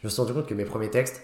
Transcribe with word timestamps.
je 0.00 0.06
me 0.06 0.10
suis 0.10 0.20
rendu 0.20 0.32
compte 0.34 0.46
que 0.46 0.54
mes 0.54 0.64
premiers 0.64 0.90
textes, 0.90 1.22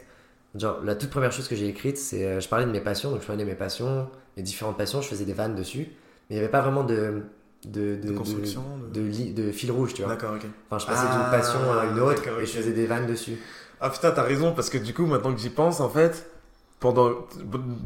genre 0.55 0.79
la 0.85 0.95
toute 0.95 1.11
première 1.11 1.33
chose 1.33 1.49
que 1.49 1.57
j'ai 1.57 1.69
écrite, 1.69 1.99
c'est 1.99 2.25
euh, 2.25 2.41
je 2.41 2.49
parlais 2.49 2.65
de 2.67 2.71
mes 2.71 2.81
passions, 2.81 3.11
donc 3.11 3.21
je 3.23 3.27
parlais 3.27 3.43
de 3.45 3.49
mes 3.49 3.55
passions, 3.57 4.09
mes 4.37 4.43
différentes 4.43 4.77
passions, 4.79 5.01
je 5.03 5.09
faisais 5.09 5.25
des 5.25 5.33
vannes 5.33 5.55
dessus, 5.55 5.89
mais 6.29 6.37
il 6.37 6.39
n'y 6.39 6.39
avait 6.41 6.51
pas 6.51 6.61
vraiment 6.61 6.85
de 6.85 7.23
de, 7.65 7.97
de, 7.97 8.09
De 8.09 8.13
construction, 8.17 8.63
de, 8.93 9.51
fil 9.51 9.73
rouge, 9.73 9.93
tu 9.95 10.03
vois. 10.03 10.13
D'accord, 10.13 10.35
ok. 10.37 10.47
Enfin, 10.71 10.79
je 10.79 10.87
passais 10.87 11.07
Ah, 11.11 11.17
d'une 11.31 11.31
passion 11.41 11.59
à 11.73 11.87
une 11.87 11.99
autre 11.99 12.23
et 12.41 12.47
je 12.47 12.53
faisais 12.53 12.73
des 12.73 12.87
vannes 12.87 13.07
dessus. 13.07 13.39
Ah 13.81 13.91
putain, 13.91 14.13
t'as 14.13 14.23
raison, 14.23 14.53
parce 14.53 14.71
que 14.71 14.79
du 14.79 14.95
coup, 14.95 15.05
maintenant 15.07 15.33
que 15.35 15.41
j'y 15.41 15.51
pense, 15.51 15.81
en 15.81 15.89
fait, 15.89 16.31
pendant, 16.79 17.11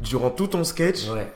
durant 0.03 0.29
tout 0.29 0.47
ton 0.47 0.63
sketch, 0.63 1.09
Ouais. 1.09 1.31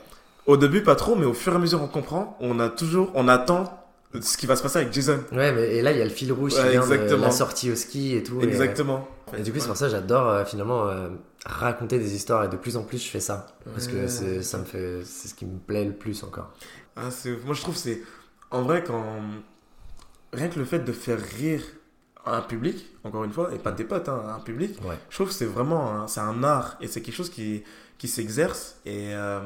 au 0.45 0.57
début 0.57 0.83
pas 0.83 0.95
trop, 0.95 1.15
mais 1.15 1.25
au 1.25 1.33
fur 1.33 1.53
et 1.53 1.55
à 1.55 1.59
mesure 1.59 1.81
on 1.81 1.87
comprend, 1.87 2.37
on 2.39 2.59
a 2.59 2.69
toujours, 2.69 3.09
on 3.15 3.27
attend 3.27 3.84
ce 4.21 4.37
qui 4.37 4.45
va 4.45 4.55
se 4.55 4.63
passer 4.63 4.79
avec 4.79 4.93
Jason. 4.93 5.19
Ouais, 5.31 5.51
mais 5.51 5.75
et 5.77 5.81
là, 5.81 5.91
il 5.91 5.97
y 5.97 6.01
a 6.01 6.05
le 6.05 6.09
fil 6.09 6.31
rouge 6.31 6.53
Ouais, 6.55 6.79
qui 6.79 7.15
la 7.17 7.31
sortie 7.31 7.71
au 7.71 7.75
ski 7.75 8.15
et 8.15 8.23
tout. 8.23 8.39
et, 8.41 8.45
Exactement. 8.45 9.07
Et, 9.37 9.41
du 9.41 9.51
coup, 9.51 9.59
c'est 9.59 9.67
pour 9.67 9.77
ça 9.77 9.85
que 9.85 9.91
j'adore 9.91 10.27
euh, 10.29 10.45
finalement 10.45 10.87
euh, 10.87 11.09
raconter 11.45 11.97
des 11.99 12.13
histoires 12.15 12.43
et 12.43 12.47
de 12.47 12.57
plus 12.57 12.77
en 12.77 12.83
plus 12.83 13.03
je 13.03 13.09
fais 13.09 13.19
ça. 13.19 13.47
Parce 13.73 13.87
que 13.87 14.07
c'est, 14.07 14.41
ça 14.43 14.57
me 14.59 14.65
fait, 14.65 15.01
c'est 15.03 15.27
ce 15.29 15.33
qui 15.35 15.45
me 15.45 15.57
plaît 15.57 15.85
le 15.85 15.93
plus 15.93 16.23
encore. 16.23 16.51
Ah, 16.95 17.11
c'est- 17.11 17.37
moi 17.45 17.53
je 17.53 17.61
trouve 17.61 17.75
c'est 17.75 18.01
en 18.51 18.61
vrai 18.61 18.83
quand 18.85 19.03
rien 20.33 20.47
que 20.49 20.59
le 20.59 20.65
fait 20.65 20.79
de 20.79 20.91
faire 20.91 21.19
rire 21.19 21.61
un 22.25 22.41
public, 22.41 22.87
encore 23.03 23.23
une 23.23 23.31
fois, 23.31 23.53
et 23.53 23.59
pas 23.59 23.71
tes 23.71 23.83
potes, 23.83 24.09
hein, 24.09 24.23
un 24.35 24.39
public, 24.39 24.79
Ouais. 24.83 24.97
je 25.09 25.15
trouve 25.15 25.27
que 25.27 25.33
c'est 25.33 25.45
vraiment 25.45 25.91
un, 26.01 26.07
c'est 26.07 26.21
un 26.21 26.43
art 26.43 26.75
et 26.81 26.87
c'est 26.87 27.01
quelque 27.01 27.13
chose 27.15 27.29
qui, 27.29 27.63
qui 27.99 28.07
s'exerce 28.07 28.77
et, 28.85 29.13
euh, 29.13 29.41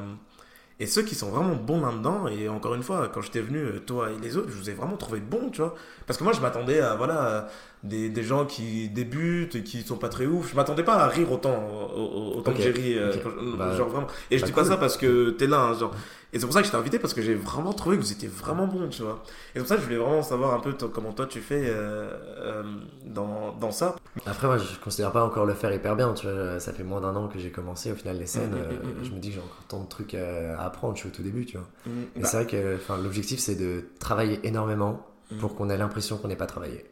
et 0.79 0.87
ceux 0.87 1.03
qui 1.03 1.15
sont 1.15 1.29
vraiment 1.29 1.55
bons 1.55 1.81
là-dedans, 1.81 2.27
et 2.27 2.47
encore 2.49 2.73
une 2.75 2.83
fois, 2.83 3.09
quand 3.13 3.21
j'étais 3.21 3.41
venu, 3.41 3.59
euh, 3.59 3.79
toi 3.79 4.09
et 4.11 4.19
les 4.21 4.37
autres, 4.37 4.49
je 4.49 4.55
vous 4.55 4.69
ai 4.69 4.73
vraiment 4.73 4.95
trouvé 4.97 5.19
bons, 5.19 5.49
tu 5.51 5.61
vois. 5.61 5.75
Parce 6.07 6.17
que 6.17 6.23
moi, 6.23 6.31
je 6.33 6.39
m'attendais 6.41 6.79
à, 6.79 6.95
voilà, 6.95 7.47
des, 7.83 8.09
des 8.09 8.23
gens 8.23 8.45
qui 8.45 8.89
débutent 8.89 9.55
et 9.55 9.63
qui 9.63 9.81
sont 9.81 9.97
pas 9.97 10.09
très 10.09 10.25
ouf. 10.25 10.51
Je 10.51 10.55
m'attendais 10.55 10.83
pas 10.83 10.95
à 10.95 11.07
rire 11.07 11.31
autant, 11.31 11.67
au- 11.95 11.99
au- 12.01 12.37
autant 12.37 12.53
que 12.53 12.61
j'ai 12.61 12.71
ri, 12.71 12.97
euh, 12.97 13.11
Bah, 13.57 13.75
genre 13.75 13.89
vraiment. 13.89 14.07
Et 14.31 14.37
je 14.37 14.41
bah, 14.43 14.47
dis 14.47 14.53
pas 14.53 14.63
ça 14.65 14.77
parce 14.77 14.97
que 14.97 15.31
t'es 15.31 15.47
là, 15.47 15.59
hein, 15.61 15.73
genre. 15.77 15.93
Et 16.31 16.39
c'est 16.39 16.45
pour 16.45 16.53
ça 16.53 16.61
que 16.61 16.67
je 16.67 16.71
t'ai 16.71 16.77
invité 16.77 16.99
parce 16.99 17.13
que 17.15 17.21
j'ai 17.23 17.33
vraiment 17.33 17.73
trouvé 17.73 17.97
que 17.97 18.01
vous 18.03 18.11
étiez 18.11 18.27
vraiment 18.27 18.67
bon, 18.67 18.87
tu 18.89 19.01
vois. 19.01 19.23
Et 19.25 19.31
c'est 19.55 19.59
pour 19.59 19.67
ça 19.67 19.75
que 19.75 19.81
je 19.81 19.85
voulais 19.87 19.97
vraiment 19.97 20.21
savoir 20.21 20.53
un 20.53 20.59
peu 20.59 20.73
comment 20.87 21.11
toi 21.11 21.25
tu 21.25 21.41
fais 21.41 21.63
euh, 21.65 22.11
euh, 22.37 22.63
dans, 23.05 23.53
dans 23.53 23.71
ça. 23.71 23.95
Après, 24.27 24.45
moi, 24.45 24.57
je 24.59 24.77
considère 24.83 25.11
pas 25.11 25.23
encore 25.25 25.45
le 25.45 25.55
faire 25.55 25.73
hyper 25.73 25.95
bien. 25.95 26.13
Tu 26.13 26.27
vois, 26.27 26.59
ça 26.59 26.71
fait 26.71 26.83
moins 26.83 27.01
d'un 27.01 27.15
an 27.15 27.27
que 27.29 27.39
j'ai 27.39 27.49
commencé. 27.49 27.91
Au 27.91 27.95
final, 27.95 28.17
les 28.19 28.27
scènes, 28.27 28.51
Mm, 28.51 28.53
mm, 28.53 28.57
euh, 28.57 28.71
mm, 28.71 29.01
mm. 29.01 29.05
je 29.05 29.11
me 29.11 29.19
dis 29.19 29.29
que 29.29 29.35
j'ai 29.35 29.39
encore 29.41 29.63
tant 29.67 29.81
de 29.81 29.87
trucs 29.89 30.13
à 30.13 30.61
apprendre. 30.63 30.95
Je 30.95 30.99
suis 30.99 31.09
au 31.09 31.11
tout 31.11 31.23
début, 31.23 31.45
tu 31.45 31.57
vois. 31.57 31.67
Bah, 31.87 32.27
c'est 32.27 32.37
vrai 32.37 32.45
que 32.45 32.77
l'objectif, 33.01 33.39
c'est 33.39 33.55
de 33.55 33.85
travailler 33.99 34.39
énormément 34.43 35.05
pour 35.39 35.55
qu'on 35.55 35.69
ait 35.69 35.77
l'impression 35.77 36.17
qu'on 36.17 36.27
n'ait 36.27 36.35
pas 36.35 36.47
travaillé. 36.47 36.85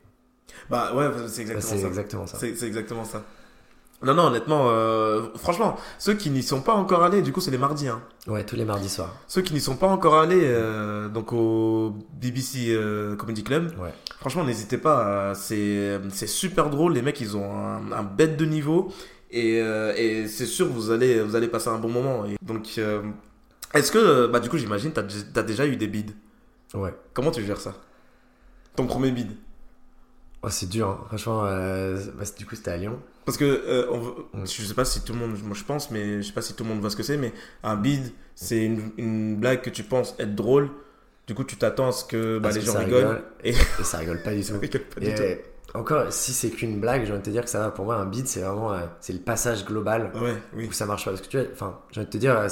bah 0.69 0.95
ouais, 0.95 1.09
c'est 1.27 1.41
exactement 1.41 1.75
c'est 1.75 1.81
ça. 1.81 1.88
exactement 1.88 2.27
ça. 2.27 2.38
C'est 2.39 2.63
exactement 2.63 3.03
ça. 3.05 3.23
Non, 4.03 4.13
non, 4.13 4.23
honnêtement, 4.27 4.65
euh, 4.69 5.23
franchement, 5.37 5.75
ceux 5.97 6.13
qui 6.13 6.29
n'y 6.29 6.43
sont 6.43 6.61
pas 6.61 6.73
encore 6.75 7.01
allés, 7.03 7.23
du 7.23 7.31
coup, 7.33 7.41
c'est 7.41 7.49
les 7.49 7.57
mardis. 7.57 7.87
Hein. 7.87 8.01
Ouais, 8.27 8.43
tous 8.45 8.55
les 8.55 8.63
mardis 8.65 8.89
soirs. 8.89 9.15
Ceux 9.27 9.41
qui 9.41 9.53
n'y 9.55 9.59
sont 9.59 9.75
pas 9.75 9.87
encore 9.87 10.19
allés, 10.19 10.43
euh, 10.43 11.09
donc 11.09 11.33
au 11.33 11.95
BBC 12.13 12.67
euh, 12.69 13.15
Comedy 13.15 13.43
Club, 13.43 13.73
Ouais. 13.79 13.91
franchement, 14.19 14.43
n'hésitez 14.43 14.77
pas. 14.77 15.33
c'est 15.33 15.99
super 16.27 16.69
drôle. 16.69 16.93
Les 16.93 17.01
mecs, 17.01 17.19
ils 17.21 17.35
ont 17.37 17.51
un, 17.51 17.91
un 17.91 18.03
bête 18.03 18.37
de 18.37 18.45
niveau. 18.45 18.91
Et, 19.31 19.57
et 19.57 20.27
c'est 20.27 20.45
sûr, 20.45 20.67
vous 20.67 20.91
allez, 20.91 21.21
vous 21.21 21.35
allez 21.35 21.47
passer 21.47 21.69
un 21.69 21.79
bon 21.79 21.89
moment. 21.89 22.23
Et 22.25 22.37
donc, 22.43 22.79
est-ce 23.73 23.91
que, 23.91 24.27
bah, 24.27 24.39
du 24.39 24.47
coup, 24.49 24.57
j'imagine, 24.59 24.91
t'as 24.91 25.01
as 25.35 25.43
déjà 25.43 25.65
eu 25.65 25.75
des 25.75 25.87
bides. 25.87 26.11
Ouais. 26.75 26.93
Comment 27.15 27.31
tu 27.31 27.43
gères 27.43 27.59
ça? 27.59 27.73
Ton 28.75 28.85
premier 28.85 29.09
bide 29.11 29.31
Oh, 30.43 30.49
c'est 30.49 30.69
dur, 30.69 30.87
hein. 30.87 30.99
franchement. 31.07 31.41
bah, 31.41 32.25
du 32.37 32.45
coup, 32.45 32.55
c'était 32.55 32.71
à 32.71 32.77
Lyon. 32.77 32.99
Parce 33.28 33.38
que 33.38 33.45
euh, 33.45 33.86
on 34.33 34.45
je 34.45 34.64
sais 34.64 34.73
pas 34.73 34.86
si 34.86 35.02
tout 35.03 35.14
le 35.14 35.20
monde, 35.20 35.38
moi 35.44 35.56
je 35.56 35.64
pense, 35.64 35.92
mais 35.92 36.22
je 36.23 36.28
sais 36.28 36.33
pas 36.33 36.42
si 36.42 36.56
tout 36.56 36.64
le 36.64 36.70
monde 36.70 36.80
voit 36.80 36.89
ce 36.89 36.95
que 36.95 37.03
c'est, 37.03 37.17
mais 37.17 37.31
un 37.64 37.75
bid, 37.75 38.11
c'est 38.36 38.64
une, 38.66 38.92
une 38.97 39.36
blague 39.36 39.61
que 39.61 39.70
tu 39.70 39.83
penses 39.83 40.16
être 40.17 40.33
drôle. 40.33 40.70
Du 41.27 41.36
coup, 41.36 41.43
tu 41.43 41.58
t'attends 41.58 41.89
à 41.89 41.92
ce 41.92 42.05
que 42.05 42.39
bah, 42.39 42.52
les 42.52 42.61
que 42.61 42.66
gens 42.66 42.80
rigolent. 42.80 43.05
rigole, 43.05 43.23
Et 43.43 43.49
Et 43.52 43.83
ça 43.83 43.98
rigole 43.99 44.23
pas 44.23 44.33
du 44.33 44.43
tout. 44.45 44.58
du 45.02 45.08
Et, 45.08 45.42
encore, 45.76 46.11
si 46.14 46.32
c'est 46.33 46.49
qu'une 46.49 46.80
blague, 46.80 47.04
j'ai 47.05 47.11
envie 47.11 47.20
de 47.20 47.26
te 47.26 47.30
dire 47.30 47.43
que 47.43 47.49
ça 47.49 47.60
va. 47.60 47.71
Pour 47.71 47.83
moi, 47.86 47.95
un 47.98 48.05
beat, 48.05 48.27
c'est 48.30 48.39
vraiment 48.39 48.71
euh, 48.73 48.80
c'est 49.02 49.11
le 49.14 49.20
passage 49.20 49.66
global 49.66 50.11
Ouais, 50.16 50.36
oui. 50.55 50.67
où 50.67 50.71
ça 50.71 50.86
marche 50.86 51.04
pas. 51.05 51.11
Parce 51.11 51.21
que 51.21 51.27
tu 51.27 51.37
vois, 51.37 51.48
enfin, 51.52 51.80
j'ai 51.92 51.99
envie 51.99 52.08
de 52.08 52.11
te 52.11 52.17
dire, 52.17 52.37
euh, 52.39 52.48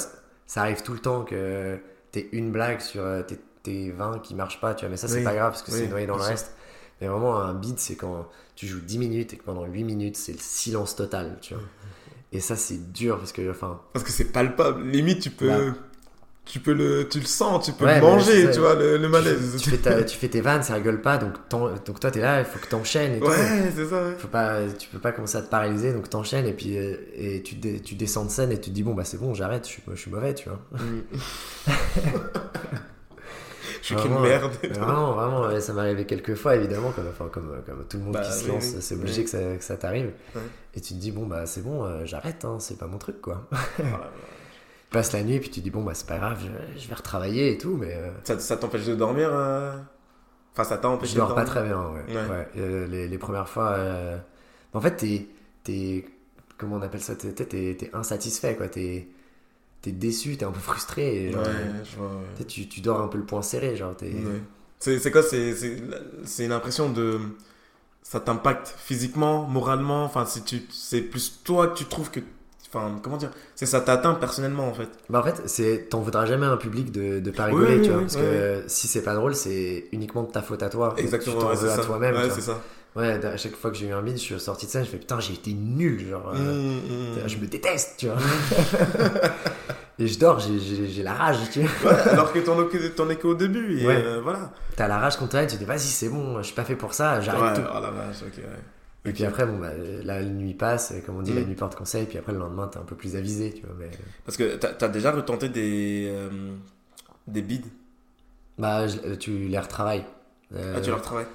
ça 0.46 0.62
arrive 0.62 0.82
tout 0.84 0.92
le 0.94 1.00
temps 1.00 1.24
que 1.24 1.80
t'aies 2.12 2.28
une 2.34 2.52
blague 2.52 2.82
sur 2.82 3.02
tes, 3.26 3.40
tes 3.64 3.92
20 3.92 4.20
qui 4.20 4.36
marche 4.36 4.60
pas, 4.60 4.76
tu 4.76 4.82
vois. 4.86 4.90
Mais 4.90 4.98
ça, 4.98 5.08
c'est 5.08 5.20
Oui, 5.20 5.24
pas 5.24 5.34
grave 5.34 5.52
parce 5.54 5.64
que 5.64 5.72
oui, 5.72 5.78
c'est 5.80 5.88
noyé 5.88 6.06
dans 6.06 6.16
le 6.18 6.22
sûr. 6.22 6.32
reste. 6.32 6.54
Mais 7.00 7.08
vraiment, 7.08 7.38
un 7.40 7.54
beat, 7.54 7.80
c'est 7.80 7.96
quand 7.96 8.28
tu 8.56 8.68
joues 8.68 8.80
10 8.82 8.98
minutes 8.98 9.34
et 9.34 9.38
que 9.38 9.44
pendant 9.44 9.66
8 9.66 9.84
minutes, 9.84 10.18
c'est 10.18 10.34
le 10.34 10.40
silence 10.40 10.96
total, 10.96 11.38
tu 11.42 11.54
vois. 11.54 11.64
Et 12.32 12.40
ça, 12.40 12.56
c'est 12.56 12.92
dur 12.92 13.18
parce 13.20 13.32
que, 13.32 13.50
enfin, 13.50 13.82
Parce 13.94 14.04
que 14.06 14.12
c'est 14.12 14.26
palpable. 14.32 14.84
Limite, 14.90 15.22
tu 15.22 15.30
peux, 15.30 15.72
tu 16.44 16.60
peux 16.60 16.74
le, 16.74 17.08
tu 17.10 17.20
le 17.20 17.26
sens, 17.26 17.66
tu 17.66 17.72
peux 17.72 17.86
Ouais, 17.86 17.96
le 17.96 18.02
mais 18.02 18.08
manger, 18.12 18.52
tu 18.52 18.60
vois, 18.60 18.76
le, 18.76 18.98
le 18.98 19.08
malaise. 19.10 19.56
tu 19.62 19.70
fais 19.70 19.78
ta- 19.78 20.04
tu 20.04 20.18
fais 20.18 20.28
tes 20.28 20.42
vannes, 20.42 20.62
ça 20.64 20.74
rigole 20.76 21.02
pas, 21.02 21.18
donc, 21.18 21.34
donc 21.50 22.00
toi, 22.00 22.12
t'es 22.12 22.20
là, 22.20 22.40
il 22.40 22.46
faut 22.46 22.60
que 22.60 22.68
t'enchaînes. 22.68 23.24
Ouais, 23.24 23.72
c'est 23.76 23.86
ça. 23.88 24.04
ouais. 24.04 24.16
Faut 24.18 24.28
pas, 24.28 24.60
tu 24.78 24.90
peux 24.90 25.00
pas 25.00 25.12
commencer 25.12 25.38
à 25.38 25.42
te 25.42 25.50
paralyser, 25.50 25.94
donc 25.94 26.10
t'enchaînes 26.10 26.46
et 26.46 26.54
puis 26.54 26.78
euh, 26.78 26.96
et 27.16 27.42
tu, 27.42 27.56
dé- 27.56 27.80
tu 27.80 27.96
descends 27.96 28.26
de 28.26 28.30
scène 28.32 28.52
et 28.52 28.60
tu 28.60 28.70
te 28.70 28.76
dis 28.76 28.84
bon 28.84 28.94
bah 28.94 29.06
c'est 29.06 29.18
bon, 29.18 29.34
j'arrête, 29.34 29.66
je 29.66 29.72
suis, 29.72 29.84
je 29.94 29.96
suis 30.00 30.12
mauvais, 30.12 30.34
tu 30.36 30.50
vois. 30.50 30.60
Je 30.76 31.72
suis 33.86 33.96
qu'une 33.96 34.20
merde. 34.20 34.52
Vraiment, 34.72 35.14
vraiment, 35.14 35.42
ouais, 35.42 35.62
ça 35.62 35.74
m'est 35.74 35.82
arrivé 35.82 36.06
quelques 36.06 36.36
fois 36.36 36.56
évidemment, 36.56 36.92
comme, 36.92 37.08
enfin, 37.08 37.28
comme, 37.32 37.52
comme 37.66 37.86
tout 37.88 37.98
le 37.98 38.04
monde 38.04 38.14
Bah, 38.14 38.22
qui 38.22 38.32
se 38.32 38.48
lance, 38.48 38.72
oui. 38.76 38.82
c'est 38.82 38.96
obligé 38.96 39.20
Oui. 39.20 39.24
que 39.26 39.30
ça, 39.30 39.58
que 39.58 39.64
ça 39.64 39.78
t'arrive. 39.78 40.12
Et 40.76 40.82
tu 40.82 40.94
te 40.94 41.00
dis 41.00 41.12
bon 41.12 41.26
bah 41.26 41.46
c'est 41.46 41.62
bon, 41.62 41.86
euh, 41.86 42.06
j'arrête, 42.06 42.44
hein, 42.46 42.58
c'est 42.60 42.78
pas 42.78 42.88
mon 42.88 42.98
truc 42.98 43.22
quoi. 43.22 43.48
Voilà. 43.78 44.12
Tu 44.90 44.98
passes 44.98 45.12
la 45.14 45.24
nuit 45.24 45.36
et 45.36 45.40
puis 45.40 45.50
tu 45.50 45.60
dis 45.62 45.72
bon 45.72 45.84
bah 45.84 45.94
c'est 45.94 46.08
pas 46.08 46.18
grave, 46.18 46.38
je, 46.42 46.80
je 46.80 46.88
vais 46.88 46.96
retravailler 46.96 47.52
et 47.54 47.58
tout, 47.58 47.76
mais 47.78 47.94
euh, 47.96 48.10
Ça, 48.24 48.40
ça 48.40 48.56
t'empêche 48.58 48.86
de 48.86 48.96
dormir 48.96 49.30
euh 49.32 49.74
Enfin, 50.54 50.64
ça 50.64 50.78
t'a 50.78 50.88
empêché 50.90 51.12
je 51.12 51.16
de 51.16 51.20
dors 51.20 51.30
dormir? 51.30 51.46
pas 51.46 51.52
très 51.52 51.64
bien, 51.64 51.82
ouais. 51.90 52.16
Ouais. 52.16 52.30
Ouais, 52.62 52.88
les, 52.88 53.08
les 53.10 53.18
premières 53.18 53.50
fois, 53.50 53.78
en 54.74 54.80
fait 54.82 54.96
t'es, 55.64 56.06
comment 56.58 56.78
on 56.78 56.82
appelle 56.82 57.02
ça, 57.02 57.16
t'es 57.16 57.90
insatisfait 57.94 58.56
quoi, 58.56 58.68
t'es, 58.70 59.08
t'es 59.86 59.92
déçu, 59.92 60.36
t'es 60.38 60.46
un 60.46 60.52
peu 60.52 60.60
frustré. 60.60 61.26
Et, 61.28 61.32
genre, 61.32 61.42
Ouais, 61.44 61.48
je 61.90 61.96
vois. 61.98 62.08
ouais. 62.08 62.46
Tu, 62.46 62.68
tu, 62.68 62.82
dors 62.82 63.00
un 63.02 63.08
peu 63.08 63.18
le 63.18 63.26
poing 63.26 63.42
serré, 63.42 63.76
genre 63.76 63.96
t'es... 63.96 64.08
Ouais. 64.08 64.42
C'est 64.80 65.00
c'est 65.00 65.12
quoi 65.12 65.24
C'est 65.24 65.54
c'est- 65.56 65.78
c'est 66.26 66.44
une 66.46 66.52
impression 66.52 66.90
de. 66.90 67.20
Ça 68.04 68.20
t'impacte 68.20 68.76
physiquement, 68.78 69.44
moralement. 69.48 70.04
Enfin, 70.04 70.26
si 70.26 70.44
tu, 70.44 70.62
c'est 70.70 71.02
plus 71.02 71.40
toi 71.44 71.68
que 71.68 71.78
tu 71.78 71.86
trouves 71.86 72.12
que. 72.12 72.20
Enfin, 72.68 73.00
comment 73.02 73.18
dire 73.18 73.32
C'est 73.56 73.66
ça 73.66 73.80
t'atteint 73.80 74.14
personnellement 74.16 74.68
en 74.68 74.74
fait. 74.74 74.90
Bah 75.10 75.20
en 75.22 75.24
fait, 75.24 75.42
c'est 75.48 75.88
t'en 75.90 76.02
voudras 76.02 76.26
jamais 76.26 76.46
à 76.46 76.52
un 76.52 76.58
public 76.58 76.92
de, 76.92 77.20
de 77.20 77.32
pas 77.32 77.46
rigoler, 77.46 77.78
oui, 77.78 77.82
tu 77.84 77.90
vois, 77.90 78.00
oui, 78.00 78.04
parce 78.04 78.18
que 78.18 78.64
si 78.68 78.88
c'est 78.88 79.02
pas 79.02 79.16
drôle, 79.16 79.34
c'est 79.34 79.86
uniquement 79.94 80.24
de 80.24 80.32
ta 80.32 80.42
faute 80.42 80.62
à 80.62 80.70
toi. 80.70 80.94
Exactement. 80.98 81.38
Tu 81.38 81.42
t'en 81.42 81.54
veux 81.54 81.70
à 81.72 81.78
toi-même. 81.78 82.30
C'est 82.32 82.42
ça. 82.42 82.62
Ouais, 82.96 83.26
à 83.26 83.36
chaque 83.38 83.56
fois 83.56 83.72
que 83.72 83.78
j'ai 83.78 83.88
eu 83.88 83.92
un 83.94 84.02
bide, 84.02 84.16
je 84.16 84.22
suis 84.22 84.40
sorti 84.40 84.66
de 84.68 84.72
scène, 84.72 84.86
je 84.86 84.90
fais 84.90 84.98
putain, 84.98 85.20
j'ai 85.20 85.34
été 85.34 85.52
nul, 85.54 86.08
genre. 86.10 86.32
euh, 86.34 86.36
Mmh, 86.38 87.24
mmh. 87.24 87.28
Je 87.28 87.38
me 87.38 87.46
déteste, 87.48 87.96
tu 87.98 88.08
vois. 88.08 88.16
Et 90.00 90.08
je 90.08 90.20
dors, 90.20 90.40
j'ai- 90.40 91.04
la 91.04 91.14
rage, 91.14 91.38
tu 91.54 91.62
vois. 91.62 91.92
Ouais, 91.94 92.00
alors 92.10 92.34
que 92.34 92.40
t'en 92.40 93.10
es 93.10 93.16
qu'au 93.16 93.34
début. 93.34 93.80
Et 93.80 93.88
Ouais. 93.88 93.96
euh, 94.04 94.20
voilà. 94.22 94.52
T'as 94.76 94.88
la 94.90 94.98
rage 94.98 95.16
quand 95.18 95.28
t'arrêtes, 95.28 95.50
tu 95.52 95.56
te 95.56 95.60
dis 95.60 95.66
vas-y, 95.66 95.80
c'est 95.80 96.10
bon, 96.10 96.38
je 96.40 96.44
suis 96.48 96.56
pas 96.56 96.66
fait 96.66 96.76
pour 96.76 96.94
ça, 96.94 97.22
j'arrête 97.22 97.58
Ouais, 97.58 97.64
tout. 97.64 97.70
oh 97.74 97.80
la 97.82 97.92
vache, 97.92 98.18
ok. 98.28 98.38
ouais. 98.38 98.44
Et 99.08 99.14
puis 99.14 99.24
après, 99.24 99.46
bon, 99.46 99.58
bah, 99.60 99.70
la 100.04 100.24
nuit 100.24 100.54
passe, 100.54 100.94
comme 101.06 101.18
on 101.18 101.22
dit, 101.22 101.32
Mm. 101.32 101.36
la 101.36 101.42
nuit 101.44 101.56
porte 101.56 101.76
conseil, 101.76 102.06
puis 102.08 102.18
après 102.18 102.32
le 102.34 102.40
lendemain, 102.40 102.68
t'es 102.68 102.80
un 102.80 102.84
peu 102.84 102.96
plus 102.96 103.16
avisé, 103.16 103.54
tu 103.54 103.62
vois. 103.66 103.76
Mais... 103.80 103.90
Parce 104.26 104.36
que 104.36 104.56
t'as 104.56 104.86
as 104.86 104.90
déjà 104.90 105.12
retenté 105.12 105.48
des. 105.48 106.08
euh, 106.12 106.30
des 107.28 107.42
bides? 107.42 107.68
Bah, 108.58 108.88
je- 108.88 109.16
tu 109.16 109.32
les 109.32 109.60
retravailles. 109.60 110.06
Euh, 110.56 110.74
Ah, 110.78 110.82
tu 110.82 110.90
leur 110.90 111.02
travailles 111.02 111.26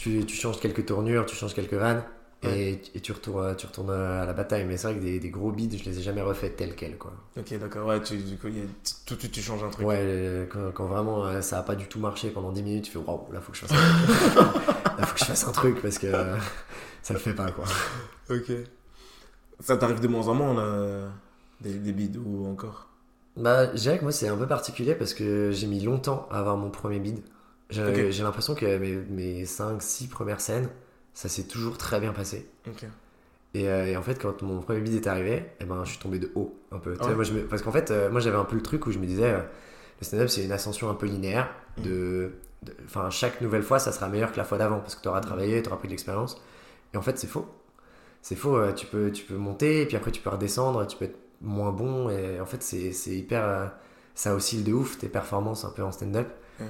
tu, 0.00 0.24
tu 0.26 0.34
changes 0.36 0.58
quelques 0.60 0.86
tournures, 0.86 1.26
tu 1.26 1.36
changes 1.36 1.54
quelques 1.54 1.74
vannes, 1.74 2.02
Ouais. 2.42 2.58
et, 2.58 2.82
et 2.94 3.00
tu, 3.00 3.12
retournes, 3.12 3.54
tu 3.54 3.66
retournes 3.66 3.90
à 3.90 4.24
la 4.24 4.32
bataille. 4.32 4.64
Mais 4.64 4.78
c'est 4.78 4.88
vrai 4.88 4.96
que 4.98 5.02
des, 5.04 5.20
des 5.20 5.28
gros 5.28 5.52
bides, 5.52 5.76
je 5.76 5.84
les 5.84 5.98
ai 5.98 6.02
jamais 6.02 6.22
refaits 6.22 6.56
tels 6.56 6.74
quels, 6.74 6.96
quoi. 6.96 7.12
Ok, 7.36 7.52
d'accord. 7.58 7.86
Ouais, 7.86 8.00
tu, 8.02 8.16
du 8.16 8.38
coup, 8.38 8.46
a- 8.46 8.50
tout 9.06 9.14
de 9.14 9.20
suite, 9.20 9.32
tu 9.32 9.42
changes 9.42 9.62
un 9.62 9.68
truc. 9.68 9.86
Ouais, 9.86 9.98
euh, 10.00 10.46
quand, 10.50 10.72
quand 10.72 10.86
vraiment 10.86 11.26
euh, 11.26 11.42
ça 11.42 11.58
a 11.58 11.62
pas 11.62 11.74
du 11.74 11.86
tout 11.86 11.98
marché 12.00 12.30
pendant 12.30 12.50
10 12.50 12.62
minutes, 12.62 12.84
tu 12.86 12.92
fais 12.92 12.98
waouh, 12.98 13.30
là 13.30 13.42
faut 13.42 13.52
que 13.52 13.58
je 13.58 13.66
fasse 13.66 13.76
un 13.76 14.04
truc. 14.06 14.36
là 14.98 15.04
faut 15.06 15.12
que 15.14 15.20
je 15.20 15.24
fasse 15.26 15.46
un 15.46 15.52
truc 15.52 15.82
parce 15.82 15.98
que 15.98 16.06
euh, 16.06 16.36
ça 17.02 17.12
le 17.12 17.20
fait 17.20 17.34
pas, 17.34 17.50
quoi. 17.50 17.64
Ok. 18.30 18.50
Ça 19.60 19.76
t'arrive 19.76 20.00
de 20.00 20.08
moins 20.08 20.26
en 20.28 20.34
moins, 20.34 20.54
là, 20.54 21.10
des, 21.60 21.74
des 21.74 21.92
bides 21.92 22.16
ou 22.16 22.46
encore? 22.46 22.88
Bah, 23.36 23.70
je 23.74 23.80
dirais 23.80 23.98
que 23.98 24.02
moi 24.04 24.12
c'est 24.12 24.28
un 24.28 24.36
peu 24.38 24.46
particulier 24.46 24.94
parce 24.94 25.12
que 25.12 25.50
j'ai 25.52 25.66
mis 25.66 25.80
longtemps 25.80 26.26
à 26.30 26.38
avoir 26.38 26.56
mon 26.56 26.70
premier 26.70 26.98
bid. 27.00 27.20
J'ai 27.70 28.22
l'impression 28.22 28.54
que 28.54 28.78
mes, 28.78 28.96
mes 28.96 29.44
5-6 29.44 30.08
premières 30.08 30.40
scènes, 30.40 30.68
ça 31.14 31.28
s'est 31.28 31.44
toujours 31.44 31.78
très 31.78 32.00
bien 32.00 32.12
passé. 32.12 32.48
Et, 33.54 33.68
euh, 33.68 33.86
et 33.86 33.96
en 33.96 34.02
fait, 34.02 34.20
quand 34.20 34.42
mon 34.42 34.60
premier 34.60 34.80
bid 34.80 34.94
est 34.94 35.06
arrivé, 35.08 35.44
eh 35.60 35.64
ben, 35.64 35.84
je 35.84 35.90
suis 35.90 35.98
tombé 35.98 36.18
de 36.20 36.30
haut 36.36 36.56
un 36.70 36.78
peu. 36.78 36.92
Tu 36.96 37.02
sais, 37.02 37.08
Ouais. 37.10 37.14
moi, 37.16 37.24
je 37.24 37.32
me- 37.32 37.42
Parce 37.46 37.62
qu'en 37.62 37.72
fait, 37.72 37.90
euh, 37.90 38.08
moi 38.10 38.20
j'avais 38.20 38.36
un 38.36 38.44
peu 38.44 38.54
le 38.54 38.62
truc 38.62 38.86
où 38.86 38.92
je 38.92 38.98
me 38.98 39.06
disais, 39.06 39.32
euh, 39.32 39.40
le 40.00 40.04
stand-up 40.04 40.28
c'est 40.28 40.44
une 40.44 40.52
ascension 40.52 40.88
un 40.88 40.94
peu 40.94 41.06
linéaire. 41.06 41.50
Mm. 41.78 41.82
De, 41.82 42.32
de- 42.62 42.76
Enfin, 42.84 43.10
chaque 43.10 43.40
nouvelle 43.40 43.62
fois 43.64 43.78
ça 43.80 43.90
sera 43.90 44.08
meilleur 44.08 44.30
que 44.32 44.36
la 44.36 44.44
fois 44.44 44.56
d'avant 44.58 44.78
parce 44.80 44.94
que 44.94 45.02
tu 45.02 45.08
auras 45.08 45.20
travaillé, 45.20 45.62
tu 45.62 45.68
auras 45.68 45.78
pris 45.78 45.88
de 45.88 45.92
l'expérience. 45.92 46.40
Et 46.94 46.96
en 46.96 47.02
fait, 47.02 47.18
c'est 47.18 47.26
faux. 47.26 47.46
c'est 48.22 48.36
faux. 48.36 48.56
tu, 48.76 48.86
peux, 48.86 49.10
tu 49.10 49.24
peux 49.24 49.36
monter, 49.36 49.82
et 49.82 49.86
puis 49.86 49.96
après, 49.96 50.10
tu 50.12 50.20
peux 50.20 50.30
redescendre, 50.30 50.86
tu 50.86 50.96
peux 50.96 51.06
être 51.06 51.18
moins 51.40 51.72
bon. 51.72 52.08
Et 52.10 52.38
en 52.40 52.46
fait, 52.46 52.62
c'est 52.62 52.92
hyper. 53.16 53.72
ça 54.14 54.34
oscille 54.34 54.62
de 54.62 54.72
ouf 54.72 54.98
tes 54.98 55.08
performances 55.08 55.64
un 55.64 55.70
peu 55.70 55.82
en 55.82 55.90
stand-up. 55.90 56.28
Ouais. 56.60 56.66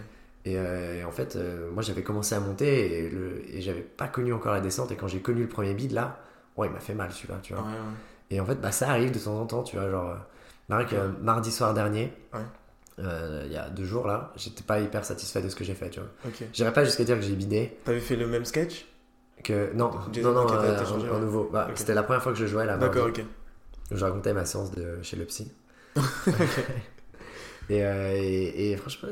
Et, 0.47 0.57
euh, 0.57 1.01
et 1.01 1.05
en 1.05 1.11
fait, 1.11 1.37
euh, 1.37 1.71
moi, 1.71 1.83
j'avais 1.83 2.03
commencé 2.03 2.35
à 2.35 2.41
monter 2.41 3.05
et, 3.07 3.11
le, 3.11 3.43
et 3.55 3.61
j'avais 3.61 3.83
pas 3.83 4.09
connu 4.09 4.33
encore 4.33 4.53
la 4.53 4.61
descente. 4.61 4.91
Et 4.91 4.97
quand 4.97 5.07
j'ai 5.09 5.21
connu 5.21 5.43
le 5.43 5.49
premier 5.49 5.75
bid, 5.75 5.93
là, 5.93 6.19
ouais, 6.57 6.67
il 6.69 6.73
m'a 6.73 6.81
fait 6.81 6.95
mal 6.95 7.11
celui-là, 7.13 7.39
tu 7.43 7.53
vois. 7.53 7.63
Ouais, 7.63 7.69
ouais. 7.69 7.77
Et 8.31 8.41
en 8.41 8.47
fait, 8.47 8.55
bah, 8.55 8.73
ça 8.73 8.89
arrive 8.91 9.11
de 9.13 9.19
temps 9.19 9.39
en 9.41 9.47
temps, 9.47 9.63
tu 9.63 9.77
vois. 9.77 9.91
Genre, 9.91 10.11
euh, 10.11 10.17
pareil 10.69 10.87
que, 10.87 10.95
Ouais. 10.95 11.03
euh, 11.03 11.09
mardi 11.21 11.51
soir 11.53 11.75
dernier, 11.75 12.13
euh, 13.01 13.43
il 13.47 13.53
y 13.53 13.57
a 13.57 13.69
deux 13.71 13.85
jours 13.85 14.07
là, 14.07 14.33
j'étais 14.37 14.63
pas 14.63 14.79
hyper 14.81 15.05
satisfait 15.05 15.41
de 15.43 15.49
ce 15.49 15.57
que 15.57 15.65
j'ai 15.65 15.75
fait, 15.75 15.91
tu 15.91 16.01
vois. 16.01 16.09
Ok. 16.27 16.43
J'irais 16.53 16.73
pas 16.73 16.85
jusqu'à 16.85 17.05
dire 17.05 17.17
que 17.17 17.23
j'ai 17.23 17.35
bidé, 17.35 17.77
T'avais 17.85 18.01
fait 18.01 18.17
le 18.17 18.27
même 18.27 18.45
sketch? 18.45 18.87
Que. 19.43 19.73
Non, 19.75 19.91
J'ai- 20.13 20.23
non, 20.23 20.33
non, 20.33 20.47
euh, 20.53 20.85
changé, 20.85 21.09
un, 21.09 21.15
un 21.15 21.19
nouveau. 21.21 21.49
Bah, 21.53 21.67
Ok. 21.71 21.79
C'était 21.79 21.95
la 21.95 22.03
première 22.03 22.23
fois 22.23 22.33
que 22.33 22.39
je 22.39 22.47
jouais 22.47 22.67
là. 22.67 22.77
D'accord, 22.77 23.07
ok. 23.09 23.23
Je 23.91 24.05
racontais 24.05 24.33
ma 24.35 24.45
séance 24.45 24.71
de 24.71 25.03
chez 25.03 25.17
le 25.17 25.25
psy. 25.25 25.51
et, 27.69 27.85
euh, 27.85 28.13
et, 28.15 28.71
et 28.73 28.77
franchement, 28.77 29.09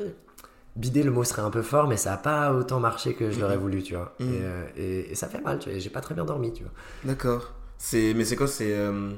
bider 0.79 1.03
le 1.03 1.11
mot 1.11 1.23
serait 1.25 1.43
un 1.43 1.51
peu 1.51 1.61
fort, 1.63 1.87
mais 1.87 1.97
ça 1.97 2.13
a 2.13 2.17
pas 2.17 2.53
autant 2.53 2.79
marché 2.79 3.15
que 3.15 3.31
je 3.31 3.39
l'aurais 3.41 3.57
Mhm. 3.57 3.59
voulu, 3.59 3.83
tu 3.83 3.95
vois. 3.95 4.15
Mhm. 4.19 4.27
Et, 4.29 4.41
euh, 4.43 4.65
et, 4.77 5.11
et 5.11 5.15
ça 5.15 5.27
fait 5.29 5.41
mal, 5.41 5.59
tu 5.59 5.69
vois. 5.69 5.79
J'ai 5.79 5.89
pas 5.91 6.01
très 6.01 6.15
bien 6.15 6.25
dormi, 6.25 6.53
tu 6.53 6.63
vois. 6.63 6.73
D'accord. 7.03 7.53
C'est... 7.77 8.13
Mais 8.15 8.25
c'est 8.25 8.35
quoi 8.35 8.47
C'est. 8.47 8.73
euh, 8.73 9.11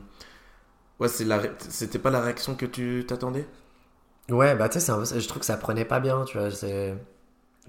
Ouais, 1.00 1.08
c'est 1.10 1.26
la... 1.26 1.42
c'était 1.70 2.00
pas 2.00 2.12
la 2.12 2.22
réaction 2.22 2.56
que 2.56 2.66
tu 2.66 3.04
t'attendais? 3.08 3.46
Ouais, 4.30 4.56
bah 4.56 4.70
tu 4.70 4.80
sais, 4.80 4.92
un- 4.92 5.04
je 5.04 5.28
trouve 5.28 5.40
que 5.40 5.46
ça 5.46 5.58
prenait 5.58 5.86
pas 5.86 6.00
bien, 6.00 6.24
tu 6.26 6.38
vois. 6.38 6.52
C'est... 6.52 6.96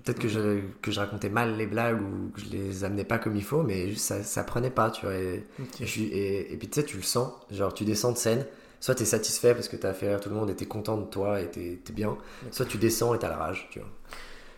Peut-être 0.04 0.20
que 0.20 0.28
je, 0.28 0.60
que 0.82 0.90
je 0.92 1.00
racontais 1.00 1.30
mal 1.30 1.56
les 1.56 1.66
blagues 1.66 2.00
ou 2.02 2.30
que 2.32 2.40
je 2.40 2.50
les 2.50 2.84
amenais 2.84 3.04
pas 3.04 3.18
comme 3.18 3.36
il 3.36 3.44
faut, 3.44 3.62
mais 3.62 3.90
juste 3.90 4.06
ça, 4.06 4.22
ça 4.24 4.44
prenait 4.44 4.70
pas, 4.70 4.90
tu 4.90 5.06
vois. 5.06 5.14
Et, 5.16 5.46
Ok. 5.58 5.80
et 5.80 5.86
je 5.86 5.90
suis, 5.90 6.04
et, 6.06 6.52
et 6.52 6.56
puis 6.58 6.68
tu 6.68 6.80
sais, 6.80 6.86
tu 6.86 6.96
le 6.98 7.02
sens, 7.04 7.32
genre 7.50 7.74
tu 7.74 7.84
descends 7.84 8.12
de 8.12 8.18
scène, 8.18 8.46
soit 8.82 8.96
t'es 8.96 9.04
satisfait 9.04 9.54
parce 9.54 9.68
que 9.68 9.76
t'as 9.76 9.92
fait 9.94 10.08
rire 10.08 10.20
tout 10.20 10.28
le 10.28 10.34
monde 10.34 10.50
et 10.50 10.56
t'es 10.56 10.66
content 10.66 10.96
de 10.98 11.04
toi 11.04 11.40
et 11.40 11.48
t'es, 11.48 11.80
t'es 11.84 11.92
bien, 11.92 12.18
soit 12.50 12.66
tu 12.66 12.76
descends 12.78 13.14
et 13.14 13.18
t'as 13.18 13.28
la 13.28 13.36
rage, 13.36 13.68
tu 13.70 13.78
vois. 13.78 13.88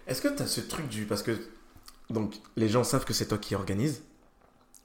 Est-ce 0.06 0.22
que 0.22 0.28
t'as 0.28 0.46
ce 0.46 0.60
truc 0.62 0.88
du. 0.88 1.04
Parce 1.04 1.22
que. 1.22 1.32
Donc, 2.10 2.34
les 2.56 2.68
gens 2.68 2.84
savent 2.84 3.04
que 3.04 3.12
c'est 3.14 3.26
toi 3.26 3.38
qui 3.38 3.54
organise. 3.54 4.02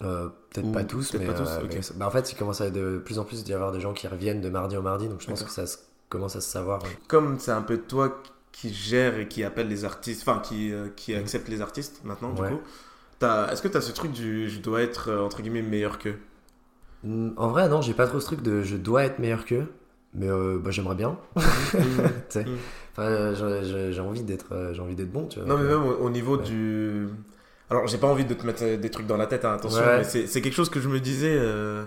Euh, 0.01 0.29
peut-être 0.51 0.71
pas 0.71 0.83
tous, 0.85 1.13
mais, 1.13 1.25
pas 1.25 1.33
tous, 1.33 1.47
euh, 1.49 1.61
mais- 1.67 1.79
bah, 1.95 2.07
en 2.07 2.11
fait, 2.11 2.31
il 2.31 2.35
commence 2.35 2.61
à 2.61 2.69
de 2.69 3.01
plus 3.03 3.19
en 3.19 3.25
plus 3.25 3.43
d'y 3.43 3.53
avoir 3.53 3.71
des 3.73 3.81
gens 3.81 3.93
qui 3.93 4.07
reviennent 4.07 4.39
de 4.41 4.49
mardi 4.49 4.77
en 4.77 4.81
mardi, 4.81 5.09
donc 5.09 5.19
je 5.21 5.27
pense 5.27 5.43
que 5.43 5.49
ça 5.51 5.67
se- 5.67 5.77
commence 6.09 6.35
à 6.37 6.41
se 6.41 6.49
savoir. 6.49 6.81
ouais. 6.83 6.97
Comme 7.09 7.37
c'est 7.39 7.51
un 7.51 7.61
peu 7.61 7.77
toi 7.77 8.21
qui 8.53 8.73
gère 8.73 9.17
et 9.19 9.27
qui 9.27 9.43
appelle 9.43 9.67
les 9.67 9.83
artistes. 9.85 10.21
Enfin, 10.27 10.39
qui, 10.39 10.71
euh, 10.73 10.87
qui 10.95 11.13
Mhm. 11.13 11.19
accepte 11.19 11.47
les 11.49 11.61
artistes 11.61 12.01
maintenant, 12.03 12.33
Ouais. 12.35 12.49
du 12.49 12.55
coup. 12.55 12.61
t'as- 13.19 13.51
Est-ce 13.51 13.61
que 13.61 13.67
t'as 13.67 13.81
ce 13.81 13.91
truc 13.91 14.13
du. 14.13 14.49
Je 14.49 14.59
dois 14.61 14.81
être, 14.81 15.11
entre 15.13 15.41
guillemets, 15.41 15.61
meilleur 15.61 15.99
qu'eux? 15.99 16.11
Mm, 16.13 16.28
En 17.05 17.47
vrai, 17.49 17.69
non, 17.69 17.81
j'ai 17.81 17.93
pas 17.93 18.07
trop 18.07 18.19
ce 18.19 18.25
truc 18.25 18.41
de 18.41 18.61
je 18.61 18.75
dois 18.75 19.03
être 19.05 19.19
meilleur 19.19 19.45
qu'eux, 19.45 19.65
mais 20.13 20.29
euh, 20.29 20.59
bah, 20.61 20.71
j'aimerais 20.71 20.95
bien. 20.95 21.17
Mm. 22.35 22.55
Enfin, 22.91 23.03
euh, 23.09 23.91
j'ai- 23.93 23.99
envie 24.01 24.23
d'être 24.23 24.47
euh, 24.53 24.73
j'ai 24.73 24.81
envie 24.81 24.95
d'être 24.95 25.11
bon, 25.11 25.25
tu 25.27 25.39
vois. 25.39 25.47
Non, 25.47 25.57
mais 25.57 25.63
même 25.67 25.83
au, 25.83 25.93
au 26.05 26.09
niveau 26.09 26.37
Ouais. 26.37 26.43
du. 26.43 27.07
Alors, 27.69 27.87
j'ai 27.87 27.97
pas 27.97 28.07
envie 28.07 28.25
de 28.25 28.33
te 28.33 28.45
mettre 28.45 28.63
euh, 28.63 28.77
des 28.77 28.89
trucs 28.89 29.07
dans 29.07 29.15
la 29.17 29.25
tête, 29.27 29.45
hein, 29.45 29.53
attention, 29.53 29.81
Ouais. 29.81 29.99
mais 29.99 30.03
c'est 30.27 30.41
quelque 30.41 30.53
chose 30.55 30.69
que 30.69 30.79
je 30.81 30.89
me 30.89 30.99
disais. 30.99 31.35
euh, 31.37 31.85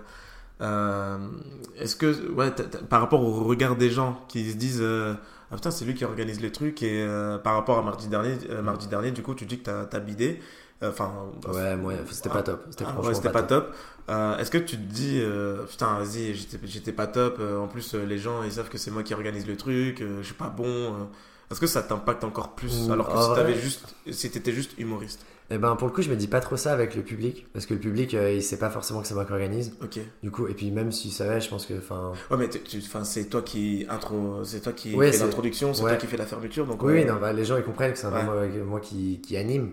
Est-ce 1.79 1.97
que. 1.97 2.31
Ouais, 2.33 2.51
par 2.89 3.01
rapport 3.01 3.21
au 3.23 3.45
regard 3.45 3.77
des 3.77 3.91
gens 3.91 4.25
qui 4.29 4.51
se 4.51 4.57
disent. 4.57 4.83
ah 4.83 5.55
putain, 5.55 5.71
c'est 5.71 5.85
lui 5.85 5.95
qui 5.95 6.05
organise 6.05 6.41
les 6.41 6.51
trucs, 6.53 6.83
et 6.83 7.07
par 7.45 7.55
rapport 7.55 7.79
à 7.79 7.83
mardi 7.83 8.09
dernier, 8.09 8.37
mardi 8.63 8.87
dernier, 8.89 9.11
du 9.11 9.23
coup, 9.23 9.35
tu 9.35 9.45
dis 9.47 9.59
que 9.59 9.65
t'as 9.65 9.97
as 9.97 10.01
bidé. 10.01 10.41
Euh, 10.83 10.91
Enfin. 10.91 11.13
euh, 11.49 11.53
Ouais, 11.53 11.77
moi, 11.77 11.93
c'était 12.11 12.29
pas 12.29 12.43
top. 12.43 12.65
C'était 12.71 12.85
Ah, 12.87 13.01
ouais, 13.01 13.31
pas, 13.33 13.43
top. 13.43 13.75
Euh, 14.11 14.37
Est-ce 14.39 14.51
que 14.51 14.59
tu 14.59 14.77
te 14.77 14.83
dis, 14.93 15.23
putain, 15.69 15.99
vas-y, 15.99 16.35
j'étais- 16.65 16.93
pas 16.93 17.07
top. 17.07 17.41
en 17.41 17.69
plus, 17.69 17.95
les 17.95 18.19
gens, 18.19 18.43
ils 18.43 18.53
savent 18.53 18.69
que 18.69 18.79
c'est 18.79 18.91
moi 18.91 19.03
qui 19.03 19.15
organise 19.15 19.47
le 19.47 19.57
truc. 19.57 20.01
je 20.03 20.23
suis 20.25 20.35
pas 20.35 20.49
bon. 20.49 21.09
Est-ce 21.51 21.61
que 21.61 21.67
ça 21.67 21.83
t'impacte 21.83 22.25
encore 22.25 22.55
plus 22.55 22.91
alors 22.91 23.13
que 23.13 23.21
si 23.21 23.29
t'avais 23.35 23.55
juste, 23.55 23.95
si 24.11 24.31
t'étais 24.31 24.53
juste 24.53 24.73
humoriste? 24.79 25.21
Et 25.51 25.59
ben 25.59 25.77
pour 25.77 25.87
le 25.87 25.93
coup, 25.93 26.01
je 26.01 26.09
me 26.09 26.17
dis 26.17 26.29
pas 26.29 26.41
trop 26.41 26.57
ça 26.57 26.73
avec 26.73 26.95
le 26.95 27.03
public, 27.03 27.47
parce 27.53 27.67
que 27.67 27.75
le 27.75 27.81
public, 27.81 28.15
euh, 28.15 28.33
il 28.33 28.43
sait 28.43 28.57
pas 28.59 28.71
forcément 28.71 29.03
que 29.03 29.07
c'est 29.07 29.13
moi 29.13 29.27
qui 29.27 29.33
organise. 29.33 29.77
Ok. 29.83 29.99
Du 30.23 30.31
coup, 30.31 30.47
et 30.47 30.55
puis 30.55 30.71
même 30.71 30.93
s'il 30.93 31.13
savait, 31.13 31.43
je 31.43 31.51
pense 31.51 31.67
que, 31.67 31.75
enfin, 31.77 32.13
Ouais, 32.31 32.39
mais 32.39 32.49
enfin, 32.79 33.05
c'est 33.05 33.27
toi 33.27 33.43
qui 33.43 33.85
intro, 33.91 34.43
c'est 34.45 34.61
toi 34.61 34.73
qui 34.73 34.95
Ouais, 34.95 35.11
l'introduction, 35.11 35.75
c'est 35.75 35.83
ouais. 35.83 35.91
toi 35.91 35.99
qui 35.99 36.07
fais 36.07 36.17
la 36.17 36.25
fermeture, 36.25 36.65
donc. 36.65 36.83
oui, 36.83 37.03
euh, 37.03 37.05
non, 37.13 37.21
bah, 37.21 37.35
les 37.35 37.45
gens 37.45 37.59
ils 37.59 37.65
comprennent 37.65 37.93
que 37.93 37.99
c'est 37.99 38.07
Ouais. 38.07 38.63
moi 38.65 38.81
qui, 38.81 39.21
qui 39.21 39.37
anime. 39.37 39.73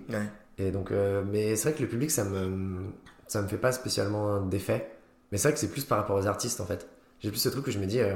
Et 0.59 0.71
donc, 0.71 0.91
euh, 0.91 1.23
mais 1.25 1.55
c'est 1.55 1.69
vrai 1.69 1.77
que 1.77 1.81
le 1.83 1.89
public, 1.89 2.11
ça 2.11 2.23
me, 2.25 2.81
ça 3.27 3.41
me 3.41 3.47
fait 3.47 3.57
pas 3.57 3.71
spécialement 3.71 4.41
d'effet. 4.41 4.91
Mais 5.31 5.37
c'est 5.37 5.47
vrai 5.49 5.53
que 5.53 5.59
c'est 5.59 5.71
plus 5.71 5.85
par 5.85 5.97
rapport 5.97 6.17
aux 6.17 6.27
artistes 6.27 6.61
en 6.61 6.65
fait. 6.65 6.87
J'ai 7.21 7.29
plus 7.31 7.39
ce 7.39 7.49
truc 7.49 7.65
où 7.67 7.71
je 7.71 7.79
me 7.79 7.85
dis, 7.85 7.99
euh, 7.99 8.15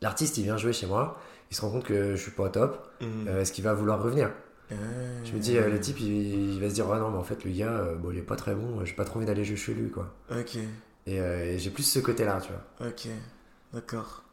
l'artiste 0.00 0.38
il 0.38 0.44
vient 0.44 0.56
jouer 0.56 0.72
chez 0.72 0.86
moi, 0.86 1.18
il 1.50 1.56
se 1.56 1.60
rend 1.62 1.70
compte 1.70 1.84
que 1.84 2.16
je 2.16 2.22
suis 2.22 2.30
pas 2.32 2.44
au 2.44 2.48
top, 2.48 2.88
Mhm. 3.00 3.28
euh, 3.28 3.40
est-ce 3.40 3.52
qu'il 3.52 3.64
va 3.64 3.74
vouloir 3.74 4.02
revenir? 4.02 4.30
Euh, 4.72 5.24
Je 5.24 5.32
me 5.32 5.38
dis, 5.40 5.54
le 5.54 5.80
type 5.80 6.00
il, 6.00 6.54
il 6.54 6.60
va 6.60 6.68
se 6.68 6.74
dire, 6.74 6.88
ouais, 6.88 6.98
non, 6.98 7.10
mais 7.10 7.18
en 7.18 7.24
fait, 7.24 7.44
le 7.44 7.50
gars, 7.52 7.94
bon, 7.98 8.10
il 8.12 8.18
est 8.18 8.22
pas 8.22 8.36
très 8.36 8.54
bon, 8.54 8.84
j'ai 8.84 8.94
pas 8.94 9.04
trop 9.04 9.18
envie 9.18 9.26
d'aller 9.26 9.44
jouer 9.44 9.56
chez 9.56 9.74
lui 9.74 9.90
quoi. 9.90 10.14
Ok, 10.30 10.58
Et, 11.06 11.16
et 11.16 11.58
j'ai 11.58 11.70
plus 11.70 11.82
ce 11.84 11.98
côté 12.00 12.24
là, 12.24 12.40
tu 12.40 12.50
vois. 12.52 12.88
ok, 12.88 13.08
d'accord. 13.72 14.24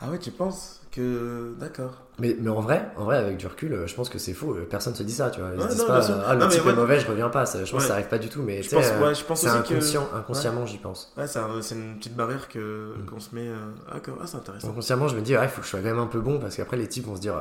Ah 0.00 0.10
ouais, 0.10 0.18
tu 0.18 0.30
penses 0.30 0.80
que. 0.92 1.54
D'accord. 1.58 2.02
Mais, 2.20 2.36
mais 2.40 2.50
en 2.50 2.60
vrai, 2.60 2.88
en 2.96 3.04
vrai, 3.04 3.16
avec 3.18 3.36
du 3.36 3.46
recul, 3.46 3.72
euh, 3.72 3.86
je 3.86 3.94
pense 3.94 4.08
que 4.08 4.18
c'est 4.18 4.32
faux. 4.32 4.54
euh, 4.54 4.66
Personne 4.68 4.94
se 4.94 5.02
dit 5.02 5.12
ça, 5.12 5.30
tu 5.30 5.40
vois. 5.40 5.50
Ils 5.54 5.58
Ouais, 5.58 5.64
se 5.64 5.68
disent 5.70 5.78
non, 5.80 5.86
pas, 5.86 6.06
ah, 6.26 6.34
le 6.34 6.40
Non, 6.40 6.48
type 6.48 6.64
ouais. 6.64 6.72
est 6.72 6.76
mauvais, 6.76 7.00
je 7.00 7.06
reviens 7.08 7.28
pas. 7.30 7.46
Ça, 7.46 7.64
je 7.64 7.70
pense 7.70 7.72
Ouais. 7.72 7.78
que 7.80 7.84
ça 7.86 7.94
arrive 7.94 8.08
pas 8.08 8.18
du 8.18 8.28
tout, 8.28 8.42
mais 8.42 8.62
Je 8.62 8.70
pense- 8.70 8.84
euh, 8.86 9.06
ouais, 9.08 9.14
je 9.14 9.24
pense 9.24 9.40
c'est 9.40 9.46
que- 9.48 10.16
inconsciemment, 10.16 10.66
j'y 10.66 10.78
pense. 10.78 11.12
Ouais, 11.16 11.26
c'est 11.26 11.38
un- 11.40 11.62
c'est 11.62 11.74
une 11.74 11.96
petite 11.98 12.14
barrière 12.14 12.48
que 12.48 12.94
Mm. 12.96 13.06
qu'on 13.06 13.20
se 13.20 13.34
met. 13.34 13.48
Ah. 13.90 13.96
Ah, 13.96 14.26
c'est 14.26 14.36
intéressant. 14.36 14.68
Inconsciemment, 14.70 15.08
je 15.08 15.16
me 15.16 15.20
dis, 15.20 15.32
il 15.32 15.48
faut 15.48 15.60
que 15.60 15.64
je 15.66 15.70
sois 15.70 15.80
quand 15.80 15.86
même 15.86 15.98
un 15.98 16.06
peu 16.06 16.20
bon, 16.20 16.38
parce 16.38 16.56
qu'après, 16.56 16.76
les 16.76 16.88
types 16.88 17.04
vont 17.06 17.16
se 17.16 17.20
dire, 17.20 17.34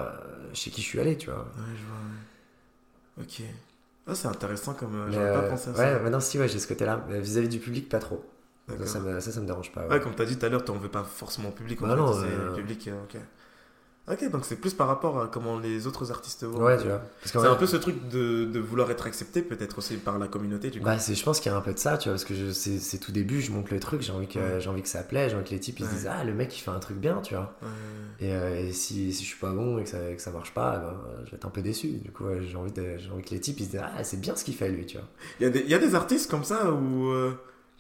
chez 0.54 0.72
qui 0.72 0.82
je 0.82 0.88
suis 0.88 1.00
allé, 1.00 1.16
tu 1.18 1.28
vois. 1.30 1.40
Ouais, 1.40 1.76
je 1.76 1.86
vois. 1.86 1.98
ouais. 3.18 3.24
Ok. 3.24 3.42
Ah, 4.08 4.16
c'est 4.16 4.28
intéressant 4.28 4.74
comme. 4.74 5.10
J'aurais 5.12 5.26
euh, 5.26 5.42
pas 5.42 5.48
pensé 5.50 5.70
à 5.70 5.72
ouais, 5.74 5.78
ça. 5.94 6.00
maintenant, 6.00 6.20
si, 6.20 6.40
ouais, 6.40 6.48
j'ai 6.48 6.60
ce 6.60 6.68
côté-là. 6.68 7.04
Vis-à-vis 7.10 7.50
du 7.50 7.60
public, 7.60 7.90
pas 7.90 8.00
trop. 8.00 8.24
Ça, 8.68 8.86
ça, 8.86 9.00
me, 9.00 9.20
ça, 9.20 9.32
ça 9.32 9.40
me 9.40 9.46
dérange 9.46 9.72
pas. 9.72 9.88
ouais. 9.88 9.94
Ouais, 9.94 10.00
comme 10.02 10.14
t'as 10.14 10.26
dit 10.26 10.38
tout 10.38 10.46
à 10.46 10.50
l'heure, 10.50 10.66
t'en 10.66 10.76
veux 10.78 10.90
pas 10.90 11.04
forcément 11.04 11.50
au 11.50 11.54
public. 11.54 11.80
Bah 11.82 11.90
fait, 11.90 11.96
non, 11.96 12.14
c'est 12.14 12.26
euh, 12.28 12.54
public. 12.54 12.88
euh, 12.90 13.04
ok. 13.04 13.20
Ok, 14.10 14.32
donc 14.32 14.46
c'est 14.46 14.56
plus 14.56 14.74
par 14.74 14.88
rapport 14.88 15.22
à 15.22 15.28
comment 15.28 15.60
les 15.60 15.86
autres 15.86 16.12
artistes 16.14 16.46
voient. 16.46 16.64
Ouais, 16.64 16.78
tu 16.78 16.88
vois. 16.88 17.02
C'est 17.26 17.38
un 17.40 17.56
peu 17.56 17.68
ce 17.68 17.76
truc 17.76 18.08
de, 18.08 18.46
de 18.46 18.60
vouloir 18.60 18.90
être 18.90 19.06
accepté, 19.06 19.42
peut-être 19.42 19.80
aussi 19.80 19.98
par 19.98 20.18
la 20.18 20.30
communauté, 20.30 20.70
du 20.70 20.80
coup. 20.80 20.86
Bah, 20.86 20.98
c'est, 20.98 21.14
je 21.14 21.22
pense 21.26 21.42
qu'il 21.42 21.52
y 21.52 21.56
a 21.56 21.58
un 21.58 21.62
peu 21.62 21.74
de 21.74 21.78
ça, 21.80 21.98
tu 21.98 22.08
vois, 22.08 22.14
parce 22.14 22.24
que 22.24 22.54
c'est, 22.54 22.80
c'est 22.80 23.00
tout 23.00 23.12
début, 23.12 23.42
je 23.42 23.52
monte 23.52 23.70
le 23.70 23.82
truc, 23.82 24.02
j'ai 24.02 24.14
envie 24.14 24.28
que, 24.30 24.40
Ouais. 24.40 24.62
j'ai 24.62 24.70
envie 24.70 24.82
que 24.82 24.88
ça 24.88 25.04
plaît, 25.04 25.30
j'ai 25.30 25.36
envie 25.36 25.44
que 25.44 25.50
les 25.50 25.60
types 25.60 25.78
ils 25.82 25.86
se 25.86 25.92
disent, 25.92 26.08
ah, 26.10 26.24
le 26.24 26.34
mec 26.34 26.58
il 26.58 26.62
fait 26.62 26.72
un 26.72 26.80
truc 26.80 26.96
bien, 26.98 27.20
tu 27.22 27.34
vois. 27.36 27.58
Ouais. 27.62 28.28
Et, 28.28 28.34
euh, 28.34 28.62
et 28.68 28.72
si, 28.72 29.12
si 29.12 29.24
je 29.26 29.28
suis 29.30 29.40
pas 29.40 29.52
bon 29.52 29.78
et 29.78 29.84
que 29.84 29.90
ça, 29.90 29.98
que 30.16 30.22
ça 30.22 30.32
marche 30.32 30.54
pas, 30.54 30.78
ben, 30.78 30.94
je 31.26 31.32
vais 31.32 31.36
être 31.36 31.46
un 31.46 31.50
peu 31.50 31.62
déçu. 31.62 31.90
Du 31.98 32.12
coup, 32.12 32.24
j'ai 32.40 32.56
envie, 32.56 32.72
de- 32.72 32.96
j'ai 32.98 33.12
envie 33.12 33.24
que 33.24 33.32
les 33.32 33.42
types 33.42 33.60
ils 33.60 33.66
se 33.66 33.72
disent, 33.72 33.82
ah, 33.84 34.04
c'est 34.06 34.22
bien 34.22 34.38
ce 34.38 34.46
qu'il 34.46 34.56
fait 34.56 34.70
lui, 34.70 34.86
tu 34.86 34.98
vois. 34.98 35.08
Il 35.42 35.44
y, 35.44 35.48
a 35.48 35.50
des- 35.50 35.64
y 35.64 35.74
a 35.74 35.80
des 35.80 35.96
artistes 35.96 36.32
comme 36.32 36.46
ça 36.46 36.72
où. 36.72 37.10
euh, 37.10 37.34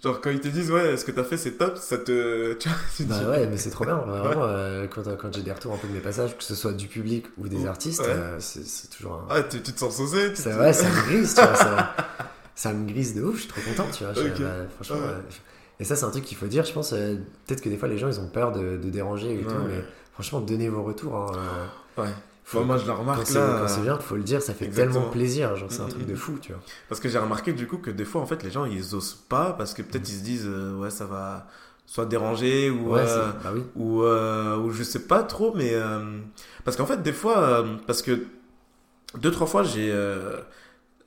Genre, 0.04 0.22
quand 0.22 0.30
ils 0.30 0.40
te 0.40 0.48
disent, 0.48 0.70
ouais, 0.72 0.96
ce 0.96 1.04
que 1.06 1.12
t'as 1.12 1.24
fait, 1.24 1.38
c'est 1.38 1.54
top, 1.58 1.78
ça 1.78 1.98
te. 1.98 2.54
Tu 2.60 2.70
vois, 2.70 2.78
tu 2.96 3.04
te 3.06 3.10
Bah 3.10 3.20
dis- 3.20 3.26
ouais, 3.26 3.48
mais 3.48 3.58
c'est 3.58 3.72
trop 3.72 3.84
bien. 3.86 3.96
Vraiment, 3.98 4.44
euh, 4.48 4.86
quand, 4.88 5.04
quand 5.18 5.34
j'ai 5.36 5.42
des 5.42 5.52
retours 5.52 5.74
un 5.74 5.78
peu 5.78 5.88
de 5.88 5.94
mes 5.94 6.00
passages, 6.00 6.38
que 6.38 6.44
ce 6.44 6.54
soit 6.56 6.74
du 6.74 6.88
public 6.88 7.26
ou 7.38 7.48
des 7.48 7.58
Ouais. 7.64 7.68
artistes, 7.68 8.02
euh, 8.06 8.38
c'est, 8.40 8.90
toujours 8.90 9.14
un. 9.14 9.26
Ah, 9.30 9.42
tu, 9.44 9.62
tu 9.62 9.74
te 9.74 9.80
sens 9.80 9.98
saucé 9.98 10.32
tu 10.34 10.48
ouais, 10.50 10.74
ça 10.74 10.88
me 10.90 11.02
grise, 11.08 11.34
tu 11.34 11.42
vois. 11.42 11.56
Ça, 11.56 11.96
ça 12.56 12.74
me 12.74 12.88
grise 12.88 13.16
de 13.16 13.24
ouf, 13.24 13.36
je 13.38 13.40
suis 13.42 13.50
trop 13.50 13.62
content, 13.62 13.90
tu 13.92 14.04
vois. 14.04 14.14
Je- 14.14 14.44
bah, 14.44 14.54
franchement. 14.76 14.98
Ouais. 14.98 15.14
euh, 15.14 15.22
et 15.80 15.84
ça, 15.84 15.96
c'est 15.96 16.06
un 16.06 16.12
truc 16.12 16.24
qu'il 16.26 16.38
faut 16.38 16.48
dire, 16.48 16.64
je 16.66 16.74
pense. 16.74 16.94
euh, 16.94 17.16
peut-être 17.48 17.62
que 17.62 17.70
des 17.70 17.78
fois, 17.78 17.88
les 17.88 17.98
gens, 17.98 18.08
ils 18.08 18.20
ont 18.20 18.28
peur 18.28 18.52
de, 18.52 18.78
de 18.78 18.90
déranger 18.90 19.34
et 19.34 19.44
tout, 19.44 19.56
mais 19.68 19.84
franchement, 20.14 20.42
donnez 20.42 20.70
vos 20.70 20.84
retours. 20.84 21.16
hein, 21.16 21.32
euh, 21.98 22.02
Ouais. 22.04 22.10
Faut- 22.50 22.64
Moi, 22.64 22.78
je 22.78 22.88
la 22.88 22.94
quand 22.94 23.00
remarque 23.02 23.30
là. 23.30 23.58
quand 23.60 23.68
c'est 23.68 23.82
bien, 23.82 23.98
faut 24.00 24.16
le 24.16 24.24
dire, 24.24 24.42
ça 24.42 24.54
fait 24.54 24.66
Exactement. 24.66 24.96
tellement 25.02 25.12
plaisir. 25.12 25.56
Genre, 25.58 25.70
c'est 25.72 25.82
un 25.82 25.86
Mm, 25.86 25.90
truc 25.90 26.04
mm, 26.04 26.06
de 26.08 26.14
mm. 26.14 26.18
fou, 26.18 26.38
tu 26.42 26.52
vois. 26.54 26.62
Parce 26.90 27.02
que 27.02 27.10
j'ai 27.10 27.18
remarqué 27.20 27.52
du 27.54 27.68
coup 27.68 27.78
que 27.78 27.92
des 27.92 28.06
fois 28.06 28.22
en 28.22 28.26
fait 28.26 28.42
les 28.44 28.52
gens 28.52 28.66
ils 28.66 28.96
osent 28.96 29.16
pas 29.30 29.54
parce 29.54 29.74
que 29.74 29.82
peut-être 29.82 30.08
ils 30.10 30.16
se 30.20 30.24
disent 30.24 30.48
euh, 30.48 30.78
ouais 30.80 30.90
ça 30.90 31.06
va 31.06 31.48
soit 31.86 32.06
déranger 32.06 32.70
ou 32.70 32.94
Ouais, 32.94 33.02
euh, 33.06 33.32
bah 33.44 33.52
oui. 33.54 33.64
ou, 33.76 34.02
euh, 34.04 34.58
ou 34.58 34.72
je 34.72 34.84
sais 34.84 35.04
pas 35.08 35.24
trop 35.24 35.54
mais 35.56 35.72
euh, 35.74 36.20
parce 36.66 36.76
qu'en 36.78 36.86
fait 36.86 37.02
des 37.02 37.14
fois 37.14 37.66
parce 37.86 38.02
que 38.02 38.26
deux 39.18 39.32
trois 39.32 39.48
fois 39.48 39.64
j'ai 39.64 39.90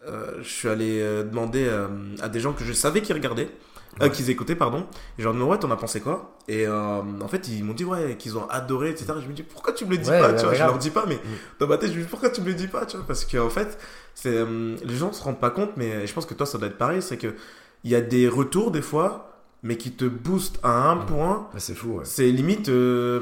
je 0.06 0.48
suis 0.48 0.68
allé 0.68 1.00
demander 1.24 1.68
à 2.22 2.28
des 2.28 2.40
gens 2.40 2.52
que 2.52 2.64
je 2.64 2.72
savais 2.72 3.02
qui 3.02 3.12
regardaient 3.12 3.50
euh, 4.02 4.08
qu'ils 4.08 4.30
écoutaient 4.30 4.54
pardon. 4.56 4.86
Et 5.18 5.22
leur 5.22 5.32
demandais 5.34 5.50
ouais 5.52 5.58
t'en 5.58 5.70
as 5.70 5.76
pensé 5.76 6.00
quoi? 6.00 6.36
Et 6.48 6.66
euh, 6.66 7.00
en 7.20 7.28
fait 7.28 7.48
ils 7.48 7.64
m'ont 7.64 7.74
dit 7.74 7.84
ouais 7.84 8.16
qu'ils 8.18 8.36
ont 8.38 8.48
adoré 8.48 8.90
etc 8.90 9.14
je 9.22 9.26
me 9.28 9.32
dis 9.32 9.42
pourquoi 9.42 9.72
tu 9.72 9.84
me 9.84 9.90
le 9.90 9.98
dis 9.98 10.08
Ouais, 10.10 10.20
pas? 10.20 10.28
ouais, 10.30 10.36
tu 10.36 10.44
vois 10.44 10.54
je 10.54 10.62
leur 10.62 10.78
dis 10.78 10.90
pas 10.90 11.04
mais 11.08 11.16
Mm. 11.16 11.18
dans 11.58 11.66
ma 11.66 11.76
tête 11.78 11.90
je 11.92 11.96
me 11.98 12.02
dis 12.02 12.08
pourquoi 12.08 12.30
tu 12.30 12.40
me 12.40 12.46
le 12.46 12.54
dis 12.54 12.68
pas? 12.68 12.86
Tu 12.86 12.96
vois 12.96 13.06
parce 13.06 13.24
qu'en 13.24 13.50
fait 13.50 13.78
c'est 14.14 14.34
euh, 14.36 14.76
les 14.84 14.96
gens 14.96 15.12
se 15.12 15.22
rendent 15.22 15.40
pas 15.40 15.50
compte 15.50 15.70
mais 15.76 16.06
je 16.06 16.12
pense 16.12 16.26
que 16.26 16.34
toi 16.34 16.46
ça 16.46 16.58
doit 16.58 16.68
être 16.68 16.78
pareil. 16.78 17.02
C'est 17.02 17.16
que 17.18 17.34
il 17.84 17.90
y 17.90 17.94
a 17.94 18.00
des 18.00 18.28
retours 18.28 18.70
des 18.70 18.82
fois 18.82 19.26
mais 19.62 19.76
qui 19.76 19.90
te 19.92 20.04
boostent 20.06 20.58
à 20.62 20.90
un 20.90 20.94
Mm. 20.96 21.06
point. 21.06 21.48
Bah, 21.52 21.58
c'est 21.58 21.74
fou, 21.74 21.94
ouais. 21.98 22.04
c'est 22.04 22.30
limite 22.30 22.68
euh, 22.68 23.20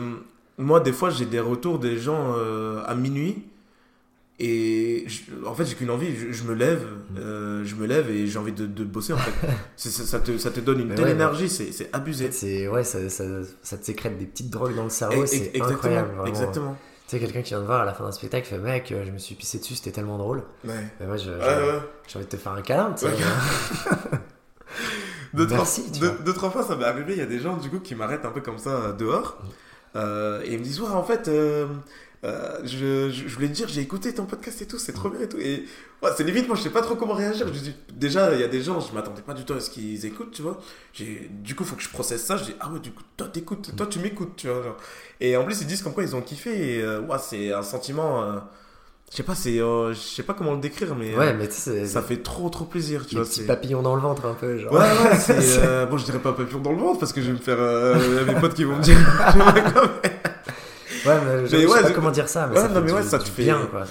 moi 0.59 0.81
des 0.81 0.93
fois 0.93 1.11
j'ai 1.11 1.25
des 1.27 1.41
retours 1.41 1.79
des 1.79 1.97
gens 1.99 2.35
euh, 2.37 2.83
à 2.87 2.95
minuit 2.95 3.45
Et 4.41 5.05
je- 5.09 5.45
en 5.47 5.53
fait, 5.55 5.65
j'ai 5.65 5.75
qu'une 5.75 5.91
envie, 5.91 6.15
je, 6.17 6.31
je 6.31 6.45
me 6.45 6.55
lève, 6.55 6.85
Mm. 7.11 7.17
euh, 7.19 7.65
je 7.65 7.75
me 7.75 7.87
lève 7.87 8.09
et 8.11 8.27
j'ai 8.29 8.39
envie 8.39 8.53
de, 8.53 8.67
de 8.67 8.85
bosser 8.85 9.13
en 9.13 9.17
fait. 9.19 9.33
Ça, 9.77 10.21
te, 10.21 10.39
ça 10.39 10.51
te 10.51 10.61
donne 10.61 10.81
une 10.81 10.95
telle 10.95 11.07
ouais, 11.07 11.11
énergie, 11.11 11.49
c'est 11.49 11.73
c'est 11.73 11.89
abusé. 11.93 12.31
c'est 12.31 12.69
ouais, 12.69 12.85
ça, 12.85 13.09
ça, 13.11 13.25
ça 13.63 13.77
te 13.79 13.85
sécrète 13.85 14.17
des 14.19 14.27
petites 14.27 14.51
drogues 14.51 14.77
dans 14.77 14.85
le 14.85 14.91
cerveau, 14.91 15.27
c'est 15.27 15.53
incroyable. 15.61 16.09
vraiment. 16.09 16.27
exactement. 16.27 16.77
Tu 17.09 17.17
sais, 17.17 17.21
quelqu'un 17.21 17.41
qui 17.43 17.51
vient 17.55 17.61
te 17.61 17.67
voir 17.67 17.81
à 17.81 17.85
la 17.87 17.95
fin 17.95 18.05
d'un 18.05 18.13
spectacle 18.13 18.47
fait 18.47 18.59
Mec, 18.59 18.93
euh, 18.93 19.03
je 19.07 19.11
me 19.11 19.17
suis 19.19 19.35
pissé 19.35 19.59
dessus, 19.59 19.75
c'était 19.75 19.93
tellement 19.93 20.19
drôle. 20.19 20.43
Ouais. 20.65 20.75
Mais 21.01 21.07
moi, 21.07 21.17
Ouais, 21.17 21.21
j'ai 21.23 21.31
ouais. 21.31 21.81
envie 22.17 22.25
de 22.27 22.31
te 22.31 22.37
faire 22.37 22.53
un 22.53 22.61
câlin, 22.63 22.93
tu 22.93 23.07
sais. 23.07 23.13
Ouais. 23.13 23.13
Deux, 25.35 25.47
Merci, 25.47 25.91
trois, 25.93 26.09
deux, 26.09 26.19
deux, 26.25 26.33
trois 26.33 26.51
fois, 26.51 26.63
ça 26.63 26.75
m'est 26.77 26.85
arrivé. 26.85 27.13
Il 27.13 27.19
y 27.19 27.23
a 27.23 27.27
des 27.27 27.39
gens, 27.39 27.57
du 27.57 27.69
coup, 27.69 27.81
qui 27.81 27.95
m'arrêtent 27.95 28.25
un 28.25 28.31
peu 28.31 28.41
comme 28.41 28.59
ça 28.59 28.71
euh, 28.71 28.93
dehors. 28.93 29.39
Euh, 29.97 30.41
et 30.45 30.53
ils 30.55 30.59
me 30.59 30.65
disent, 30.65 30.81
ouais, 30.81 30.89
en 30.91 31.03
fait, 31.03 31.29
euh, 31.29 31.67
euh, 32.25 32.59
je, 32.65 33.11
je, 33.11 33.29
je 33.29 33.35
voulais 33.35 33.49
te 33.49 33.53
dire, 33.53 33.69
j'ai 33.69 33.81
écouté 33.81 34.13
ton 34.13 34.25
podcast 34.27 34.61
et 34.63 34.67
tout, 34.67 34.79
c'est 34.79 34.93
trop 34.93 35.09
bien 35.09 35.21
et 35.21 35.29
tout. 35.29 35.39
Et 35.39 35.65
ouais, 36.03 36.11
c'est 36.17 36.25
limite, 36.25 36.49
moi, 36.49 36.57
je 36.57 36.63
sais 36.63 36.71
pas 36.71 36.83
trop 36.83 36.97
comment 36.97 37.15
réagir. 37.15 37.47
Je 37.53 37.59
dis, 37.61 37.77
déjà, 37.93 38.35
il 38.35 38.41
y 38.41 38.45
a 38.45 38.49
des 38.49 38.61
gens, 38.61 38.81
je 38.81 38.93
m'attendais 38.93 39.23
pas 39.23 39.35
du 39.35 39.45
tout 39.45 39.53
à 39.55 39.61
ce 39.61 39.71
qu'ils 39.71 40.05
écoutent, 40.05 40.33
tu 40.33 40.43
vois. 40.43 40.59
J'ai, 40.93 41.31
du 41.33 41.55
coup, 41.55 41.65
faut 41.65 41.77
que 41.77 41.83
je 41.83 41.89
processe 41.89 42.25
ça. 42.25 42.37
Je 42.37 42.45
dis, 42.45 42.55
ah 42.61 42.71
ouais, 42.71 42.81
du 42.81 42.91
coup, 42.91 43.03
toi, 43.17 43.29
t'écoutes, 43.29 43.75
toi, 43.77 43.87
tu 43.87 43.99
m'écoutes, 44.01 44.35
tu 44.37 44.49
vois. 44.49 44.63
genre. 44.63 44.77
Et 45.21 45.37
en 45.37 45.45
plus, 45.45 45.61
ils 45.61 45.67
disent 45.67 45.83
comme 45.83 45.95
quoi 45.95 46.03
ils 46.03 46.17
ont 46.17 46.21
kiffé. 46.23 46.77
Et 46.79 46.83
euh, 46.83 47.01
ouais, 47.03 47.19
c'est 47.21 47.53
un 47.53 47.63
sentiment. 47.63 48.23
euh, 48.25 48.39
je 49.11 49.17
sais 49.17 49.23
pas, 49.23 49.35
c'est, 49.35 49.59
euh, 49.61 49.95
je 49.95 49.99
sais 49.99 50.23
pas 50.23 50.35
comment 50.35 50.53
le 50.55 50.61
décrire, 50.61 50.95
mais 50.95 51.17
Ouais, 51.17 51.33
mais 51.33 51.47
tu 51.49 51.55
sais, 51.55 51.87
ça 51.87 52.03
fait 52.03 52.19
trop, 52.19 52.51
trop 52.51 52.65
plaisir, 52.67 53.07
tu 53.07 53.15
les 53.15 53.21
vois. 53.23 53.29
petits 53.31 53.41
c'est- 53.41 53.47
papillons 53.47 53.81
dans 53.81 53.95
le 53.95 54.03
ventre 54.03 54.27
un 54.27 54.35
peu. 54.35 54.59
Genre. 54.59 54.73
Ouais, 54.73 54.81
ouais, 54.81 55.17
c'est. 55.19 55.87
Bon, 55.87 55.97
je 55.97 56.05
dirais 56.05 56.19
pas 56.19 56.33
papillon 56.33 56.59
dans 56.61 56.73
le 56.73 56.79
ventre 56.79 56.99
parce 56.99 57.13
que 57.15 57.23
je 57.23 57.29
vais 57.29 57.33
me 57.33 57.39
faire. 57.39 57.57
euh, 57.61 57.97
Il 58.07 58.15
y 58.17 58.19
a 58.19 58.35
mes 58.35 58.41
potes 58.41 58.55
qui 58.55 58.65
vont 58.65 58.77
me 58.77 58.83
dire. 58.83 58.99
Ouais, 61.09 61.21
mais 61.25 61.37
je, 61.37 61.43
Mais 61.43 61.49
je 61.63 61.67
sais 61.69 61.73
ouais, 61.75 61.83
pas 61.83 61.91
comment 61.91 62.11
dire 62.11 62.29
ça, 62.29 62.47
mais 62.47 62.57
Ouais, 62.57 62.63
ça 62.63 62.69
non, 62.69 62.81
du- 62.81 62.93
ouais, 62.93 63.03
te 63.03 63.19
fait- 63.19 63.43
bien, 63.43 63.61
quoi. 63.71 63.85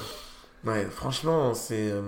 ouais, 0.65 0.87
franchement, 0.91 1.53
c'est. 1.53 1.91
euh, 1.91 2.01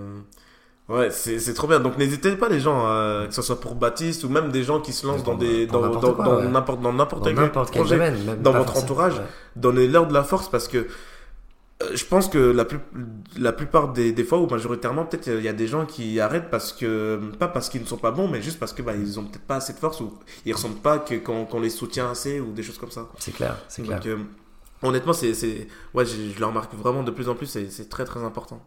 Ouais, 0.88 1.08
c'est 1.12 1.54
trop 1.54 1.68
bien. 1.68 1.78
Donc 1.78 1.98
n'hésitez 1.98 2.34
pas 2.34 2.48
les 2.48 2.58
gens, 2.58 2.84
euh, 2.88 3.28
que 3.28 3.32
ce 3.34 3.42
soit 3.42 3.60
pour 3.60 3.76
Baptiste 3.76 4.24
ou 4.24 4.28
même 4.28 4.50
des 4.50 4.64
gens 4.64 4.80
qui 4.80 4.92
se 4.92 5.06
lancent 5.06 5.22
dans 5.22 5.36
des 5.36 5.68
dans 5.68 5.82
n'importe 5.82 6.16
dans 6.18 6.38
ouais. 6.38 6.48
n'importe 6.48 7.70
quel 7.70 7.86
domaine, 7.86 8.16
dans 8.42 8.50
votre 8.50 8.64
forcément- 8.72 8.82
entourage. 8.84 9.14
ouais. 9.14 9.24
Donnez-leur 9.54 10.08
de 10.08 10.14
la 10.14 10.24
force 10.24 10.48
parce 10.50 10.66
que 10.66 10.78
euh, 11.82 11.90
je 11.94 12.04
pense 12.04 12.28
que 12.28 12.38
la, 12.38 12.64
plus, 12.64 12.80
la 13.38 13.52
plupart 13.52 13.92
des, 13.92 14.10
des 14.12 14.24
fois, 14.24 14.38
ou 14.38 14.48
majoritairement, 14.48 15.04
peut-être 15.06 15.28
il 15.28 15.42
y 15.44 15.48
a 15.48 15.52
des 15.52 15.68
gens 15.68 15.86
qui 15.86 16.18
arrêtent 16.18 16.50
parce 16.50 16.72
que, 16.72 17.20
pas 17.38 17.46
parce 17.48 17.68
qu'ils 17.68 17.82
ne 17.82 17.86
sont 17.86 17.96
pas 17.96 18.10
bons, 18.10 18.26
mais 18.26 18.42
juste 18.42 18.58
parce 18.58 18.72
que 18.72 18.82
bah, 18.82 18.92
ils 18.94 19.18
ont 19.20 19.22
peut-être 19.24 19.46
pas 19.46 19.56
assez 19.56 19.72
de 19.72 19.78
force 19.78 20.00
ou 20.00 20.12
ils 20.44 20.52
ressentent 20.52 20.82
pas 20.82 20.98
que- 20.98 21.14
qu'on 21.14 21.44
qu'on 21.46 21.60
les 21.60 21.70
soutient 21.70 22.10
assez 22.10 22.40
ou 22.40 22.50
des 22.52 22.64
choses 22.64 22.78
comme 22.78 22.90
ça. 22.90 23.06
C'est 23.18 23.32
clair, 23.32 23.56
c'est 23.68 23.82
clair. 23.82 24.00
Euh, 24.06 24.16
honnêtement, 24.82 25.12
c'est, 25.12 25.34
c'est, 25.34 25.68
ouais, 25.94 26.04
je, 26.04 26.30
je 26.34 26.38
le 26.38 26.46
remarque 26.46 26.74
vraiment 26.74 27.02
de 27.02 27.10
plus 27.10 27.28
en 27.28 27.34
plus, 27.34 27.46
c'est, 27.46 27.70
c'est 27.70 27.88
très 27.88 28.04
très 28.04 28.20
important. 28.20 28.64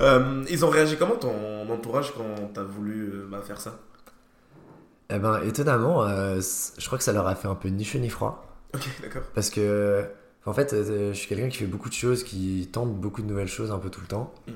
Euh, 0.00 0.44
ils 0.48 0.64
ont 0.64 0.70
réagi 0.70 0.96
comment 0.96 1.16
ton 1.16 1.68
entourage 1.70 2.12
quand 2.16 2.52
t'as 2.54 2.62
voulu 2.62 3.10
euh, 3.12 3.26
bah, 3.28 3.40
faire 3.44 3.60
ça? 3.60 3.78
Eh 5.10 5.18
ben, 5.18 5.42
étonnamment, 5.42 6.04
euh, 6.04 6.40
je 6.76 6.86
crois 6.86 6.98
que 6.98 7.04
ça 7.04 7.12
leur 7.12 7.26
a 7.26 7.34
fait 7.34 7.48
un 7.48 7.54
peu 7.54 7.68
ni 7.68 7.84
chaud 7.84 7.98
ni 7.98 8.10
froid. 8.10 8.44
Ok, 8.74 8.86
d'accord. 9.02 9.22
Parce 9.34 9.50
que, 9.50 10.04
en 10.44 10.52
fait, 10.52 10.74
je 10.74 11.12
suis 11.14 11.28
quelqu'un 11.28 11.48
qui 11.48 11.56
fait 11.56 11.66
beaucoup 11.66 11.88
de 11.88 11.94
choses, 11.94 12.22
qui 12.22 12.68
tente 12.70 12.94
beaucoup 12.94 13.22
de 13.22 13.26
nouvelles 13.26 13.48
choses 13.48 13.72
un 13.72 13.78
peu 13.78 13.90
tout 13.90 14.00
le 14.00 14.06
temps. 14.06 14.32
Mhm. 14.46 14.54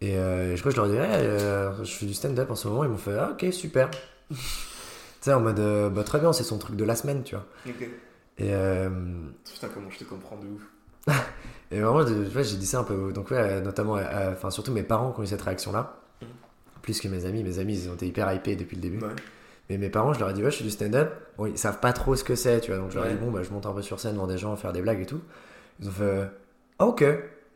Et 0.00 0.16
euh, 0.16 0.54
je 0.54 0.60
crois 0.60 0.70
que 0.70 0.76
je 0.76 0.80
leur 0.80 0.90
dirais, 0.90 1.38
je 1.82 1.90
fais 1.90 2.06
du 2.06 2.14
stand-up 2.14 2.50
en 2.50 2.54
ce 2.54 2.68
moment, 2.68 2.84
ils 2.84 2.90
m'ont 2.90 2.98
fait, 2.98 3.18
ah, 3.18 3.30
ok, 3.32 3.52
super. 3.52 3.90
tu 4.30 4.36
sais, 5.22 5.32
en 5.32 5.40
mode, 5.40 5.92
bah, 5.92 6.04
très 6.04 6.20
bien, 6.20 6.32
c'est 6.32 6.44
son 6.44 6.58
truc 6.58 6.76
de 6.76 6.84
la 6.84 6.94
semaine, 6.94 7.24
tu 7.24 7.34
vois. 7.34 7.46
Ok. 7.66 7.88
Et, 8.38 8.52
euh, 8.52 8.88
Putain, 9.52 9.68
comment 9.72 9.90
je 9.90 9.98
te 9.98 10.04
comprends 10.04 10.36
de 10.36 10.46
ouf. 10.46 10.62
et 11.70 11.80
vraiment, 11.80 12.06
j'ai 12.06 12.56
dit 12.56 12.66
ça 12.66 12.80
un 12.80 12.84
peu. 12.84 13.12
Donc, 13.12 13.30
ouais, 13.30 13.38
euh, 13.38 13.60
notamment, 13.60 13.96
euh, 13.96 14.32
enfin, 14.32 14.50
surtout 14.50 14.72
mes 14.72 14.82
parents 14.82 15.12
qui 15.12 15.20
ont 15.20 15.22
eu 15.22 15.26
cette 15.26 15.42
réaction-là. 15.42 15.96
Mhm. 16.22 16.28
Plus 16.82 17.00
que 17.00 17.08
mes 17.08 17.24
amis. 17.24 17.42
Mes 17.42 17.58
amis, 17.58 17.84
ils 17.84 17.90
ont 17.90 17.94
été 17.94 18.06
hyper 18.06 18.32
hypés 18.32 18.56
depuis 18.56 18.76
le 18.76 18.82
début. 18.82 19.00
Ouais. 19.00 19.14
Mais 19.68 19.76
mes 19.76 19.90
parents, 19.90 20.12
je 20.12 20.20
leur 20.20 20.30
ai 20.30 20.32
dit, 20.32 20.42
ouais, 20.42 20.50
je 20.50 20.58
fais 20.58 20.64
du 20.64 20.70
stand-up. 20.70 21.12
Bon, 21.36 21.46
ils 21.46 21.58
savent 21.58 21.80
pas 21.80 21.92
trop 21.92 22.16
ce 22.16 22.24
que 22.24 22.34
c'est, 22.34 22.60
tu 22.60 22.70
vois. 22.70 22.80
Donc, 22.80 22.90
je 22.90 22.96
leur 22.96 23.06
ai 23.06 23.10
dit, 23.10 23.18
bon, 23.18 23.30
bah, 23.30 23.42
je 23.42 23.50
monte 23.50 23.66
un 23.66 23.72
peu 23.72 23.82
sur 23.82 24.00
scène 24.00 24.14
devant 24.14 24.26
des 24.26 24.38
gens, 24.38 24.54
faire 24.56 24.72
des 24.72 24.82
blagues 24.82 25.00
et 25.00 25.06
tout. 25.06 25.20
Ils 25.80 25.88
ont 25.88 25.92
fait, 25.92 26.30
ah, 26.78 26.86
ok, 26.86 27.04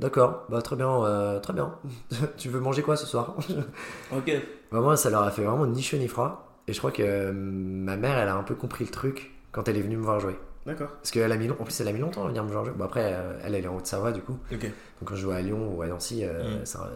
d'accord, 0.00 0.44
bah, 0.50 0.60
très 0.62 0.76
bien, 0.76 1.04
euh, 1.04 1.40
très 1.40 1.52
bien. 1.52 1.74
tu 2.36 2.48
veux 2.48 2.60
manger 2.60 2.82
quoi 2.82 2.96
ce 2.96 3.06
soir? 3.06 3.36
Ok. 4.12 4.30
Vraiment, 4.70 4.96
ça 4.96 5.10
leur 5.10 5.22
a 5.22 5.30
fait 5.30 5.42
vraiment 5.42 5.66
ni 5.66 5.82
chaud 5.82 5.96
ni 5.96 6.08
froid. 6.08 6.58
Et 6.66 6.72
je 6.72 6.78
crois 6.78 6.92
que 6.92 7.02
euh, 7.02 7.32
ma 7.32 7.96
mère, 7.96 8.18
elle 8.18 8.28
a 8.28 8.36
un 8.36 8.42
peu 8.42 8.54
compris 8.54 8.84
le 8.84 8.90
truc 8.90 9.32
quand 9.52 9.68
elle 9.68 9.76
est 9.76 9.82
venue 9.82 9.96
me 9.96 10.02
voir 10.02 10.20
jouer. 10.20 10.36
D'accord. 10.66 10.90
Parce 10.92 11.10
qu'elle 11.10 11.30
a 11.32 11.36
mis, 11.36 11.50
en 11.50 11.54
plus, 11.54 11.80
elle 11.80 11.88
a 11.88 11.92
mis 11.92 11.98
longtemps 12.00 12.24
à 12.24 12.28
venir 12.28 12.44
me 12.44 12.50
voir 12.50 12.64
jouer. 12.64 12.74
Bon, 12.76 12.84
après, 12.84 13.12
euh, 13.14 13.38
elle, 13.44 13.54
elle 13.56 13.64
est 13.64 13.68
en 13.68 13.76
Haute-Savoie, 13.76 14.12
du 14.12 14.22
coup. 14.22 14.38
Donc, 14.50 14.64
quand 15.04 15.14
je 15.16 15.22
joue 15.22 15.30
à 15.32 15.40
Lyon 15.40 15.74
ou 15.74 15.82
à 15.82 15.86
Nancy, 15.88 16.20
euh, 16.24 16.60
Mm. 16.60 16.66
ça, 16.66 16.90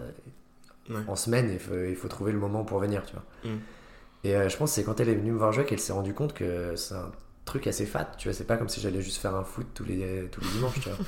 Ouais. 0.88 1.00
en 1.08 1.16
semaine, 1.16 1.50
il 1.52 1.58
faut, 1.58 1.75
il 1.75 1.96
faut 1.96 2.06
trouver 2.06 2.30
le 2.30 2.38
moment 2.38 2.64
pour 2.64 2.78
venir, 2.78 3.04
tu 3.04 3.14
vois. 3.14 3.25
Mm. 3.52 3.58
Et 4.25 4.37
euh, 4.37 4.49
je 4.49 4.56
pense 4.56 4.70
que 4.70 4.75
c'est 4.76 4.85
quand 4.85 5.00
elle 5.00 5.08
est 5.08 5.14
venue 5.16 5.32
me 5.32 5.38
voir 5.38 5.52
jouer 5.52 5.64
qu'elle 5.64 5.80
s'est 5.80 5.92
rendue 5.92 6.14
compte 6.14 6.32
que 6.32 6.76
c'est 6.76 6.94
un 6.94 7.11
truc 7.44 7.66
assez 7.66 7.87
fat, 7.87 8.08
tu 8.18 8.28
vois. 8.28 8.35
C'est 8.37 8.44
pas 8.44 8.56
comme 8.56 8.68
si 8.68 8.80
j'allais 8.80 9.02
juste 9.02 9.16
faire 9.18 9.35
un 9.35 9.42
foot 9.44 9.66
tous 9.75 9.85
les, 9.85 10.28
tous 10.30 10.40
les 10.42 10.49
dimanches, 10.50 10.80
tu 10.80 10.88
vois. 10.88 10.99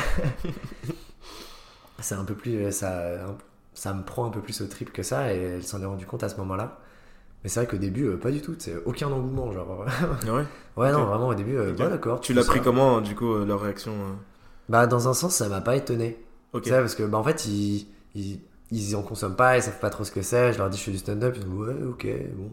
c'est 2.00 2.14
un 2.14 2.24
peu 2.24 2.34
plus. 2.34 2.70
Ça, 2.72 3.36
ça 3.74 3.92
me 3.94 4.02
prend 4.04 4.24
un 4.26 4.30
peu 4.30 4.40
plus 4.40 4.60
au 4.62 4.66
trip 4.66 4.92
que 4.92 5.02
ça 5.02 5.32
et 5.34 5.38
elle 5.40 5.62
s'en 5.64 5.80
est 5.82 5.86
rendue 5.86 6.06
compte 6.06 6.22
à 6.22 6.28
ce 6.28 6.36
moment-là. 6.38 6.78
Mais 7.44 7.50
c'est 7.50 7.60
vrai 7.60 7.66
qu'au 7.66 7.76
début, 7.76 8.06
euh, 8.06 8.16
pas 8.16 8.30
du 8.30 8.40
tout, 8.40 8.54
c'est 8.58 8.74
aucun 8.86 9.08
engouement, 9.08 9.52
genre. 9.52 9.84
Ouais. 10.26 10.44
ouais, 10.76 10.92
non, 10.92 11.04
vraiment, 11.04 11.28
au 11.28 11.34
début, 11.34 11.56
euh, 11.58 11.72
bah, 11.78 11.88
d'accord. 11.88 12.20
Tu 12.20 12.32
l'as 12.32 12.42
pris 12.44 12.60
comment, 12.62 13.00
du 13.02 13.14
coup, 13.14 13.32
euh, 13.34 13.44
leur 13.44 13.60
réaction 13.60 13.92
euh? 13.92 14.12
Bah, 14.70 14.86
dans 14.86 15.08
un 15.08 15.14
sens, 15.14 15.34
ça 15.36 15.48
m'a 15.48 15.60
pas 15.60 15.76
étonné. 15.76 16.18
Ok. 16.54 16.68
Parce 16.70 16.94
que, 16.94 17.02
bah, 17.02 17.18
en 17.18 17.22
fait, 17.24 17.44
ils, 17.46 17.86
ils, 18.14 18.40
ils 18.70 18.96
en 18.96 19.02
consomment 19.02 19.36
pas, 19.36 19.56
ils 19.58 19.62
savent 19.62 19.78
pas 19.78 19.90
trop 19.90 20.04
ce 20.04 20.10
que 20.10 20.22
c'est. 20.22 20.52
Je 20.54 20.58
leur 20.58 20.70
dis, 20.70 20.78
je 20.78 20.84
fais 20.84 20.90
du 20.90 20.98
stand-up. 20.98 21.34
Ils 21.36 21.44
disent, 21.44 21.52
ouais, 21.52 21.82
ok, 21.86 22.06
bon. 22.34 22.50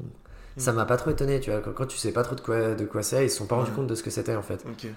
Ça 0.57 0.73
m'a 0.73 0.83
pas 0.85 0.97
trop 0.97 1.09
étonné, 1.11 1.39
tu 1.39 1.51
vois. 1.51 1.61
Quand, 1.61 1.71
quand 1.71 1.85
tu 1.85 1.97
sais 1.97 2.11
pas 2.11 2.23
trop 2.23 2.35
de 2.35 2.41
quoi, 2.41 2.75
de 2.75 2.85
quoi 2.85 3.01
c'est, 3.01 3.25
ils 3.25 3.29
se 3.29 3.37
sont 3.37 3.45
pas 3.45 3.55
rendus 3.55 3.69
Ouais. 3.69 3.75
compte 3.77 3.87
de 3.87 3.95
ce 3.95 4.03
que 4.03 4.09
c'était, 4.09 4.35
en 4.35 4.41
fait. 4.43 4.65
Ok. 4.69 4.87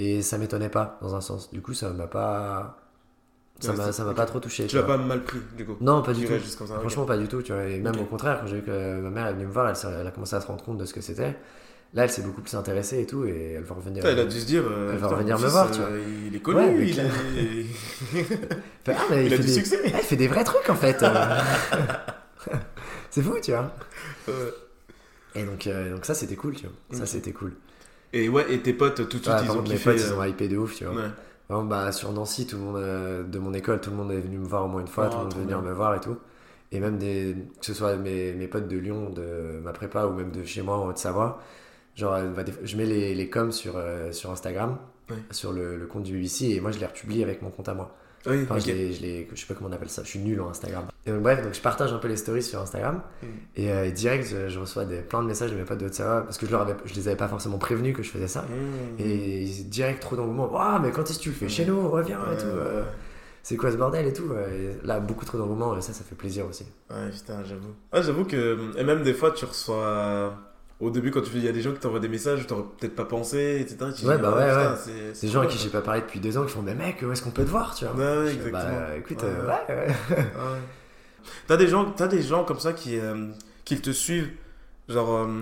Et 0.00 0.22
ça 0.22 0.38
m'étonnait 0.38 0.68
pas, 0.68 0.98
dans 1.00 1.14
un 1.14 1.20
sens. 1.20 1.50
Du 1.52 1.62
coup, 1.62 1.72
ça 1.72 1.90
m'a 1.90 2.08
pas. 2.08 2.78
Ça 3.58 3.72
m'a 3.72 3.90
ça 3.92 4.04
m'a 4.04 4.12
pas 4.12 4.26
trop 4.26 4.38
touché. 4.38 4.66
Tu 4.66 4.76
l'as 4.76 4.82
pas 4.82 4.98
mal 4.98 5.22
pris, 5.24 5.38
du 5.56 5.64
coup 5.64 5.76
Non, 5.80 6.02
pas 6.02 6.12
du 6.12 6.26
tout. 6.26 6.32
ça. 6.38 6.64
Franchement, 6.80 7.04
pas 7.06 7.16
du 7.16 7.26
tout, 7.26 7.40
tu 7.42 7.52
vois. 7.52 7.64
Et 7.64 7.78
même 7.78 7.98
au 7.98 8.04
contraire, 8.04 8.40
quand 8.40 8.46
j'ai 8.46 8.56
vu 8.56 8.62
que 8.62 9.00
ma 9.00 9.10
mère 9.10 9.26
est 9.28 9.32
venue 9.32 9.46
me 9.46 9.52
voir, 9.52 9.68
elle, 9.70 10.06
a 10.06 10.10
commencé 10.10 10.36
à 10.36 10.40
se 10.40 10.46
rendre 10.46 10.62
compte 10.64 10.78
de 10.78 10.84
ce 10.84 10.92
que 10.92 11.00
c'était. 11.00 11.34
Là, 11.94 12.02
elle 12.04 12.10
s'est 12.10 12.20
beaucoup 12.22 12.42
plus 12.42 12.54
intéressée 12.54 13.00
et 13.00 13.06
tout, 13.06 13.24
et 13.24 13.52
elle 13.56 13.62
va 13.62 13.74
revenir. 13.76 14.02
Putain, 14.02 14.10
elle 14.12 14.18
a 14.20 14.24
dû 14.26 14.38
se 14.38 14.44
dire. 14.44 14.62
euh, 14.70 14.90
Elle 14.92 14.98
va 14.98 15.06
revenir 15.08 15.38
me 15.38 15.46
voir, 15.46 15.68
euh, 15.68 15.70
tu 15.72 15.78
vois. 15.80 15.88
Il 16.26 16.36
est 16.36 16.40
connu, 16.40 16.58
Ouais, 16.58 16.88
il, 16.88 16.98
est... 17.00 17.64
Fait, 18.84 18.94
ah, 18.94 19.02
mais 19.10 19.26
il 19.26 19.32
a 19.32 19.36
fait 19.36 19.42
du 19.42 19.46
des- 19.48 19.52
succès. 19.54 19.80
Ah, 19.86 19.98
il 19.98 20.04
fait 20.04 20.16
des 20.16 20.28
vrais 20.28 20.44
trucs 20.44 20.68
en 20.68 20.74
fait. 20.74 21.02
euh. 21.02 21.38
c'est 23.10 23.22
fou, 23.22 23.36
tu 23.42 23.52
vois. 23.52 23.72
Euh, 24.28 24.50
Et 25.34 25.44
donc, 25.44 25.66
euh, 25.66 25.94
donc 25.94 26.04
ça, 26.04 26.14
c'était 26.14 26.36
cool, 26.36 26.54
tu 26.56 26.66
vois. 26.66 26.98
Ça, 26.98 27.06
c'était 27.06 27.32
cool. 27.32 27.52
Et 28.12 28.28
ouais, 28.28 28.46
et 28.52 28.60
tes 28.60 28.72
potes, 28.72 29.08
tout 29.08 29.18
de 29.18 29.22
suite, 29.22 29.34
ils 29.44 29.50
ont 29.50 29.62
mes 29.62 29.70
kiffé. 29.70 29.92
potes, 29.92 30.00
ils 30.00 30.12
euh, 30.12 30.16
ont 30.18 30.24
hypé 30.24 30.48
de 30.48 30.56
ouf, 30.56 30.74
tu 30.76 30.84
vois. 30.84 30.94
Ouais. 30.94 31.08
Vraiment, 31.48 31.64
bah, 31.64 31.92
sur 31.92 32.12
Nancy, 32.12 32.46
tout 32.46 32.56
le 32.56 32.62
monde 32.62 32.76
euh, 32.76 33.22
de 33.22 33.38
mon 33.38 33.54
école, 33.54 33.80
tout 33.80 33.90
le 33.90 33.96
monde 33.96 34.10
est 34.12 34.20
venu 34.20 34.38
me 34.38 34.46
voir 34.46 34.64
au 34.64 34.68
moins 34.68 34.80
une 34.80 34.88
fois, 34.88 35.06
Oh, 35.06 35.10
tout 35.10 35.18
le 35.18 35.24
monde 35.24 35.34
venir 35.34 35.60
bien. 35.60 35.62
me 35.62 35.72
voir 35.72 35.94
et 35.94 36.00
tout. 36.00 36.16
Et 36.72 36.80
même 36.80 36.98
des, 36.98 37.36
que 37.60 37.66
ce 37.66 37.74
soit 37.74 37.96
mes, 37.96 38.32
mes 38.32 38.48
potes 38.48 38.66
de 38.68 38.76
Lyon, 38.76 39.10
de 39.10 39.60
ma 39.62 39.72
prépa 39.72 40.06
ou 40.06 40.12
même 40.14 40.32
de 40.32 40.44
chez 40.44 40.62
moi 40.62 40.76
en 40.78 40.88
Haute-Savoie, 40.88 41.40
genre, 41.94 42.14
euh, 42.14 42.28
bah, 42.30 42.42
je 42.64 42.76
mets 42.76 42.86
les, 42.86 43.14
les 43.14 43.30
coms 43.30 43.52
sur, 43.52 43.76
euh, 43.76 44.12
sur 44.12 44.30
Instagram, 44.32 44.78
sur 45.30 45.52
le, 45.52 45.76
le 45.78 45.86
compte 45.86 46.04
du 46.04 46.14
BBC, 46.14 46.46
et 46.50 46.60
moi 46.60 46.72
je 46.72 46.78
les 46.80 46.86
republie 46.86 47.22
avec 47.22 47.42
mon 47.42 47.50
compte 47.50 47.68
à 47.68 47.74
moi. 47.74 47.94
Oui, 48.26 48.42
Enfin, 48.42 48.58
je, 48.58 48.66
les, 48.66 49.28
je, 49.32 49.40
sais 49.40 49.46
pas 49.46 49.54
comment 49.54 49.68
on 49.70 49.72
appelle 49.72 49.88
ça, 49.88 50.02
je 50.02 50.08
suis 50.08 50.18
nul 50.18 50.40
en 50.40 50.50
Instagram. 50.50 50.86
Et 51.06 51.10
donc, 51.10 51.22
bref, 51.22 51.42
donc 51.42 51.54
je 51.54 51.60
partage 51.60 51.92
un 51.92 51.98
peu 51.98 52.08
les 52.08 52.16
stories 52.16 52.42
sur 52.42 52.60
Instagram. 52.60 53.00
Mm. 53.22 53.26
Et 53.56 53.72
euh, 53.72 53.90
direct, 53.90 54.26
je, 54.28 54.48
je 54.48 54.58
reçois 54.58 54.84
des, 54.84 54.98
plein 54.98 55.22
de 55.22 55.28
messages 55.28 55.50
de 55.50 55.56
mes 55.56 55.64
potes 55.64 55.78
de 55.78 55.86
Haute-Savoie 55.86 56.22
parce 56.22 56.38
que 56.38 56.46
je, 56.46 56.50
leur 56.52 56.62
avais, 56.62 56.74
je 56.84 56.94
les 56.94 57.08
avais 57.08 57.16
pas 57.16 57.28
forcément 57.28 57.58
prévenus 57.58 57.96
que 57.96 58.02
je 58.02 58.10
faisais 58.10 58.28
ça. 58.28 58.42
Mmh. 58.42 59.00
Et 59.00 59.44
direct, 59.66 60.00
trop 60.00 60.16
d'engouement. 60.16 60.52
Waouh, 60.52 60.80
mais 60.80 60.90
quand 60.90 61.08
est-ce 61.08 61.18
que 61.18 61.24
tu 61.24 61.28
le 61.30 61.34
fais? 61.34 61.48
Chez 61.48 61.64
nous 61.64 61.88
Reviens 61.88 62.20
et 62.32 62.36
tout. 62.36 62.46
euh, 62.46 62.82
c'est 63.42 63.56
quoi 63.56 63.70
ce 63.70 63.76
bordel 63.76 64.06
et 64.06 64.12
tout. 64.12 64.32
et 64.32 64.84
là, 64.84 64.98
beaucoup 64.98 65.24
trop 65.24 65.38
d'engouement 65.38 65.76
et 65.76 65.80
ça, 65.80 65.92
ça 65.92 66.02
fait 66.02 66.16
plaisir 66.16 66.46
aussi. 66.46 66.66
Ouais, 66.90 67.10
putain, 67.10 67.44
j'avoue. 67.44 67.74
Ah, 67.92 68.02
j'avoue 68.02 68.24
que. 68.24 68.76
Et 68.76 68.82
même 68.82 69.02
des 69.02 69.14
fois, 69.14 69.30
tu 69.30 69.44
reçois. 69.44 70.34
Au 70.78 70.90
début, 70.90 71.10
quand 71.10 71.22
tu 71.22 71.30
fais, 71.30 71.38
il 71.38 71.44
y 71.44 71.48
a 71.48 71.52
des 71.52 71.62
gens 71.62 71.72
qui 71.72 71.80
t'envoient 71.80 72.00
des 72.00 72.08
messages, 72.08 72.46
t'aurais 72.46 72.64
peut-être 72.78 72.94
pas 72.94 73.06
pensé, 73.06 73.58
etc. 73.60 73.76
Tu 73.94 74.02
dis, 74.02 74.06
Ouais, 74.06 74.18
bah 74.18 74.34
ah, 74.34 74.38
ouais, 74.38 74.66
ouais. 74.72 75.12
c'est- 75.14 75.26
Des 75.26 75.32
gens 75.32 75.40
à 75.40 75.46
qui 75.46 75.56
j'ai 75.56 75.70
pas 75.70 75.80
parlé 75.80 76.02
depuis 76.02 76.20
deux 76.20 76.36
ans 76.36 76.44
qui 76.44 76.52
font 76.52 76.60
Mais 76.60 76.74
mec, 76.74 76.96
où 77.02 77.10
est-ce 77.10 77.22
qu'on 77.22 77.30
peut 77.30 77.44
te 77.44 77.48
voir 77.50 77.74
tu 77.74 77.86
vois 77.86 77.94
Ouais, 77.94 78.30
fais, 78.30 78.50
Bah 78.50 78.58
exactement. 78.60 78.94
écoute, 78.98 79.22
Ouais, 79.22 79.28
euh, 79.28 79.86
ouais. 79.86 80.16
ouais. 80.16 80.60
T'as 81.46 81.56
des 81.56 81.66
gens, 81.68 81.90
t'as 81.92 82.08
des 82.08 82.22
gens 82.22 82.44
comme 82.44 82.60
ça 82.60 82.72
qui, 82.74 82.98
euh, 82.98 83.28
qui 83.64 83.80
te 83.80 83.90
suivent, 83.90 84.30
genre, 84.88 85.14
euh, 85.14 85.40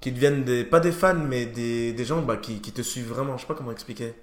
qui 0.00 0.12
deviennent 0.12 0.44
des, 0.44 0.64
pas 0.64 0.80
des 0.80 0.92
fans, 0.92 1.14
mais 1.14 1.44
des, 1.46 1.92
des 1.92 2.04
gens 2.06 2.22
bah, 2.22 2.36
qui, 2.38 2.60
qui 2.60 2.72
te 2.72 2.80
suivent 2.82 3.08
vraiment. 3.08 3.36
Je 3.36 3.42
sais 3.42 3.46
pas 3.48 3.54
comment 3.54 3.72
expliquer. 3.72 4.14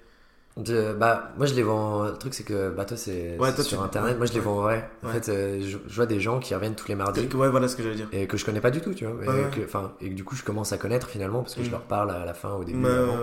De- 0.58 0.92
bah, 0.92 1.30
moi 1.36 1.46
je 1.46 1.54
les 1.54 1.62
vends. 1.62 2.02
Le 2.04 2.16
truc 2.18 2.34
c'est 2.34 2.42
que 2.42 2.70
bah 2.70 2.84
toi 2.84 2.96
c'est 2.96 3.38
Ouais, 3.38 3.52
sur 3.54 3.64
tu- 3.64 3.74
internet. 3.76 4.16
moi 4.18 4.26
je 4.26 4.32
les 4.32 4.40
vends 4.40 4.58
en 4.58 4.62
vrai. 4.62 4.90
En 5.04 5.06
Ouais. 5.06 5.12
fait, 5.14 5.28
euh, 5.30 5.60
je, 5.62 5.78
je 5.86 5.94
vois 5.94 6.06
des 6.06 6.18
gens 6.18 6.40
qui 6.40 6.52
reviennent 6.54 6.74
tous 6.74 6.88
les 6.88 6.96
mardis 6.96 7.28
Ouais, 7.34 7.48
voilà 7.48 7.68
ce 7.68 7.76
que 7.76 7.82
j'allais 7.84 7.94
dire. 7.94 8.08
et 8.10 8.26
que 8.26 8.36
je 8.36 8.44
connais 8.44 8.60
pas 8.60 8.72
du 8.72 8.80
tout, 8.80 8.92
tu 8.92 9.06
vois. 9.06 9.22
Et, 9.24 9.50
que, 9.54 9.60
et 10.04 10.08
que 10.10 10.14
du 10.14 10.24
coup 10.24 10.34
je 10.34 10.42
commence 10.42 10.72
à 10.72 10.78
connaître 10.78 11.08
finalement 11.08 11.42
parce 11.42 11.54
que 11.54 11.62
je 11.62 11.68
Mm. 11.68 11.72
leur 11.72 11.82
parle 11.82 12.10
à 12.10 12.24
la 12.24 12.34
fin, 12.34 12.52
au 12.54 12.64
début, 12.64 12.78
Mais, 12.78 12.88
avant. 12.88 13.16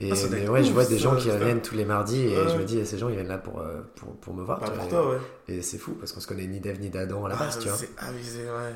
Et 0.00 0.12
Ah, 0.12 0.14
mais 0.30 0.48
ouais, 0.48 0.62
je 0.62 0.72
vois 0.72 0.84
des 0.84 0.98
gens 0.98 1.16
qui 1.16 1.28
reviennent 1.28 1.60
tous 1.60 1.74
les 1.74 1.84
mardis 1.84 2.26
et 2.26 2.48
je 2.48 2.56
me 2.56 2.62
dis, 2.62 2.86
ces 2.86 2.96
gens 2.98 3.08
ils 3.08 3.16
viennent 3.16 3.26
là 3.26 3.38
pour, 3.38 3.58
euh, 3.58 3.80
pour, 3.96 4.14
pour 4.16 4.32
me 4.34 4.44
voir. 4.44 4.60
bah, 4.60 4.70
pour 4.70 4.84
et- 4.86 4.88
toi, 4.88 5.10
ouais. 5.10 5.18
Et 5.48 5.62
c'est 5.62 5.78
fou 5.78 5.94
parce 5.98 6.12
qu'on 6.12 6.20
se 6.20 6.28
connaît 6.28 6.46
ni 6.46 6.60
d'Ève 6.60 6.78
ni 6.80 6.90
d'Adam 6.90 7.24
à 7.24 7.30
la 7.30 7.34
Ah, 7.36 7.44
base, 7.46 7.58
tu 7.58 7.66
vois. 7.68 7.76
c'est 7.76 7.90
avisé, 7.98 8.42
ouais. 8.44 8.74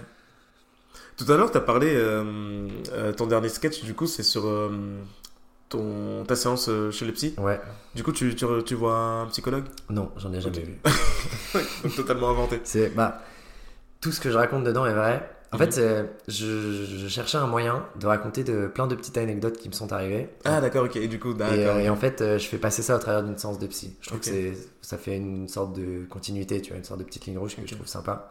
Tout 1.16 1.30
à 1.32 1.36
l'heure, 1.36 1.52
tu 1.52 1.56
as 1.58 1.60
parlé, 1.60 1.94
euh, 1.94 2.66
euh, 2.92 3.12
ton 3.12 3.26
dernier 3.28 3.48
sketch, 3.48 3.84
du 3.84 3.94
coup, 3.94 4.08
c'est 4.08 4.24
sur 4.24 4.46
euh, 4.48 4.70
ton, 5.72 6.24
ta 6.26 6.36
séance 6.36 6.68
euh, 6.68 6.90
chez 6.90 7.04
le 7.04 7.12
psy. 7.12 7.34
Ouais, 7.38 7.60
Du 7.94 8.02
coup, 8.02 8.12
tu, 8.12 8.34
tu, 8.34 8.46
tu 8.64 8.74
vois 8.74 8.94
un 8.96 9.26
psychologue? 9.26 9.64
Non, 9.90 10.10
j'en 10.16 10.32
ai 10.32 10.40
jamais 10.40 10.60
vu. 10.60 10.78
Donc, 11.82 11.94
totalement 11.96 12.30
inventé. 12.30 12.60
C'est 12.64 12.88
bah 12.94 13.20
tout 14.00 14.12
ce 14.12 14.20
que 14.20 14.30
je 14.30 14.36
raconte 14.36 14.64
dedans 14.64 14.86
est 14.86 14.94
vrai. 14.94 15.28
En 15.52 15.56
Mhm. 15.58 15.64
fait, 15.64 15.72
c'est- 15.72 16.10
je, 16.28 16.86
je 16.98 17.08
cherchais 17.08 17.36
un 17.36 17.46
moyen 17.46 17.84
de 18.00 18.06
raconter 18.06 18.42
de 18.42 18.66
plein 18.68 18.86
de 18.86 18.94
petites 18.94 19.18
anecdotes 19.18 19.58
qui 19.58 19.68
me 19.68 19.74
sont 19.74 19.92
arrivées. 19.92 20.30
Ah, 20.44 20.60
d'accord, 20.62 20.84
ok. 20.86 20.96
Et 20.96 21.08
du 21.08 21.18
coup, 21.20 21.32
Et, 21.34 21.42
euh, 21.42 21.78
et 21.80 21.90
en 21.90 21.96
fait, 21.96 22.22
euh, 22.22 22.38
je 22.38 22.46
fais 22.48 22.56
passer 22.56 22.80
ça 22.82 22.96
au 22.96 22.98
travers 22.98 23.22
d'une 23.22 23.36
séance 23.36 23.58
de 23.58 23.66
psy. 23.66 23.94
Je 24.00 24.06
trouve 24.08 24.18
Ok. 24.18 24.24
que 24.24 24.30
c'est, 24.30 24.52
ça 24.80 24.96
fait 24.96 25.14
une 25.16 25.48
sorte 25.48 25.74
de 25.78 26.06
continuité, 26.08 26.62
tu 26.62 26.70
vois, 26.70 26.78
une 26.78 26.84
sorte 26.84 27.00
de 27.00 27.04
petite 27.04 27.26
ligne 27.26 27.36
rouge 27.38 27.54
que 27.54 27.62
je 27.66 27.74
trouve 27.74 27.86
sympa. 27.86 28.30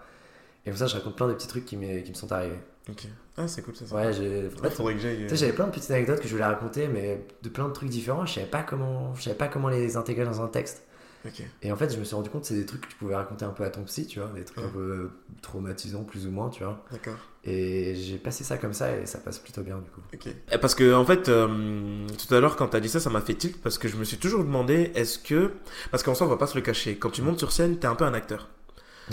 Et 0.66 0.70
comme 0.70 0.78
ça, 0.78 0.88
je 0.88 0.96
raconte 0.96 1.16
plein 1.16 1.28
de 1.28 1.34
petits 1.34 1.48
trucs 1.48 1.66
qui, 1.66 1.76
me 1.78 2.04
sont 2.14 2.32
arrivés. 2.32 2.60
Ok. 2.90 3.08
Ah, 3.38 3.48
c'est 3.48 3.62
cool, 3.62 3.76
ça. 3.76 3.86
ça. 3.86 3.96
Ouais, 3.96 4.14
j'ai. 4.14 4.28
en 4.28 4.62
Ouais, 4.62 4.70
fait, 4.70 4.76
faudrait 4.76 4.94
que 4.96 5.00
j'aille. 5.00 5.24
euh, 5.24 5.30
j'avais 5.36 5.54
plein 5.54 5.66
de 5.68 5.72
petites 5.72 5.92
anecdotes 5.92 6.20
que 6.20 6.28
je 6.28 6.32
voulais 6.34 6.46
raconter, 6.46 6.88
mais 6.88 7.26
de 7.42 7.50
plein 7.50 7.68
de 7.68 7.74
trucs 7.74 7.90
différents. 7.90 8.26
Je 8.26 8.34
savais 8.34 8.48
pas 8.48 8.64
comment, 8.64 9.14
je 9.16 9.24
savais 9.24 9.36
pas 9.38 9.48
comment 9.48 9.70
les 9.70 9.98
intégrer 9.98 10.26
dans 10.26 10.42
un 10.42 10.48
texte. 10.48 10.84
Ok. 11.26 11.44
Et 11.62 11.72
en 11.72 11.76
fait, 11.76 11.94
je 11.94 12.00
me 12.00 12.04
suis 12.04 12.16
rendu 12.16 12.30
compte 12.32 12.42
que 12.42 12.48
c'est 12.48 12.56
des 12.56 12.66
trucs 12.66 12.82
que 12.82 12.88
tu 12.88 12.96
pouvais 12.96 13.16
raconter 13.16 13.46
un 13.46 13.52
peu 13.52 13.64
à 13.64 13.70
ton 13.70 13.84
psy, 13.84 14.08
tu 14.08 14.20
vois, 14.20 14.30
des 14.30 14.44
trucs 14.44 14.58
Ouais. 14.58 14.64
un 14.66 14.70
peu 14.70 14.80
euh, 14.80 15.12
traumatisants, 15.44 16.04
plus 16.04 16.26
ou 16.26 16.32
moins, 16.32 16.50
tu 16.50 16.64
vois. 16.64 16.84
D'accord. 16.92 17.14
Et 17.44 17.94
j'ai 17.96 18.18
passé 18.18 18.44
ça 18.44 18.58
comme 18.58 18.74
ça 18.74 18.96
et 18.98 19.06
ça 19.06 19.20
passe 19.20 19.38
plutôt 19.40 19.62
bien, 19.62 19.78
du 19.78 19.90
coup. 19.92 20.02
Ok. 20.14 20.28
Et 20.52 20.58
Parce 20.58 20.74
que, 20.76 20.94
en 20.96 21.06
fait, 21.06 21.30
euh, 21.30 22.08
tout 22.28 22.34
à 22.34 22.40
l'heure, 22.40 22.56
quand 22.56 22.70
tu 22.70 22.78
as 22.78 22.80
dit 22.80 22.90
ça, 22.90 23.00
ça 23.00 23.10
m'a 23.12 23.22
fait 23.22 23.36
tilt 23.36 23.62
parce 23.62 23.78
que 23.78 23.88
je 23.88 23.98
me 23.98 24.04
suis 24.04 24.18
toujours 24.18 24.44
demandé 24.44 24.92
est-ce 24.96 25.20
que. 25.20 25.52
Parce 25.92 26.02
qu'en 26.04 26.16
soi, 26.16 26.26
on 26.26 26.30
va 26.30 26.38
pas 26.38 26.48
se 26.48 26.56
le 26.56 26.62
cacher. 26.62 26.98
Quand 26.98 27.12
tu 27.12 27.22
montes 27.22 27.38
sur 27.40 27.52
scène, 27.52 27.78
tu 27.80 27.84
es 27.84 27.90
un 27.90 27.96
peu 27.96 28.06
un 28.06 28.14
acteur. 28.16 28.50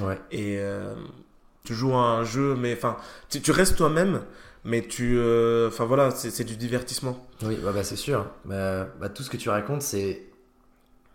Ouais. 0.01 0.19
Et 0.31 0.57
euh, 0.61 0.95
tu 1.69 1.75
joues 1.75 1.93
à 1.95 1.99
un 2.01 2.25
jeu, 2.25 2.55
mais 2.57 2.73
enfin, 2.73 2.97
tu, 3.29 3.41
tu 3.43 3.51
restes 3.51 3.77
toi-même, 3.77 4.23
mais 4.65 4.81
tu. 4.83 5.17
euh, 5.19 5.69
Enfin 5.69 5.85
voilà, 5.85 6.11
c'est 6.11 6.45
du 6.45 6.57
divertissement. 6.57 7.27
Oui, 7.43 7.59
bah, 7.63 7.73
bah, 7.75 7.85
c'est 7.85 7.97
sûr. 7.97 8.27
Bah, 8.47 8.87
bah, 9.01 9.09
tout 9.11 9.23
ce 9.23 9.29
que 9.31 9.37
tu 9.37 9.51
racontes, 9.51 9.83
c'est. 9.83 10.23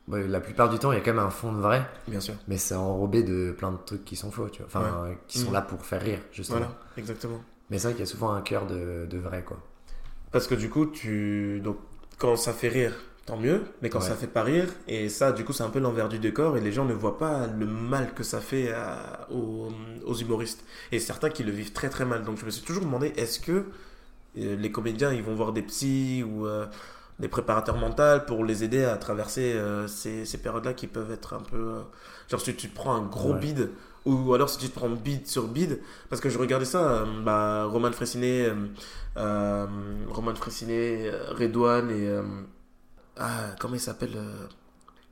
ouais, 0.07 0.27
la 0.27 0.39
plupart 0.39 0.69
du 0.69 0.77
temps, 0.79 0.91
il 0.91 0.95
y 0.95 1.01
a 1.01 1.03
quand 1.03 1.13
même 1.13 1.25
un 1.25 1.29
fond 1.31 1.51
de 1.53 1.59
vrai, 1.59 1.85
Bien 2.07 2.19
sûr. 2.19 2.35
mais 2.47 2.57
c'est 2.57 2.75
enrobé 2.75 3.23
de 3.23 3.51
plein 3.57 3.71
de 3.71 3.77
trucs 3.85 4.05
qui 4.05 4.15
sont 4.15 4.29
faux, 4.31 4.47
tu 4.49 4.59
vois. 4.59 4.67
Enfin, 4.67 5.05
euh, 5.07 5.13
qui 5.27 5.39
sont 5.39 5.47
Mhm. 5.47 5.53
là 5.53 5.61
pour 5.61 5.83
faire 5.85 6.01
rire, 6.01 6.19
justement. 6.31 6.59
Voilà, 6.59 6.73
exactement. 6.97 7.41
Mais 7.69 7.79
c'est 7.79 7.87
vrai 7.87 7.93
qu'il 7.95 8.05
y 8.05 8.07
a 8.07 8.11
souvent 8.11 8.31
un 8.33 8.41
cœur 8.41 8.67
de, 8.67 9.07
de 9.09 9.17
vrai, 9.17 9.43
quoi. 9.43 9.57
Parce 10.31 10.45
que 10.47 10.55
du 10.55 10.69
coup, 10.69 10.85
tu. 10.85 11.59
Donc, 11.63 11.77
quand 12.19 12.35
ça 12.35 12.53
fait 12.53 12.69
rire, 12.69 12.93
tant 13.25 13.37
mieux, 13.37 13.61
mais 13.81 13.89
quand 13.89 13.99
Ouais. 13.99 14.05
ça 14.05 14.15
fait 14.15 14.27
pas 14.27 14.43
rire, 14.43 14.67
et 14.87 15.07
ça, 15.09 15.31
du 15.31 15.45
coup, 15.45 15.53
c'est 15.53 15.63
un 15.63 15.69
peu 15.69 15.79
l'envers 15.79 16.09
du 16.09 16.19
décor, 16.19 16.57
et 16.57 16.61
les 16.61 16.71
gens 16.73 16.85
ne 16.85 16.93
voient 16.93 17.17
pas 17.17 17.47
le 17.47 17.65
mal 17.65 18.13
que 18.13 18.23
ça 18.23 18.41
fait 18.41 18.71
à- 18.73 19.27
aux, 19.31 19.69
aux 20.05 20.15
humoristes. 20.15 20.63
Et 20.91 20.99
certains 20.99 21.29
qui 21.29 21.43
le 21.43 21.51
vivent 21.51 21.71
très 21.73 21.89
très 21.89 22.05
mal. 22.05 22.23
Donc, 22.23 22.37
je 22.39 22.45
me 22.45 22.51
suis 22.51 22.63
toujours 22.63 22.83
demandé 22.83 23.13
est-ce 23.17 23.39
que 23.39 23.65
euh, 24.37 24.55
les 24.57 24.71
comédiens, 24.71 25.11
ils 25.13 25.23
vont 25.23 25.35
voir 25.35 25.53
des 25.53 25.61
psys 25.63 26.23
ou. 26.23 26.47
euh, 26.47 26.65
des 27.19 27.27
préparateurs 27.29 27.77
mentaux 27.77 28.21
pour 28.27 28.43
les 28.43 28.63
aider 28.63 28.83
à 28.83 28.97
traverser 28.97 29.53
euh, 29.53 29.87
ces, 29.87 30.25
ces 30.25 30.39
périodes-là 30.39 30.73
qui 30.73 30.87
peuvent 30.87 31.11
être 31.11 31.33
un 31.35 31.41
peu... 31.41 31.75
genre 32.29 32.41
si 32.41 32.55
tu 32.55 32.69
te 32.69 32.75
prends 32.75 32.95
un 32.95 33.03
gros 33.03 33.33
Ouais. 33.33 33.39
bide, 33.39 33.69
ou 34.05 34.33
alors 34.33 34.49
si 34.49 34.57
tu 34.57 34.67
te 34.69 34.75
prends 34.77 34.89
bide 34.89 35.27
sur 35.27 35.47
bide, 35.47 35.79
parce 36.09 36.21
que 36.21 36.29
je 36.29 36.39
regardais 36.39 36.65
ça, 36.65 37.05
bah, 37.23 37.65
Roman 37.65 37.91
Fressinet, 37.91 38.51
Roman 39.15 40.35
Fressinet, 40.35 41.11
Redouane 41.37 41.91
et... 41.91 42.09
ah, 43.17 43.55
comment 43.59 43.75
il 43.75 43.79
s'appelle 43.79 44.13
euh, 44.15 44.47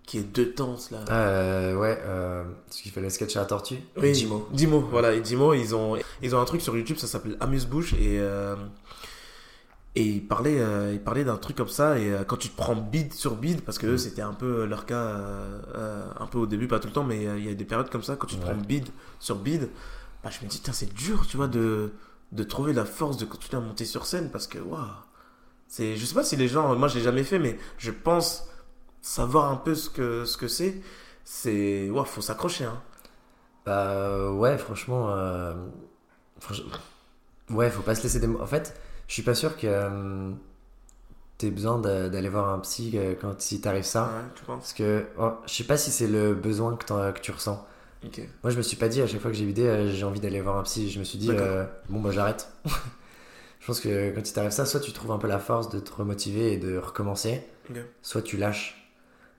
Qui 0.05 0.17
est 0.19 0.23
deux 0.23 0.51
temps 0.53 0.75
là? 0.91 0.99
Ah, 1.09 1.13
euh, 1.27 1.75
ouais, 1.75 1.99
euh, 2.03 2.43
ce 2.69 2.81
qui 2.81 2.89
fait 2.89 3.01
le 3.01 3.09
sketch 3.09 3.35
à 3.37 3.41
la 3.41 3.45
tortue. 3.45 3.79
Oui, 3.97 4.13
Jimo. 4.13 4.47
Dimo, 4.51 4.79
voilà. 4.81 5.13
Et 5.13 5.21
Dimo, 5.21 5.53
ils 5.53 5.75
ont, 5.75 5.97
ils 6.21 6.35
ont 6.35 6.39
un 6.41 6.45
truc 6.45 6.61
sur 6.61 6.75
YouTube, 6.75 6.97
ça 6.97 7.07
s'appelle 7.07 7.37
Amuse-Bouche. 7.39 7.93
Et, 7.93 8.19
euh, 8.19 8.55
et 9.95 10.03
ils 10.05 10.25
parlaient, 10.25 10.59
euh, 10.59 10.93
ils 10.93 11.01
parlaient 11.01 11.25
d'un 11.25 11.37
truc 11.37 11.57
comme 11.57 11.67
ça. 11.69 11.99
Et 11.99 12.11
euh, 12.11 12.23
quand 12.23 12.37
tu 12.37 12.49
te 12.49 12.55
prends 12.57 12.75
bide 12.75 13.13
sur 13.13 13.35
bide, 13.35 13.61
parce 13.61 13.77
que 13.77 13.87
eux, 13.87 13.95
Mm. 13.95 13.97
c'était 13.97 14.21
un 14.21 14.33
peu 14.33 14.65
leur 14.65 14.85
cas, 14.85 14.95
euh, 14.95 15.61
euh, 15.75 16.05
un 16.19 16.27
peu 16.27 16.37
au 16.39 16.45
début, 16.45 16.67
pas 16.67 16.79
tout 16.79 16.87
le 16.87 16.93
temps, 16.93 17.03
mais 17.03 17.27
euh, 17.27 17.37
il 17.37 17.45
y 17.45 17.49
a 17.49 17.53
des 17.53 17.65
périodes 17.65 17.89
comme 17.89 18.03
ça, 18.03 18.15
quand 18.15 18.27
tu 18.27 18.35
te 18.37 18.41
Ouais. 18.45 18.51
prends 18.53 18.61
bide 18.61 18.87
sur 19.19 19.35
bide, 19.35 19.69
bah, 20.23 20.29
je 20.29 20.43
me 20.45 20.49
dis, 20.49 20.61
c'est 20.71 20.93
dur, 20.93 21.27
tu 21.27 21.35
vois, 21.37 21.47
de, 21.47 21.91
de 22.31 22.43
trouver 22.43 22.73
la 22.73 22.85
force 22.85 23.17
de 23.17 23.25
continuer 23.25 23.61
à 23.61 23.65
monter 23.65 23.83
sur 23.85 24.05
scène. 24.05 24.29
Parce 24.31 24.47
que, 24.47 24.59
waouh, 24.59 24.79
c'est, 25.71 25.95
je 25.95 26.05
sais 26.05 26.13
pas 26.13 26.23
si 26.25 26.35
les 26.35 26.49
gens, 26.49 26.75
moi, 26.75 26.89
je 26.89 26.95
l'ai 26.97 27.01
jamais 27.01 27.23
fait, 27.23 27.39
mais 27.39 27.57
je 27.77 27.91
pense 27.91 28.45
savoir 29.01 29.49
un 29.49 29.55
peu 29.55 29.73
ce 29.73 29.89
que, 29.89 30.25
ce 30.25 30.35
que 30.35 30.49
c'est. 30.49 30.81
C'est, 31.23 31.89
waouh, 31.89 32.03
faut 32.03 32.19
s'accrocher, 32.19 32.65
hein. 32.65 32.81
Bah 33.65 34.31
ouais, 34.31 34.57
franchement, 34.57 35.11
euh, 35.11 35.53
franch- 36.41 36.65
ouais, 37.51 37.69
faut 37.69 37.83
pas 37.83 37.95
se 37.95 38.03
laisser 38.03 38.19
des 38.19 38.27
mots. 38.27 38.41
En 38.41 38.45
fait, 38.47 38.77
je 39.07 39.13
suis 39.13 39.23
pas 39.23 39.33
sûr 39.33 39.55
que 39.55 39.65
euh, 39.65 40.31
t'aies 41.37 41.51
besoin 41.51 41.79
d'aller 41.79 42.27
voir 42.27 42.49
un 42.49 42.59
psy 42.59 42.91
euh, 42.95 43.15
quand 43.19 43.39
si 43.39 43.61
t'arrives 43.61 43.83
ça, 43.85 44.07
Ouais, 44.07 44.29
tu 44.35 44.43
penses? 44.43 44.59
Parce 44.59 44.73
que 44.73 45.05
oh, 45.17 45.31
je 45.47 45.53
sais 45.53 45.63
pas 45.63 45.77
si 45.77 45.89
c'est 45.89 46.07
le 46.07 46.33
besoin 46.35 46.75
que, 46.75 47.19
tu 47.21 47.31
ressens. 47.31 47.65
Moi, 48.43 48.51
je 48.51 48.57
me 48.57 48.61
suis 48.61 48.75
pas 48.75 48.89
dit 48.89 49.01
à 49.01 49.07
chaque 49.07 49.21
fois 49.21 49.31
que 49.31 49.37
j'ai 49.37 49.45
vidé, 49.45 49.65
euh, 49.65 49.89
j'ai 49.89 50.03
envie 50.03 50.19
d'aller 50.19 50.41
voir 50.41 50.57
un 50.57 50.63
psy. 50.63 50.91
Je 50.91 50.99
me 50.99 51.05
suis 51.05 51.17
dit, 51.17 51.29
euh, 51.31 51.65
bon 51.87 52.01
bah 52.01 52.11
j'arrête. 52.11 52.51
je 53.61 53.67
pense 53.67 53.79
que 53.79 54.11
quand 54.11 54.29
il 54.29 54.33
t'arrive 54.33 54.51
ça, 54.51 54.65
soit 54.65 54.81
tu 54.81 54.91
trouves 54.91 55.11
un 55.11 55.19
peu 55.19 55.27
la 55.29 55.39
force 55.39 55.69
de 55.69 55.79
te 55.79 55.93
remotiver 55.93 56.53
et 56.53 56.57
de 56.57 56.77
recommencer, 56.77 57.43
soit 58.01 58.21
tu 58.23 58.37
lâches. 58.37 58.77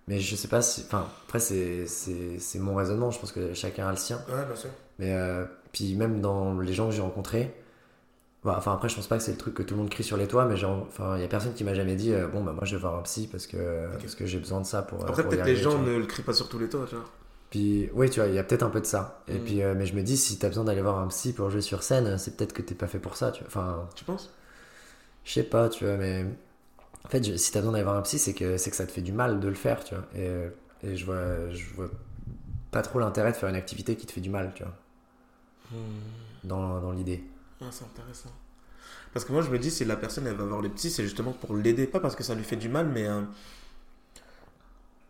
Mais 0.08 0.20
je 0.20 0.36
sais 0.36 0.48
pas 0.48 0.62
si. 0.62 0.82
Enfin, 0.86 1.06
après, 1.26 1.40
c'est 1.40 1.86
c'est- 1.86 2.38
c'est 2.40 2.58
mon 2.60 2.74
raisonnement. 2.74 3.10
Je 3.12 3.20
pense 3.20 3.32
que 3.32 3.54
chacun 3.54 3.86
a 3.88 3.92
le 3.92 3.96
sien. 3.98 4.18
Ouais, 4.28 4.44
bien 4.46 4.56
sûr. 4.56 4.70
Mais 4.98 5.14
euh, 5.14 5.44
puis 5.72 5.94
même 5.96 6.20
dans 6.20 6.58
les 6.60 6.72
gens 6.74 6.86
que 6.88 6.92
j'ai 6.94 7.02
rencontrés, 7.02 7.54
bah, 8.44 8.56
enfin 8.58 8.74
après 8.74 8.88
je 8.88 8.96
pense 8.96 9.06
pas 9.06 9.18
que 9.18 9.22
c'est 9.24 9.32
le 9.32 9.38
truc 9.38 9.54
que 9.54 9.62
tout 9.62 9.74
le 9.74 9.80
monde 9.80 9.90
crie 9.90 10.04
sur 10.04 10.16
les 10.16 10.26
toits, 10.28 10.46
mais 10.46 10.56
genre, 10.56 10.84
enfin 10.88 11.16
il 11.16 11.22
y 11.22 11.24
a 11.24 11.28
personne 11.28 11.54
qui 11.54 11.64
m'a 11.64 11.74
jamais 11.74 11.96
dit 11.96 12.12
euh, 12.12 12.26
bon 12.28 12.42
bah 12.44 12.52
moi 12.52 12.64
je 12.64 12.74
vais 12.76 12.80
voir 12.80 12.96
un 12.98 13.02
psy 13.02 13.28
parce 13.30 13.46
que 13.46 13.56
parce 14.00 14.14
que 14.16 14.26
j'ai 14.26 14.38
besoin 14.38 14.60
de 14.60 14.66
ça 14.66 14.82
pour. 14.82 15.00
euh, 15.04 15.08
Après, 15.08 15.22
pour 15.22 15.30
peut-être 15.30 15.46
les 15.46 15.56
gens 15.56 15.78
ne 15.78 15.96
le 15.98 16.06
crient 16.06 16.22
pas 16.24 16.32
sur 16.34 16.48
tous 16.48 16.58
les 16.58 16.68
toits, 16.68 16.86
tu 16.88 16.96
vois. 16.96 17.04
Puis 17.52 17.90
oui 17.94 18.10
tu 18.10 18.20
vois 18.20 18.28
il 18.30 18.34
y 18.36 18.40
a 18.40 18.44
peut-être 18.44 18.64
un 18.64 18.70
peu 18.70 18.80
de 18.82 18.86
ça. 18.86 19.24
Et 19.28 19.38
Mm. 19.38 19.44
puis 19.44 19.62
euh, 19.62 19.74
mais 19.76 19.86
je 19.86 19.94
me 19.96 20.02
dis 20.02 20.18
si 20.18 20.38
t'as 20.40 20.48
besoin 20.48 20.64
d'aller 20.64 20.82
voir 20.82 20.98
un 21.00 21.08
psy 21.08 21.34
pour 21.34 21.50
jouer 21.50 21.62
sur 21.62 21.84
scène, 21.84 22.18
c'est 22.18 22.36
peut-être 22.36 22.54
que 22.54 22.62
t'es 22.62 22.76
pas 22.76 22.88
fait 22.88 23.00
pour 23.00 23.16
ça, 23.16 23.32
tu 23.32 23.40
vois. 23.44 23.48
Enfin 23.48 23.88
Tu 23.94 24.04
penses? 24.04 24.30
je 25.24 25.32
sais 25.32 25.42
pas 25.44 25.68
tu 25.68 25.84
vois 25.84 25.96
mais 25.96 26.24
en 27.06 27.08
fait 27.08 27.24
je- 27.24 27.36
si 27.36 27.52
t'as 27.52 27.60
besoin 27.60 27.72
d'aller 27.72 27.84
voir 27.84 27.96
un 27.96 28.02
psy 28.02 28.18
c'est 28.18 28.34
que 28.34 28.56
c'est 28.58 28.70
que 28.70 28.76
ça 28.76 28.86
te 28.86 28.92
fait 28.92 29.02
du 29.02 29.12
mal 29.12 29.40
de 29.40 29.48
le 29.48 29.54
faire 29.54 29.84
tu 29.84 29.94
vois. 29.94 30.04
Et, 30.14 30.28
euh, 30.28 30.50
et 30.82 30.96
je 30.96 31.06
vois 31.06 31.50
je 31.52 31.66
vois 31.74 31.90
pas 32.72 32.82
trop 32.82 33.00
l'intérêt 33.00 33.32
de 33.32 33.36
faire 33.38 33.48
une 33.50 33.56
activité 33.56 33.96
qui 33.96 34.06
te 34.06 34.12
fait 34.12 34.22
du 34.22 34.30
mal 34.30 34.52
tu 34.56 34.64
vois 34.64 34.74
dans, 36.44 36.80
dans 36.80 36.92
l'idée. 36.92 37.22
Ah, 37.60 37.66
c'est 37.70 37.84
intéressant. 37.84 38.32
Parce 39.12 39.24
que 39.24 39.32
moi, 39.32 39.42
je 39.42 39.50
me 39.50 39.58
dis, 39.58 39.70
si 39.70 39.84
la 39.84 39.96
personne, 39.96 40.26
elle 40.26 40.36
va 40.36 40.44
voir 40.44 40.62
le 40.62 40.70
psy, 40.70 40.90
c'est 40.90 41.04
justement 41.04 41.32
pour 41.32 41.56
l'aider. 41.56 41.86
Pas 41.86 42.00
parce 42.00 42.16
que 42.16 42.24
ça 42.24 42.34
lui 42.34 42.44
fait 42.44 42.56
du 42.56 42.68
mal, 42.68 42.88
mais, 42.88 43.06
euh, 43.08 43.22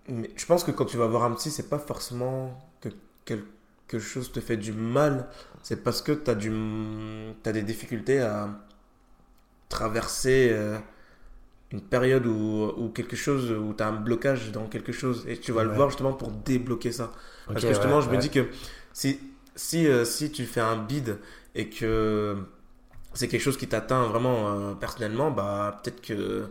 mais 0.08 0.30
je 0.36 0.46
pense 0.46 0.64
que 0.64 0.70
quand 0.70 0.84
tu 0.84 0.96
vas 0.96 1.06
voir 1.06 1.24
un 1.24 1.32
psy, 1.32 1.50
c'est 1.50 1.68
pas 1.68 1.78
forcément 1.78 2.58
que 2.80 2.88
quelque 3.24 3.98
chose 3.98 4.32
te 4.32 4.40
fait 4.40 4.56
du 4.56 4.72
mal. 4.72 5.28
C'est 5.62 5.82
parce 5.82 6.02
que 6.02 6.12
tu 6.12 6.30
as, 6.30 6.34
du... 6.34 6.52
as 7.44 7.52
des 7.52 7.62
difficultés 7.62 8.20
à 8.20 8.48
traverser 9.68 10.50
euh, 10.52 10.78
une 11.70 11.80
période 11.80 12.26
où, 12.26 12.72
où 12.76 12.88
quelque 12.88 13.16
chose, 13.16 13.50
où 13.52 13.72
tu 13.74 13.82
as 13.82 13.88
un 13.88 13.92
blocage 13.92 14.52
dans 14.52 14.66
quelque 14.66 14.92
chose. 14.92 15.24
Et 15.28 15.38
tu 15.38 15.52
vas 15.52 15.64
le 15.64 15.72
voir 15.72 15.88
justement 15.90 16.12
pour 16.12 16.30
débloquer 16.30 16.92
ça. 16.92 17.12
Parce 17.46 17.62
que 17.62 17.68
justement, 17.68 17.96
ouais, 17.96 18.02
je 18.02 18.10
me 18.10 18.18
dis 18.18 18.30
que 18.30 18.48
si, 18.92 19.20
si, 19.54 19.86
euh, 19.86 20.04
si 20.04 20.30
tu 20.30 20.44
fais 20.46 20.60
un 20.60 20.76
bid 20.76 21.18
et 21.54 21.68
que 21.68 22.36
c'est 23.14 23.28
quelque 23.28 23.42
chose 23.42 23.56
qui 23.56 23.68
t'atteint 23.68 24.06
vraiment 24.06 24.48
euh, 24.48 24.74
personnellement, 24.74 25.30
bah 25.30 25.80
peut-être 25.82 26.00
que 26.00 26.48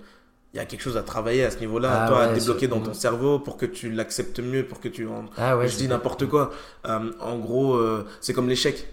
il 0.54 0.58
y 0.58 0.60
a 0.60 0.66
quelque 0.66 0.82
chose 0.82 0.98
à 0.98 1.04
travailler 1.04 1.46
à 1.46 1.52
ce 1.52 1.60
niveau-là, 1.60 2.04
Ah 2.04 2.08
toi, 2.08 2.24
à 2.24 2.34
débloquer 2.34 2.68
dans 2.68 2.82
ton 2.82 2.94
cerveau 2.94 3.40
pour 3.40 3.56
que 3.58 3.66
tu 3.66 3.90
l'acceptes 3.92 4.40
mieux, 4.40 4.64
pour 4.66 4.80
que 4.82 4.90
tu 4.90 5.08
en... 5.08 5.26
Ah 5.38 5.58
ouais, 5.58 5.68
je 5.68 5.78
dis 5.78 5.88
n'importe 5.88 6.28
quoi. 6.28 6.52
Euh, 6.88 7.12
en 7.22 7.38
gros, 7.38 7.76
euh, 7.76 8.06
c'est 8.20 8.34
comme 8.34 8.50
l'échec. 8.50 8.88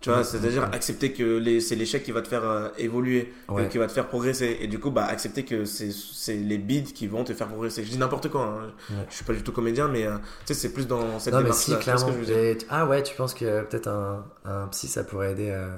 Tu 0.00 0.10
vois, 0.10 0.22
c'est-à-dire 0.22 0.62
accepter 0.72 1.12
que 1.12 1.38
les, 1.38 1.60
c'est 1.60 1.74
l'échec 1.74 2.04
qui 2.04 2.12
va 2.12 2.22
te 2.22 2.28
faire 2.28 2.44
euh, 2.44 2.68
évoluer, 2.78 3.32
Ouais. 3.48 3.68
qui 3.68 3.78
va 3.78 3.88
te 3.88 3.92
faire 3.92 4.06
progresser. 4.06 4.56
Et 4.60 4.68
du 4.68 4.78
coup, 4.78 4.92
bah, 4.92 5.04
accepter 5.04 5.44
que 5.44 5.64
c'est, 5.64 5.90
c'est 5.90 6.34
les 6.36 6.56
bids 6.58 6.92
qui 6.92 7.08
vont 7.08 7.24
te 7.24 7.32
faire 7.34 7.48
progresser. 7.48 7.82
Je 7.84 7.90
dis 7.90 7.98
n'importe 7.98 8.28
quoi. 8.28 8.42
hein. 8.90 8.94
Je 9.10 9.14
suis 9.16 9.24
pas 9.24 9.32
du 9.32 9.42
tout 9.42 9.50
comédien, 9.50 9.88
mais 9.88 10.06
euh, 10.06 10.12
tu 10.46 10.54
sais, 10.54 10.54
c'est 10.54 10.72
plus 10.72 10.86
dans 10.86 11.18
cette 11.18 11.32
Non, 11.32 11.40
mais 11.40 11.46
démarche-là. 11.46 11.76
si, 11.78 11.82
clairement. 11.82 12.06
que 12.06 12.12
je 12.12 12.18
veux 12.32 12.54
dire? 12.54 12.64
Ah 12.70 12.86
ouais, 12.86 13.02
tu 13.02 13.16
penses 13.16 13.34
que 13.34 13.62
peut-être 13.62 13.88
un, 13.88 14.24
un 14.44 14.68
psy, 14.68 14.86
ça 14.86 15.02
pourrait 15.02 15.32
aider 15.32 15.50
à... 15.50 15.68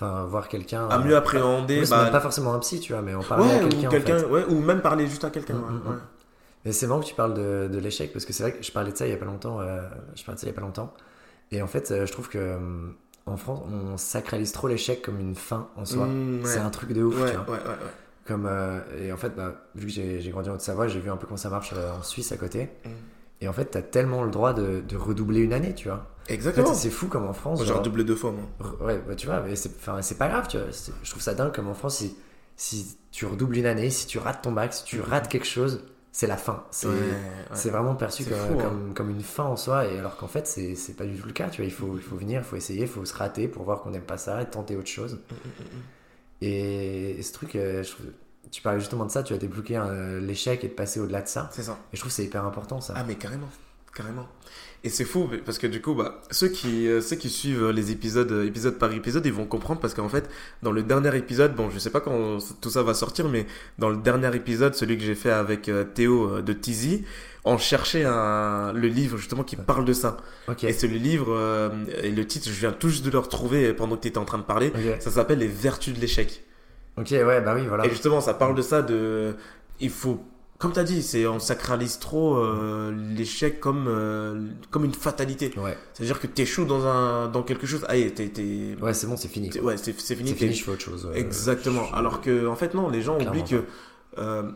Enfin, 0.00 0.24
voir 0.24 0.48
quelqu'un... 0.48 0.88
À 0.88 0.98
euh, 0.98 1.04
mieux 1.04 1.14
appréhender. 1.14 1.84
bah, 1.90 2.04
même 2.04 2.12
pas 2.12 2.20
forcément 2.20 2.54
un 2.54 2.58
psy, 2.60 2.80
tu 2.80 2.94
vois, 2.94 3.02
mais 3.02 3.14
on 3.14 3.22
parle 3.22 3.42
à 3.50 3.58
quelqu'un, 3.58 3.76
ou, 3.82 3.86
en 3.86 3.90
quelqu'un 3.90 4.18
fait. 4.18 4.24
ouais, 4.24 4.44
ou 4.48 4.60
même 4.60 4.80
parler 4.80 5.06
juste 5.06 5.24
à 5.24 5.30
quelqu'un. 5.30 5.54
Mm, 5.54 5.62
ouais, 5.64 5.72
mm, 5.72 5.94
mm. 5.94 6.00
Mais 6.64 6.72
c'est 6.72 6.86
marrant 6.86 7.00
que 7.00 7.06
tu 7.06 7.14
parles 7.14 7.34
de, 7.34 7.68
de 7.70 7.78
l'échec 7.78 8.12
parce 8.12 8.24
que 8.24 8.32
c'est 8.32 8.42
vrai 8.42 8.52
que 8.52 8.62
je 8.62 8.72
parlais 8.72 8.92
de 8.92 8.96
ça 8.96 9.06
il 9.06 9.10
y 9.10 9.14
a 9.14 9.18
pas 9.18 9.24
longtemps. 9.26 9.60
euh, 9.60 9.80
je 10.14 10.24
parlais 10.24 10.36
de 10.36 10.40
ça 10.40 10.46
il 10.46 10.50
y 10.50 10.52
a 10.52 10.54
pas 10.54 10.60
longtemps. 10.60 10.92
Et 11.52 11.60
en 11.62 11.66
fait, 11.66 11.90
euh, 11.90 12.06
je 12.06 12.12
trouve 12.12 12.28
que 12.28 12.38
euh, 12.38 12.58
en 13.26 13.36
France, 13.36 13.60
on 13.70 13.96
sacralise 13.96 14.52
trop 14.52 14.68
l'échec 14.68 15.02
comme 15.02 15.20
une 15.20 15.34
fin 15.34 15.68
en 15.76 15.84
soi. 15.84 16.06
Mmh. 16.06 16.40
C'est 16.44 16.58
un 16.60 16.70
truc 16.70 16.92
de 16.92 17.02
ouf, 17.02 17.14
tu 17.30 17.36
vois. 17.36 17.58
Comme, 18.26 18.48
et 19.00 19.12
en 19.12 19.16
fait, 19.16 19.34
bah, 19.34 19.54
vu 19.74 19.86
que 19.86 19.92
j'ai 19.92 20.30
grandi 20.30 20.48
en 20.50 20.54
Haute-Savoie, 20.54 20.86
j'ai 20.88 21.00
vu 21.00 21.10
un 21.10 21.16
peu 21.16 21.26
comment 21.26 21.36
ça 21.36 21.50
marche 21.50 21.72
en 21.72 22.02
Suisse 22.02 22.30
à 22.32 22.36
côté. 22.36 22.70
Et 23.40 23.48
en 23.48 23.52
fait, 23.52 23.66
t'as 23.66 23.82
tellement 23.82 24.22
le 24.22 24.30
droit 24.30 24.52
de, 24.52 24.82
de 24.86 24.96
redoubler 24.96 25.40
une 25.40 25.52
année, 25.52 25.74
tu 25.74 25.88
vois. 25.88 26.06
En 26.30 26.32
fait, 26.32 26.34
Exactement. 26.36 26.74
c'est 26.74 26.90
fou 26.90 27.08
comme 27.08 27.26
en 27.26 27.32
France. 27.32 27.58
Moi, 27.58 27.64
j'ai 27.66 27.72
genre- 27.72 27.78
redoublé 27.80 28.04
deux 28.04 28.14
fois, 28.16 28.32
moi. 28.32 28.44
Ouais, 28.80 29.00
bah, 29.06 29.14
tu 29.16 29.26
vois, 29.26 29.40
mais 29.40 29.56
c'est 29.56 29.70
enfin, 29.76 30.00
c'est 30.02 30.16
pas 30.18 30.28
grave, 30.28 30.46
tu 30.48 30.58
vois. 30.58 30.66
Je 31.02 31.10
trouve 31.10 31.22
ça 31.22 31.34
dingue 31.34 31.52
comme 31.52 31.68
en 31.68 31.74
France, 31.74 31.96
si, 31.98 32.16
si 32.56 32.96
tu 33.10 33.26
redoubles 33.26 33.56
une 33.56 33.66
année, 33.66 33.90
si 33.90 34.06
tu 34.06 34.18
rates 34.18 34.42
ton 34.42 34.52
bac, 34.52 34.72
si 34.72 34.84
tu 34.84 35.00
rates 35.00 35.28
quelque 35.28 35.46
chose, 35.46 35.82
c'est 36.12 36.26
la 36.26 36.36
fin. 36.36 36.64
C'est 36.70 36.86
Ouais, 36.88 37.70
vraiment 37.70 37.94
perçu 37.94 38.22
C'est 38.24 38.30
comme, 38.30 38.38
fou, 38.40 38.60
hein. 38.60 38.62
comme, 38.62 38.94
comme 38.94 39.10
une 39.10 39.22
fin 39.22 39.44
en 39.44 39.56
soi, 39.56 39.86
et 39.86 39.98
alors 39.98 40.16
qu'en 40.16 40.28
fait, 40.28 40.46
c'est 40.46 40.74
c'est 40.76 40.94
pas 40.94 41.04
du 41.04 41.16
tout 41.16 41.26
le 41.26 41.32
cas, 41.32 41.48
tu 41.48 41.62
vois. 41.62 41.66
Il 41.66 41.72
faut, 41.72 41.94
il 41.96 42.02
faut 42.02 42.16
venir, 42.16 42.40
il 42.40 42.44
faut 42.44 42.56
essayer, 42.56 42.82
il 42.82 42.88
faut 42.88 43.04
se 43.04 43.14
rater 43.14 43.48
pour 43.48 43.64
voir 43.64 43.80
qu'on 43.82 43.90
n'aime 43.90 44.02
pas 44.02 44.18
ça 44.18 44.40
et 44.42 44.46
tenter 44.46 44.76
autre 44.76 44.88
chose. 44.88 45.18
Et, 46.42 47.10
et 47.18 47.22
ce 47.22 47.32
truc, 47.32 47.56
euh, 47.56 47.82
je 47.82 47.90
trouve- 47.90 48.06
tu 48.50 48.62
parlais 48.62 48.80
justement 48.80 49.04
de 49.04 49.10
ça, 49.10 49.22
tu 49.22 49.34
as 49.34 49.38
débloqué 49.38 49.76
euh, 49.76 50.18
l'échec 50.20 50.64
et 50.64 50.68
de 50.68 50.72
passer 50.72 50.98
au-delà 51.00 51.22
de 51.22 51.28
ça. 51.28 51.50
C'est 51.52 51.62
ça. 51.62 51.78
Et 51.92 51.96
je 51.96 52.00
trouve 52.00 52.10
que 52.10 52.16
c'est 52.16 52.24
hyper 52.24 52.44
important 52.44 52.80
ça. 52.80 52.94
Ah 52.96 53.04
mais 53.06 53.14
carrément, 53.14 53.48
carrément. 53.94 54.28
Et 54.82 54.88
c'est 54.88 55.04
fou 55.04 55.28
parce 55.44 55.58
que 55.58 55.66
du 55.66 55.82
coup, 55.82 55.94
bah, 55.94 56.22
ceux 56.30 56.48
qui 56.48 56.88
euh, 56.88 57.02
ceux 57.02 57.16
qui 57.16 57.28
suivent 57.28 57.68
les 57.68 57.90
épisodes 57.90 58.32
euh, 58.32 58.46
épisode 58.46 58.78
par 58.78 58.90
épisode, 58.92 59.26
ils 59.26 59.32
vont 59.32 59.44
comprendre 59.44 59.78
parce 59.78 59.92
qu'en 59.92 60.08
fait, 60.08 60.30
dans 60.62 60.72
le 60.72 60.82
dernier 60.82 61.14
épisode, 61.16 61.54
bon, 61.54 61.68
je 61.68 61.78
sais 61.78 61.90
pas 61.90 62.00
quand 62.00 62.38
tout 62.62 62.70
ça 62.70 62.82
va 62.82 62.94
sortir, 62.94 63.28
mais 63.28 63.46
dans 63.78 63.90
le 63.90 63.98
dernier 63.98 64.34
épisode, 64.34 64.74
celui 64.74 64.96
que 64.96 65.04
j'ai 65.04 65.14
fait 65.14 65.30
avec 65.30 65.68
euh, 65.68 65.84
Théo 65.84 66.36
euh, 66.36 66.42
de 66.42 66.54
Tizi, 66.54 67.04
on 67.44 67.58
cherchait 67.58 68.04
un, 68.04 68.72
le 68.72 68.88
livre 68.88 69.18
justement 69.18 69.44
qui 69.44 69.56
parle 69.56 69.84
de 69.84 69.92
ça. 69.92 70.16
Ok. 70.48 70.64
Et 70.64 70.72
c'est 70.72 70.88
le 70.88 70.96
livre 70.96 71.28
euh, 71.30 71.68
et 72.02 72.10
le 72.10 72.26
titre, 72.26 72.48
je 72.48 72.58
viens 72.58 72.72
tout 72.72 72.88
juste 72.88 73.04
de 73.04 73.10
le 73.10 73.18
retrouver 73.18 73.74
pendant 73.74 73.96
que 73.96 74.02
tu 74.02 74.08
étais 74.08 74.18
en 74.18 74.24
train 74.24 74.38
de 74.38 74.44
parler. 74.44 74.72
Ok. 74.74 75.00
Ça 75.00 75.10
s'appelle 75.10 75.40
Les 75.40 75.48
Vertus 75.48 75.94
de 75.94 76.00
l'échec. 76.00 76.42
Ok, 76.96 77.10
ouais, 77.10 77.40
bah 77.40 77.54
oui, 77.54 77.66
voilà. 77.66 77.86
Et 77.86 77.90
justement, 77.90 78.20
ça 78.20 78.34
parle 78.34 78.54
de 78.54 78.62
ça, 78.62 78.82
de... 78.82 79.34
Il 79.78 79.90
faut... 79.90 80.22
Comme 80.60 80.72
tu 80.74 80.78
as 80.78 80.84
dit, 80.84 81.02
c'est 81.02 81.26
on 81.26 81.38
sacralise 81.40 81.98
trop 81.98 82.36
euh, 82.36 82.92
l'échec 83.16 83.60
comme, 83.60 83.86
euh, 83.88 84.46
comme 84.70 84.84
une 84.84 84.92
fatalité. 84.94 85.50
Ouais, 85.56 85.76
C'est-à-dire 85.94 86.20
que 86.20 86.26
tu 86.26 86.42
échoues 86.42 86.66
dans, 86.66 86.86
un, 86.86 87.28
dans 87.28 87.42
quelque 87.42 87.66
chose, 87.66 87.84
allez, 87.88 88.12
t'es... 88.12 88.28
t'es- 88.28 88.76
ouais 88.80 88.92
c'est 88.92 89.06
bon, 89.06 89.16
c'est 89.16 89.28
fini. 89.28 89.50
Ouais, 89.60 89.78
c'est 89.78 89.98
c'est 89.98 90.14
fini. 90.14 90.28
C'est 90.28 90.36
fini, 90.36 90.52
je 90.54 90.62
fais 90.62 90.70
autre 90.72 90.82
chose. 90.82 91.08
Exactement. 91.14 91.84
je- 91.86 91.94
Alors 91.94 92.20
que, 92.20 92.46
en 92.46 92.56
fait, 92.56 92.74
non, 92.74 92.90
les 92.90 93.00
gens 93.00 93.16
Clairement 93.16 93.40
oublient 93.40 93.50
que 93.50 93.64
euh, 94.18 94.50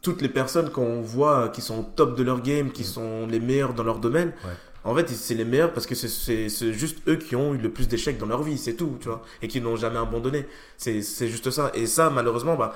toutes 0.00 0.22
les 0.22 0.28
personnes 0.28 0.70
qu'on 0.70 1.00
voit 1.02 1.48
qui 1.48 1.60
sont 1.60 1.80
au 1.80 1.82
top 1.82 2.16
de 2.16 2.22
leur 2.22 2.40
game, 2.40 2.70
qui 2.70 2.84
sont 2.84 3.26
les 3.26 3.40
meilleurs 3.40 3.74
dans 3.74 3.82
leur 3.84 3.98
domaine, 3.98 4.28
Ouais. 4.44 4.52
en 4.84 4.94
fait, 4.94 5.08
c'est 5.08 5.34
les 5.34 5.44
meilleurs 5.44 5.72
parce 5.72 5.86
que 5.88 5.96
c'est- 5.96 6.06
c'est 6.08 6.48
c'est 6.50 6.72
juste 6.72 6.98
eux 7.08 7.16
qui 7.16 7.34
ont 7.34 7.52
eu 7.52 7.58
le 7.58 7.70
plus 7.72 7.88
d'échecs 7.88 8.16
dans 8.16 8.26
leur 8.26 8.44
vie, 8.44 8.58
c'est 8.58 8.74
tout, 8.74 8.96
tu 9.00 9.08
vois, 9.08 9.22
et 9.42 9.48
qui 9.48 9.60
n'ont 9.60 9.74
jamais 9.74 9.98
abandonné. 9.98 10.46
C'est 10.76 11.02
c'est 11.02 11.26
juste 11.26 11.50
ça. 11.50 11.72
Et 11.74 11.86
ça, 11.86 12.10
malheureusement, 12.10 12.54
bah, 12.54 12.74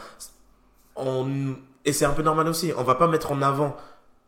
on... 0.97 1.55
et 1.87 1.93
c'est 1.93 2.05
un 2.05 2.11
peu 2.13 2.23
normal 2.23 2.47
aussi. 2.49 2.73
On 2.77 2.83
va 2.83 2.95
pas 2.97 3.09
mettre 3.09 3.33
en 3.33 3.41
avant 3.43 3.77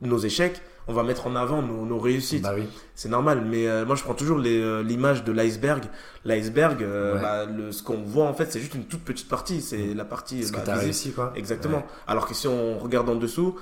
nos 0.00 0.18
échecs, 0.18 0.62
on 0.86 0.92
va 0.94 1.02
mettre 1.02 1.26
en 1.26 1.34
avant 1.36 1.60
nos, 1.60 1.84
nos 1.84 1.98
réussites. 1.98 2.42
Bah 2.42 2.52
oui. 2.56 2.66
C'est 2.94 3.08
normal, 3.08 3.44
mais 3.44 3.66
euh, 3.68 3.84
moi 3.84 3.96
je 3.96 4.02
prends 4.04 4.14
toujours 4.14 4.40
euh, 4.44 4.82
l'image 4.82 5.24
de 5.24 5.32
l'iceberg. 5.32 5.84
L'iceberg, 6.24 6.82
euh, 6.82 7.14
Ouais. 7.16 7.20
bah, 7.20 7.46
ce 7.72 7.82
qu'on 7.82 8.02
voit 8.02 8.26
en 8.26 8.32
fait, 8.34 8.50
c'est 8.52 8.60
juste 8.60 8.74
une 8.74 8.84
toute 8.86 9.02
petite 9.04 9.28
partie. 9.28 9.60
C'est 9.60 9.92
la 9.94 10.04
partie. 10.04 10.44
Ce 10.44 10.52
bah, 10.52 10.58
que 10.60 10.64
visible. 10.66 10.84
réussi, 10.84 11.12
quoi. 11.12 11.32
Exactement. 11.36 11.78
Ouais. 11.78 11.84
Alors 12.06 12.26
que 12.26 12.34
si 12.34 12.46
on 12.48 12.78
regarde 12.78 13.08
en 13.08 13.16
dessous, 13.16 13.56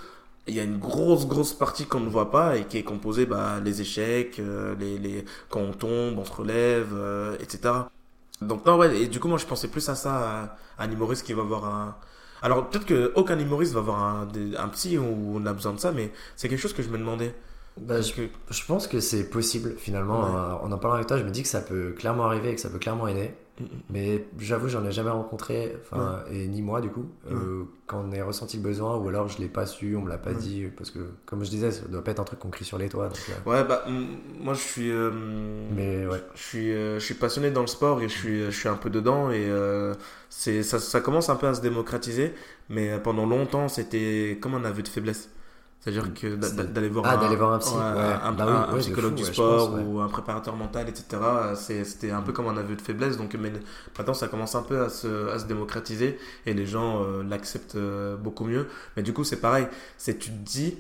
il 0.47 0.55
y 0.55 0.61
a 0.61 0.63
une 0.63 0.79
grosse, 0.79 1.27
grosse 1.27 1.55
partie 1.55 1.87
qu'on 1.87 2.01
ne 2.01 2.09
voit 2.09 2.31
pas 2.31 2.57
et 2.57 2.65
qui 2.65 2.79
est 2.79 2.85
composée 2.85 3.27
bah, 3.27 3.55
les 3.65 3.81
échecs, 3.81 4.39
euh, 4.39 4.75
les, 4.79 4.97
les... 4.99 5.25
quand 5.49 5.61
on 5.61 5.73
tombe, 5.73 6.19
on 6.19 6.25
se 6.25 6.33
relève, 6.33 6.91
euh, 6.95 7.35
etc. 7.41 7.75
Donc, 8.43 8.65
non, 8.67 8.77
ouais, 8.77 8.95
et 9.03 9.07
du 9.09 9.19
coup, 9.19 9.29
moi 9.29 9.39
je 9.39 9.47
pensais 9.47 9.69
plus 9.69 9.89
à 9.89 9.95
ça, 9.95 10.57
à 10.79 10.85
un 10.85 10.91
humoriste 10.91 11.25
qui 11.27 11.33
va 11.33 11.43
avoir 11.43 11.65
un. 11.65 11.97
Alors, 12.47 12.71
peut-être 12.71 12.87
qu'aucun 12.87 13.37
humoriste 13.41 13.73
va 13.73 13.81
avoir 13.81 14.01
un, 14.05 14.29
un 14.57 14.69
psy 14.69 14.97
où 14.99 15.35
on 15.35 15.45
a 15.47 15.53
besoin 15.53 15.73
de 15.73 15.81
ça, 15.81 15.91
mais 15.91 16.13
c'est 16.37 16.49
quelque 16.49 16.61
chose 16.61 16.73
que 16.75 16.81
je 16.85 16.89
me 16.89 16.97
demandais. 16.97 17.35
Bah, 17.81 18.01
je, 18.01 18.65
pense 18.67 18.87
que 18.87 19.01
c'est 19.01 19.29
possible, 19.29 19.75
finalement. 19.77 20.21
Ouais. 20.21 20.37
Euh, 20.37 20.55
En 20.67 20.73
en 20.73 20.79
parlant 20.79 20.97
avec 20.97 21.07
toi, 21.09 21.19
je 21.19 21.25
me 21.25 21.31
dis 21.31 21.43
que 21.43 21.49
ça 21.49 21.61
peut 21.61 21.93
clairement 21.97 22.25
arriver 22.25 22.51
et 22.51 22.55
que 22.55 22.61
ça 22.61 22.71
peut 22.71 22.79
clairement 22.79 23.07
aider. 23.07 23.31
Mm. 23.61 23.65
Mais 23.91 24.25
j'avoue, 24.39 24.69
j'en 24.69 24.85
ai 24.85 24.93
jamais 24.93 25.11
rencontré, 25.11 25.77
enfin, 25.83 26.21
et 26.31 26.47
ni 26.47 26.61
moi 26.63 26.81
du 26.83 26.91
coup, 26.91 27.07
euh, 27.31 27.65
quand 27.87 28.05
on 28.07 28.13
ait 28.13 28.21
ressenti 28.21 28.59
le 28.59 28.63
besoin, 28.63 28.97
ou 28.97 29.09
alors 29.09 29.29
je 29.29 29.39
l'ai 29.39 29.49
pas 29.49 29.65
su, 29.67 29.97
on 29.97 30.03
me 30.03 30.09
l'a 30.11 30.19
pas 30.19 30.35
dit, 30.35 30.65
parce 30.77 30.91
que 30.91 30.99
comme 31.25 31.43
je 31.45 31.49
disais, 31.51 31.71
ça 31.71 31.87
doit 31.89 32.05
pas 32.05 32.11
être 32.11 32.21
un 32.21 32.25
truc 32.25 32.39
qu'on 32.39 32.51
crie 32.51 32.67
sur 32.67 32.77
les 32.77 32.89
toits. 32.91 33.09
donc, 33.09 33.19
euh, 33.31 33.51
Ouais, 33.51 33.65
bah, 33.65 33.85
moi 34.41 34.53
je 34.55 34.61
suis. 34.61 34.91
euh, 34.91 35.11
Mais 35.75 36.07
ouais, 36.07 36.23
Je 36.35 36.43
suis, 36.43 36.73
je 36.73 36.99
suis 36.99 37.15
passionné 37.15 37.51
dans 37.51 37.63
le 37.63 37.67
sport 37.67 38.01
et 38.03 38.09
je 38.09 38.15
suis, 38.19 38.45
je 38.45 38.51
suis 38.59 38.69
un 38.69 38.77
peu 38.77 38.91
dedans 38.91 39.31
et 39.31 39.51
c'est, 40.29 40.63
ça, 40.63 40.79
ça 40.79 41.01
commence 41.01 41.29
un 41.31 41.37
peu 41.37 41.47
à 41.47 41.55
se 41.55 41.61
démocratiser, 41.63 42.35
mais 42.69 42.99
pendant 42.99 43.25
longtemps 43.27 43.69
c'était 43.69 44.39
comme 44.41 44.55
un 44.55 44.65
aveu 44.65 44.83
de 44.83 44.89
faiblesse. 44.89 45.31
C'est-à-dire 45.87 46.13
que 46.15 46.35
d'aller 46.65 46.89
voir, 46.89 47.05
Ah, 47.07 47.15
un, 47.15 47.17
d'aller 47.17 47.37
voir 47.37 47.53
un 47.53 47.59
psy, 47.61 47.75
ouais. 47.77 47.81
un, 47.81 48.33
Bah 48.33 48.45
un- 48.45 48.47
oui, 48.47 48.73
un 48.73 48.73
ouais, 48.73 48.75
de 48.75 48.79
psychologue 48.81 49.13
fou, 49.13 49.17
du 49.17 49.23
ouais, 49.25 49.33
sport 49.33 49.71
pense, 49.71 49.81
ou 49.87 50.01
un 50.01 50.09
préparateur 50.09 50.57
mental, 50.57 50.89
etc. 50.89 51.23
C'était 51.85 52.11
un 52.11 52.23
peu 52.23 52.33
comme 52.33 52.49
un 52.49 52.57
aveu 52.57 52.75
de 52.75 52.83
faiblesse. 52.83 53.17
Donc 53.17 53.35
mais 53.35 53.53
maintenant 53.97 54.15
ça 54.15 54.27
commence 54.27 54.57
un 54.57 54.63
peu 54.63 54.83
à 54.83 54.89
se, 54.89 55.29
à 55.31 55.39
se 55.39 55.45
démocratiser 55.47 56.19
et 56.45 56.55
les 56.55 56.67
gens 56.67 57.05
euh, 57.05 57.23
l'acceptent 57.23 57.77
euh, 57.77 58.17
beaucoup 58.17 58.45
mieux. 58.45 58.67
Mais 58.97 59.03
du 59.05 59.13
coup 59.13 59.23
c'est 59.23 59.41
pareil, 59.41 59.69
c'est 59.97 60.19
tu 60.19 60.31
te 60.31 60.37
dis 60.37 60.77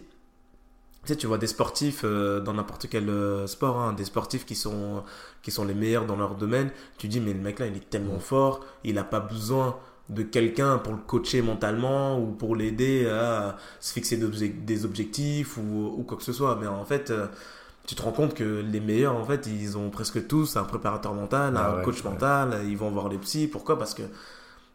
tu 1.04 1.12
sais, 1.12 1.16
tu 1.16 1.26
vois 1.28 1.38
des 1.38 1.46
sportifs 1.46 2.00
euh, 2.04 2.40
dans 2.40 2.54
n'importe 2.54 2.88
quel 2.88 3.08
euh, 3.08 3.46
sport, 3.46 3.78
hein, 3.78 3.92
des 3.92 4.04
sportifs 4.04 4.44
qui 4.44 4.56
sont, 4.56 5.04
qui 5.42 5.52
sont 5.52 5.64
les 5.64 5.74
meilleurs 5.74 6.04
dans 6.04 6.16
leur 6.16 6.34
domaine. 6.34 6.70
Tu 6.98 7.06
dis, 7.06 7.20
mais 7.20 7.32
le 7.32 7.38
mec 7.38 7.60
là, 7.60 7.66
il 7.66 7.76
est 7.76 7.88
tellement 7.90 8.18
fort, 8.18 8.64
il 8.82 8.96
n'a 8.96 9.04
pas 9.04 9.20
besoin 9.20 9.76
de 10.08 10.22
quelqu'un 10.22 10.78
pour 10.78 10.92
le 10.94 10.98
coacher 11.00 11.42
mentalement 11.42 12.18
ou 12.20 12.26
pour 12.32 12.54
l'aider 12.56 13.06
à 13.08 13.56
se 13.80 13.92
fixer 13.92 14.16
des 14.16 14.26
obje- 14.26 14.64
des 14.64 14.84
objectifs 14.84 15.56
ou, 15.56 15.94
ou 15.98 16.02
quoi 16.04 16.16
que 16.16 16.22
ce 16.24 16.32
soit. 16.32 16.56
Mais 16.60 16.66
en 16.68 16.84
fait, 16.84 17.10
euh, 17.10 17.26
tu 17.86 17.94
te 17.96 18.02
rends 18.02 18.12
compte 18.12 18.34
que 18.34 18.44
les 18.62 18.80
meilleurs, 18.80 19.16
en 19.16 19.24
fait, 19.24 19.46
ils 19.46 19.76
ont 19.78 19.90
presque 19.90 20.26
tous 20.28 20.56
un 20.56 20.64
préparateur 20.64 21.14
mental, 21.14 21.54
Ah 21.56 21.72
un 21.72 21.76
ouais, 21.78 21.82
coach 21.84 22.02
ouais. 22.04 22.10
mental, 22.10 22.60
ils 22.66 22.76
vont 22.76 22.90
voir 22.90 23.08
les 23.08 23.18
psys. 23.18 23.48
Pourquoi? 23.48 23.78
Parce 23.78 23.94
que 23.94 24.02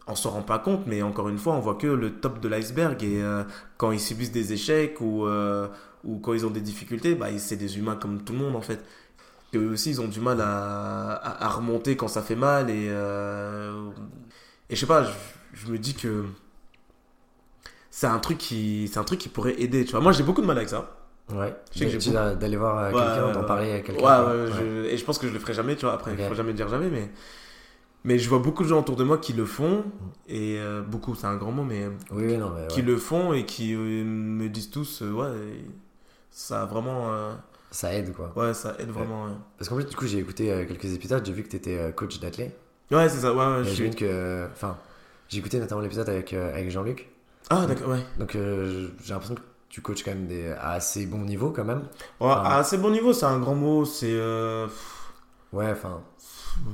on 0.07 0.15
s'en 0.15 0.31
rend 0.31 0.41
pas 0.41 0.59
compte, 0.59 0.87
mais 0.87 1.01
encore 1.03 1.29
une 1.29 1.37
fois, 1.37 1.53
on 1.53 1.59
voit 1.59 1.75
que 1.75 1.87
le 1.87 2.11
top 2.19 2.39
de 2.39 2.47
l'iceberg. 2.49 3.01
Et 3.03 3.21
euh, 3.21 3.43
quand 3.77 3.91
ils 3.91 3.99
subissent 3.99 4.31
des 4.31 4.53
échecs 4.53 4.99
ou, 5.01 5.25
euh, 5.27 5.67
ou 6.03 6.17
quand 6.19 6.33
ils 6.33 6.45
ont 6.45 6.49
des 6.49 6.61
difficultés, 6.61 7.15
bah, 7.15 7.27
c'est 7.37 7.55
des 7.57 7.77
humains 7.77 7.95
comme 7.95 8.23
tout 8.23 8.33
le 8.33 8.39
monde 8.39 8.55
en 8.55 8.61
fait. 8.61 8.83
Et 9.53 9.57
eux 9.57 9.71
aussi, 9.71 9.91
ils 9.91 10.01
ont 10.01 10.07
du 10.07 10.19
mal 10.21 10.41
à, 10.41 11.13
à, 11.13 11.45
à 11.45 11.49
remonter 11.49 11.95
quand 11.97 12.07
ça 12.07 12.21
fait 12.21 12.35
mal. 12.37 12.69
Et, 12.69 12.87
euh, 12.89 13.89
et 14.71 14.75
je 14.75 14.79
sais 14.79 14.87
pas, 14.87 15.03
je, 15.03 15.11
je 15.53 15.67
me 15.71 15.77
dis 15.77 15.93
que 15.93 16.25
c'est 17.89 18.07
un 18.07 18.19
truc 18.19 18.37
qui 18.37 18.89
c'est 18.91 18.99
un 18.99 19.03
truc 19.03 19.19
qui 19.19 19.29
pourrait 19.29 19.59
aider. 19.61 19.85
Tu 19.85 19.91
vois, 19.91 20.01
moi 20.01 20.11
j'ai 20.11 20.23
beaucoup 20.23 20.41
de 20.41 20.47
mal 20.47 20.57
avec 20.57 20.69
ça. 20.69 20.97
ouais. 21.33 21.55
Je 21.73 21.79
sais 21.79 21.85
que 21.85 21.91
j'ai 21.91 21.97
Tu 21.97 22.11
vas- 22.11 22.35
D'aller 22.35 22.57
voir 22.57 22.77
euh, 22.77 22.91
Ouais, 22.91 22.99
quelqu'un, 22.99 23.27
ouais, 23.27 23.33
d'en 23.33 23.41
ouais. 23.41 23.45
parler 23.47 23.71
à 23.73 23.79
quelqu'un. 23.81 24.03
ouais, 24.25 24.51
je- 24.57 24.85
et 24.85 24.97
je 24.97 25.05
pense 25.05 25.17
que 25.19 25.27
je 25.27 25.33
le 25.33 25.39
ferai 25.39 25.53
jamais, 25.53 25.75
tu 25.75 25.85
vois. 25.85 25.93
Après, 25.93 26.11
il 26.13 26.21
Ok. 26.21 26.27
faut 26.29 26.35
jamais 26.35 26.53
dire 26.53 26.67
jamais, 26.69 26.89
mais 26.89 27.09
mais 28.03 28.17
je 28.17 28.27
vois 28.29 28.39
beaucoup 28.39 28.63
de 28.63 28.67
gens 28.67 28.79
autour 28.79 28.95
de 28.95 29.03
moi 29.03 29.17
qui 29.19 29.33
le 29.33 29.45
font 29.45 29.83
et 30.27 30.57
euh, 30.59 30.81
beaucoup, 30.81 31.13
c'est 31.15 31.27
un 31.27 31.35
grand 31.37 31.51
mot, 31.51 31.63
mais 31.63 31.87
Oui, 32.11 32.25
oui, 32.25 32.37
non, 32.37 32.51
mais 32.55 32.67
qui 32.67 32.81
le 32.81 32.97
font 32.97 33.33
et 33.33 33.45
qui 33.45 33.73
euh, 33.75 34.03
me 34.03 34.49
disent 34.49 34.71
tous, 34.71 35.03
euh, 35.03 35.11
ouais, 35.11 35.63
ça 36.31 36.63
a 36.63 36.65
vraiment, 36.65 37.11
ça 37.69 37.93
aide 37.93 38.13
quoi. 38.13 38.33
ouais, 38.35 38.53
ça 38.53 38.75
aide 38.79 38.89
vraiment. 38.89 39.27
Parce 39.57 39.69
qu'en 39.69 39.75
plus, 39.75 39.85
du 39.85 39.95
coup, 39.95 40.07
j'ai 40.07 40.17
écouté 40.19 40.45
quelques 40.67 40.93
épisodes, 40.93 41.23
j'ai 41.25 41.33
vu 41.33 41.43
que 41.43 41.49
t'étais 41.49 41.77
euh, 41.77 41.91
coach 41.91 42.19
d'athlète. 42.19 42.57
Ouais, 42.91 43.09
c'est 43.09 43.19
ça, 43.19 43.33
ouais, 43.33 43.45
ouais, 43.45 43.63
je 43.63 43.87
que. 43.95 44.47
Enfin, 44.51 44.77
j'ai 45.29 45.39
écouté 45.39 45.59
notamment 45.59 45.81
l'épisode 45.81 46.09
avec, 46.09 46.33
euh, 46.33 46.53
avec 46.53 46.69
Jean-Luc. 46.71 47.09
Ah, 47.49 47.65
d'accord, 47.65 47.89
ouais. 47.89 48.05
Donc 48.17 48.35
euh, 48.35 48.89
j'ai 49.03 49.13
l'impression 49.13 49.35
que 49.35 49.41
tu 49.69 49.81
coaches 49.81 50.03
quand 50.03 50.11
même 50.11 50.27
des, 50.27 50.49
à 50.51 50.71
assez 50.71 51.05
bon 51.05 51.19
niveau 51.19 51.51
quand 51.51 51.63
même. 51.63 51.83
Ouais, 52.19 52.29
à 52.29 52.57
assez 52.57 52.77
bon 52.77 52.91
niveau, 52.91 53.13
c'est 53.13 53.25
un 53.25 53.39
grand 53.39 53.55
mot, 53.55 53.85
c'est. 53.85 54.11
euh, 54.11 54.67
Ouais, 55.53 55.69
enfin, 55.71 56.01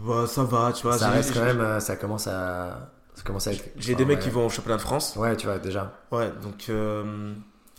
bah, 0.06 0.26
ça 0.28 0.44
va, 0.44 0.72
tu 0.74 0.84
vois. 0.84 0.98
ça 0.98 1.10
reste 1.10 1.34
quand 1.34 1.44
même, 1.46 1.62
euh, 1.62 1.80
ça 1.80 1.96
commence 1.96 2.28
à, 2.28 2.92
ça 3.16 3.24
commence 3.24 3.48
à 3.48 3.54
être. 3.54 3.64
J'ai 3.78 3.94
enfin, 3.94 3.98
des 4.00 4.06
mecs 4.06 4.18
ouais. 4.20 4.24
qui 4.24 4.30
vont 4.30 4.46
au 4.46 4.50
championnat 4.50 4.78
de 4.78 4.82
France. 4.82 5.16
Ouais, 5.16 5.36
tu 5.36 5.48
vois 5.48 5.60
déjà. 5.60 5.94
Ouais, 6.12 6.32
donc. 6.44 6.66
euh, 6.70 7.34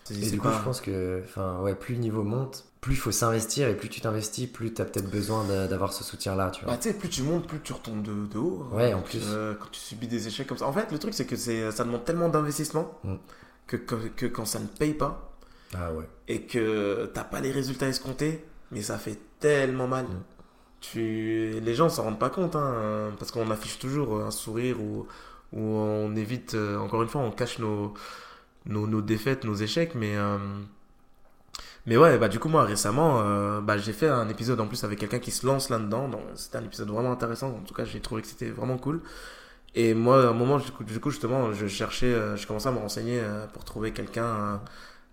c'est- 0.04 0.14
Et 0.14 0.30
du 0.30 0.38
coup, 0.38 0.48
pas- 0.48 0.54
je 0.58 0.62
pense 0.64 0.80
que, 0.80 1.22
enfin, 1.24 1.58
ouais, 1.60 1.74
plus 1.74 1.94
le 1.94 2.00
niveau 2.00 2.22
monte, 2.22 2.64
plus 2.80 2.94
il 2.94 2.98
faut 2.98 3.10
s'investir 3.12 3.68
et 3.68 3.76
plus 3.76 3.88
tu 3.88 4.00
t'investis, 4.00 4.46
plus 4.46 4.72
t'as 4.72 4.84
peut-être 4.84 5.10
besoin 5.10 5.44
d'avoir 5.66 5.92
ce 5.92 6.04
soutien-là, 6.04 6.50
tu 6.50 6.64
vois. 6.64 6.72
Bah, 6.74 6.78
tu 6.80 6.88
sais, 6.88 6.94
plus 6.96 7.08
tu 7.08 7.22
montes, 7.22 7.46
plus 7.46 7.60
tu 7.60 7.72
retombes 7.72 8.02
de, 8.02 8.26
de 8.26 8.38
haut. 8.38 8.66
hein. 8.72 8.76
Ouais, 8.76 8.94
en 8.94 9.02
plus. 9.02 9.20
euh, 9.26 9.54
quand 9.58 9.68
tu 9.72 9.80
subis 9.80 10.06
des 10.06 10.28
échecs 10.28 10.46
comme 10.46 10.58
ça. 10.58 10.66
En 10.66 10.72
fait, 10.72 10.90
le 10.92 10.98
truc, 10.98 11.12
c'est 11.14 11.26
que 11.26 11.36
ça 11.36 11.84
demande 11.84 12.04
tellement 12.04 12.28
d'investissement 12.28 12.98
Mm. 13.04 13.14
que, 13.66 13.76
que, 13.76 13.94
que 14.08 14.26
quand 14.26 14.44
ça 14.44 14.60
ne 14.60 14.66
paye 14.66 14.94
pas 14.94 15.32
Ah 15.74 15.92
ouais. 15.92 16.04
et 16.28 16.42
que 16.42 17.10
t'as 17.12 17.24
pas 17.24 17.40
les 17.40 17.50
résultats 17.50 17.88
escomptés, 17.88 18.44
mais 18.70 18.82
ça 18.82 18.96
fait 18.98 19.18
tellement 19.40 19.88
mal. 19.88 20.04
Mm. 20.06 20.22
Tu... 20.80 21.58
Les 21.60 21.74
gens 21.74 21.88
s'en 21.88 22.04
rendent 22.04 22.18
pas 22.20 22.30
compte, 22.30 22.54
hein, 22.54 23.10
parce 23.18 23.32
qu'on 23.32 23.50
affiche 23.50 23.78
toujours 23.80 24.20
un 24.22 24.30
sourire 24.30 24.80
ou, 24.80 25.06
ou 25.52 25.60
on 25.60 26.14
évite, 26.14 26.54
euh, 26.54 26.78
encore 26.78 27.02
une 27.02 27.08
fois, 27.08 27.22
on 27.22 27.32
cache 27.32 27.58
nos, 27.58 27.92
nos, 28.66 28.86
nos 28.86 29.00
défaites, 29.02 29.44
nos 29.44 29.54
échecs, 29.54 29.94
mais. 29.96 30.14
euh, 30.16 30.38
mais 31.88 31.96
ouais, 31.96 32.18
bah 32.18 32.28
du 32.28 32.38
coup 32.38 32.48
moi 32.48 32.64
récemment, 32.64 33.20
euh, 33.24 33.60
bah, 33.60 33.78
j'ai 33.78 33.92
fait 33.92 34.08
un 34.08 34.28
épisode 34.28 34.60
en 34.60 34.66
plus 34.68 34.84
avec 34.84 34.98
quelqu'un 35.00 35.18
qui 35.18 35.30
se 35.32 35.44
lance 35.46 35.70
là-dedans. 35.70 36.08
Donc 36.08 36.20
c'était 36.36 36.58
un 36.58 36.64
épisode 36.64 36.88
vraiment 36.90 37.10
intéressant. 37.12 37.48
En 37.48 37.64
tout 37.66 37.74
cas, 37.74 37.84
j'ai 37.84 38.00
trouvé 38.00 38.22
que 38.22 38.28
c'était 38.28 38.50
vraiment 38.50 38.78
cool. 38.78 39.00
Et 39.74 39.94
moi, 39.94 40.24
à 40.24 40.28
un 40.28 40.32
moment, 40.32 40.58
du 40.58 40.70
coup, 40.72 40.84
justement, 41.10 41.52
je 41.52 41.66
cherchais, 41.66 42.06
euh, 42.06 42.36
je 42.36 42.46
commençais 42.46 42.68
à 42.68 42.72
me 42.72 42.78
renseigner 42.78 43.20
euh, 43.20 43.46
pour 43.52 43.64
trouver 43.64 43.92
quelqu'un. 43.92 44.60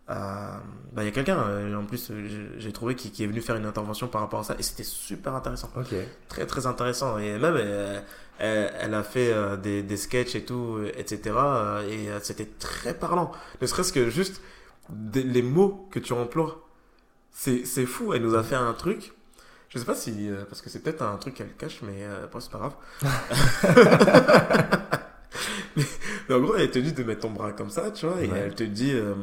Bah, 0.08 0.62
il 0.98 1.06
y 1.06 1.08
a 1.08 1.12
quelqu'un, 1.12 1.76
en 1.76 1.84
plus, 1.86 2.12
j'ai- 2.60 2.72
trouvé 2.72 2.96
qui, 2.96 3.12
qui 3.12 3.24
est 3.24 3.28
venu 3.28 3.42
faire 3.42 3.56
une 3.56 3.66
intervention 3.66 4.08
par 4.08 4.22
rapport 4.22 4.42
à 4.42 4.44
ça. 4.44 4.56
Et 4.60 4.64
c'était 4.64 4.84
super 4.84 5.34
intéressant. 5.36 5.70
Ok. 5.76 5.94
Très, 6.30 6.46
très 6.46 6.68
intéressant. 6.68 7.18
Et 7.18 7.38
même, 7.40 7.58
elle, 7.58 8.72
elle 8.80 8.94
a 8.94 9.04
fait 9.04 9.34
des, 9.64 9.82
des 9.84 9.98
sketchs 9.98 10.36
et 10.36 10.46
tout, 10.46 10.80
etc. 10.96 11.36
Et 11.90 12.08
c'était 12.22 12.50
très 12.60 12.94
parlant. 12.94 13.32
Ne 13.62 13.68
serait-ce 13.68 13.92
que 13.94 14.10
juste 14.10 14.42
des- 14.90 15.24
les 15.24 15.42
mots 15.42 15.88
que 15.92 16.00
tu 16.00 16.14
emploies. 16.14 16.64
C'est 17.38 17.65
c'est 17.65 17.86
fou. 17.86 18.13
Elle 18.13 18.21
nous 18.21 18.34
a 18.36 18.43
fait 18.43 18.56
un 18.56 18.71
truc. 18.74 19.12
Je 19.69 19.78
sais 19.78 19.86
pas 19.86 19.93
si. 19.95 20.30
euh, 20.30 20.45
parce 20.48 20.62
que 20.62 20.69
c'est 20.69 20.80
peut-être 20.80 21.02
un 21.02 21.17
truc 21.17 21.34
qu'elle 21.34 21.54
cache, 21.58 21.80
mais 21.84 21.98
euh, 22.04 22.28
bon, 22.32 22.39
c'est 22.39 22.50
pas 22.52 22.60
grave. 22.60 22.74
mais, 25.76 25.84
mais 26.30 26.36
en 26.36 26.39
gros, 26.39 26.56
elle 26.56 26.71
te 26.71 26.80
dit 26.80 26.93
de 26.93 27.04
mettre 27.04 27.21
ton 27.21 27.32
bras 27.32 27.52
comme 27.52 27.69
ça, 27.69 27.91
tu 27.91 28.06
vois. 28.06 28.21
Et 28.21 28.28
Ouais. 28.28 28.43
elle 28.45 28.56
te 28.56 28.63
dit. 28.63 28.91
euh, 28.93 29.13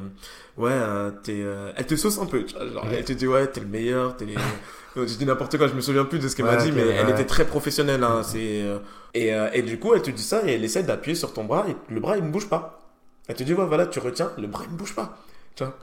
ouais, 0.58 0.70
euh, 0.72 1.10
t'es. 1.22 1.40
euh, 1.42 1.72
elle 1.76 1.86
te 1.86 1.96
sauce 1.96 2.18
un 2.18 2.26
peu, 2.26 2.44
tu 2.44 2.54
vois. 2.54 2.66
Genre, 2.68 2.84
Ouais. 2.84 2.96
elle 2.98 3.04
te 3.04 3.12
dit, 3.14 3.26
ouais, 3.26 3.46
t'es 3.46 3.60
le 3.60 3.66
meilleur, 3.66 4.16
t'es 4.16 4.26
les. 4.26 4.34
Je 4.94 5.04
dis 5.04 5.24
n'importe 5.24 5.56
quoi, 5.56 5.68
je 5.68 5.72
me 5.72 5.80
souviens 5.80 6.04
plus 6.04 6.18
de 6.18 6.28
ce 6.28 6.36
qu'elle 6.36 6.44
Ouais, 6.44 6.54
m'a 6.56 6.62
dit, 6.62 6.70
mais 6.70 6.82
elle 6.86 7.08
était 7.08 7.24
très 7.24 7.46
professionnelle. 7.46 8.04
Hein, 8.04 8.22
c'est, 8.22 8.60
euh, 8.60 8.78
et, 9.14 9.34
euh, 9.34 9.48
et 9.54 9.62
du 9.62 9.78
coup, 9.78 9.94
elle 9.94 10.02
te 10.02 10.10
dit 10.10 10.22
ça 10.22 10.42
et 10.46 10.52
elle 10.52 10.64
essaie 10.64 10.82
d'appuyer 10.82 11.14
sur 11.14 11.32
ton 11.32 11.44
bras 11.44 11.64
et 11.66 11.74
le 11.90 11.98
bras 11.98 12.18
il 12.18 12.24
ne 12.24 12.28
bouge 12.30 12.46
pas. 12.46 12.78
Elle 13.26 13.36
te 13.36 13.42
dit, 13.42 13.54
ouais, 13.54 13.64
voilà, 13.64 13.86
tu 13.86 14.00
retiens, 14.00 14.30
le 14.36 14.46
bras 14.48 14.64
il 14.66 14.72
ne 14.72 14.76
bouge 14.76 14.94
pas. 14.94 15.16
Tu 15.56 15.64
vois. 15.64 15.78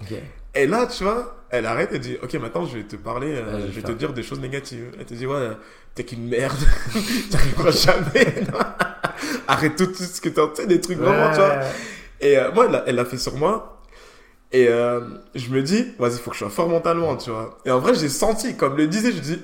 Et 0.55 0.65
là, 0.67 0.88
tu 0.88 1.03
vois, 1.03 1.35
elle 1.49 1.65
arrête 1.65 1.93
et 1.93 1.99
dit, 1.99 2.17
ok, 2.21 2.33
maintenant 2.35 2.65
je 2.65 2.77
vais 2.77 2.83
te 2.83 2.95
parler, 2.95 3.35
euh, 3.35 3.57
Ouais, 3.57 3.63
je 3.71 3.79
vais 3.79 3.81
te 3.88 3.91
dire 3.91 4.13
des 4.13 4.23
choses 4.23 4.39
négatives. 4.39 4.91
Elle 4.99 5.05
te 5.05 5.13
dit, 5.13 5.25
ouais, 5.27 5.35
euh, 5.35 5.53
t'es 5.95 6.03
qu'une 6.03 6.27
merde, 6.27 6.57
t'arriveras 7.31 7.71
jamais. 7.71 8.33
Arrête 9.47 9.75
tout, 9.75 9.88
tout 9.88 10.03
ce 10.03 10.21
que 10.21 10.29
t'as, 10.29 10.47
tu 10.47 10.62
sais, 10.62 10.67
des 10.67 10.79
trucs 10.81 10.97
vraiment, 10.97 11.29
tu 11.31 11.38
vois. 11.38 11.49
Ouais. 11.57 11.65
Et 12.21 12.38
euh, 12.38 12.51
moi, 12.51 12.65
elle 12.65 12.71
l'a- 12.71 12.83
elle 12.88 12.95
l'a 12.95 13.05
fait 13.05 13.17
sur 13.17 13.35
moi. 13.35 13.75
Et 14.51 14.67
euh, 14.67 15.01
je 15.35 15.49
me 15.49 15.62
dis, 15.62 15.88
vas-y, 15.99 16.17
faut 16.17 16.31
que 16.31 16.35
je 16.35 16.39
sois 16.39 16.49
fort 16.49 16.69
mentalement, 16.69 17.15
tu 17.17 17.29
vois. 17.29 17.59
Et 17.65 17.71
en 17.71 17.79
vrai, 17.79 17.93
j'ai 17.93 18.09
senti, 18.09 18.55
comme 18.57 18.77
le 18.77 18.88
disait, 18.88 19.12
je 19.12 19.19
dis, 19.19 19.39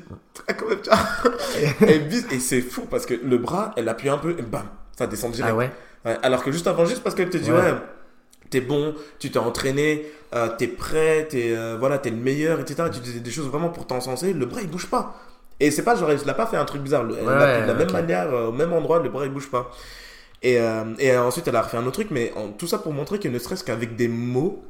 ah, 0.47 0.53
quand 0.55 0.67
même, 0.67 0.79
tu 0.81 0.89
vois. 0.89 1.89
et 2.31 2.39
c'est 2.39 2.61
fou 2.61 2.81
parce 2.89 3.05
que 3.05 3.13
le 3.13 3.37
bras, 3.37 3.73
elle 3.77 3.87
appuie 3.89 4.09
un 4.09 4.17
peu, 4.17 4.31
et 4.37 4.41
bam, 4.41 4.65
ça 4.97 5.05
descend 5.07 5.31
direct. 5.31 5.51
Ah 5.53 5.57
ouais 5.57 5.71
Ouais, 6.05 6.17
alors 6.21 6.43
que 6.43 6.51
juste 6.51 6.67
avant, 6.67 6.85
juste 6.85 7.01
parce 7.03 7.15
qu'elle 7.15 7.29
te 7.31 7.37
dit, 7.37 7.51
Ouais. 7.51 7.57
ouais, 7.59 7.73
t'es 8.51 8.61
bon, 8.61 8.93
tu 9.19 9.31
t'es 9.31 9.39
entraîné, 9.39 10.05
euh, 10.35 10.49
t'es 10.57 10.67
prêt, 10.67 11.27
t'es 11.29 11.55
euh, 11.55 11.77
voilà, 11.79 11.97
t'es 11.97 12.09
le 12.09 12.17
meilleur, 12.17 12.59
etc. 12.59 12.89
Tu 12.91 12.99
disais 12.99 13.19
des 13.19 13.31
choses 13.31 13.47
vraiment 13.47 13.69
pour 13.69 13.87
t'encenser, 13.87 14.33
le 14.33 14.45
bras 14.45 14.61
il 14.61 14.69
bouge 14.69 14.87
pas. 14.89 15.15
Et 15.59 15.71
c'est 15.71 15.83
pas 15.83 15.95
genre, 15.95 16.11
il 16.11 16.29
a 16.29 16.33
pas 16.33 16.45
fait 16.47 16.57
un 16.57 16.65
truc 16.65 16.81
bizarre, 16.81 17.03
le- 17.03 17.17
elle 17.17 17.25
Ouais, 17.27 17.33
l'a 17.39 17.61
de 17.61 17.67
la 17.67 17.73
même 17.73 17.91
manière, 17.91 18.33
euh, 18.33 18.47
au 18.47 18.51
même 18.51 18.73
endroit, 18.73 18.99
le 19.01 19.09
bras 19.09 19.25
il 19.25 19.31
bouge 19.31 19.49
pas. 19.49 19.71
Et, 20.43 20.59
et 20.99 21.17
ensuite, 21.17 21.47
elle 21.47 21.55
a 21.55 21.61
refait 21.63 21.77
un 21.77 21.81
autre 21.83 21.93
truc, 21.93 22.09
mais 22.11 22.31
en- 22.35 22.49
tout 22.51 22.67
ça 22.67 22.77
pour 22.77 22.93
montrer 22.93 23.19
que 23.19 23.27
ne 23.27 23.39
serait-ce 23.39 23.63
qu'avec 23.63 23.95
des 23.95 24.07
mots, 24.07 24.63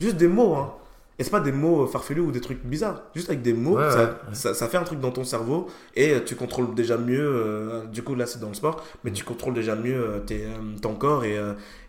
juste 0.00 0.16
des 0.16 0.28
mots, 0.28 0.54
hein. 0.54 0.72
Et 1.18 1.24
c'est 1.24 1.30
pas 1.30 1.40
des 1.40 1.52
mots 1.52 1.86
farfelus 1.86 2.22
ou 2.22 2.32
des 2.32 2.40
trucs 2.40 2.64
bizarres, 2.64 3.02
juste 3.14 3.28
avec 3.28 3.42
des 3.42 3.52
mots, 3.52 3.76
Ouais, 3.76 3.90
ça, 3.90 3.96
ouais, 3.98 4.04
ouais. 4.04 4.34
Ça, 4.34 4.54
ça 4.54 4.68
fait 4.68 4.78
un 4.78 4.84
truc 4.84 5.00
dans 5.00 5.10
ton 5.10 5.24
cerveau 5.24 5.66
et 5.94 6.14
tu 6.24 6.34
contrôles 6.36 6.74
déjà 6.74 6.96
mieux, 6.96 7.20
euh, 7.20 7.84
du 7.86 8.02
coup 8.02 8.14
là 8.14 8.24
c'est 8.24 8.38
dans 8.40 8.48
le 8.48 8.54
sport, 8.54 8.82
mais 9.04 9.10
tu 9.12 9.22
contrôles 9.24 9.52
déjà 9.52 9.74
mieux 9.76 9.96
euh, 10.02 10.20
tes, 10.20 10.44
euh, 10.44 10.48
ton 10.80 10.94
corps 10.94 11.24
et, 11.24 11.38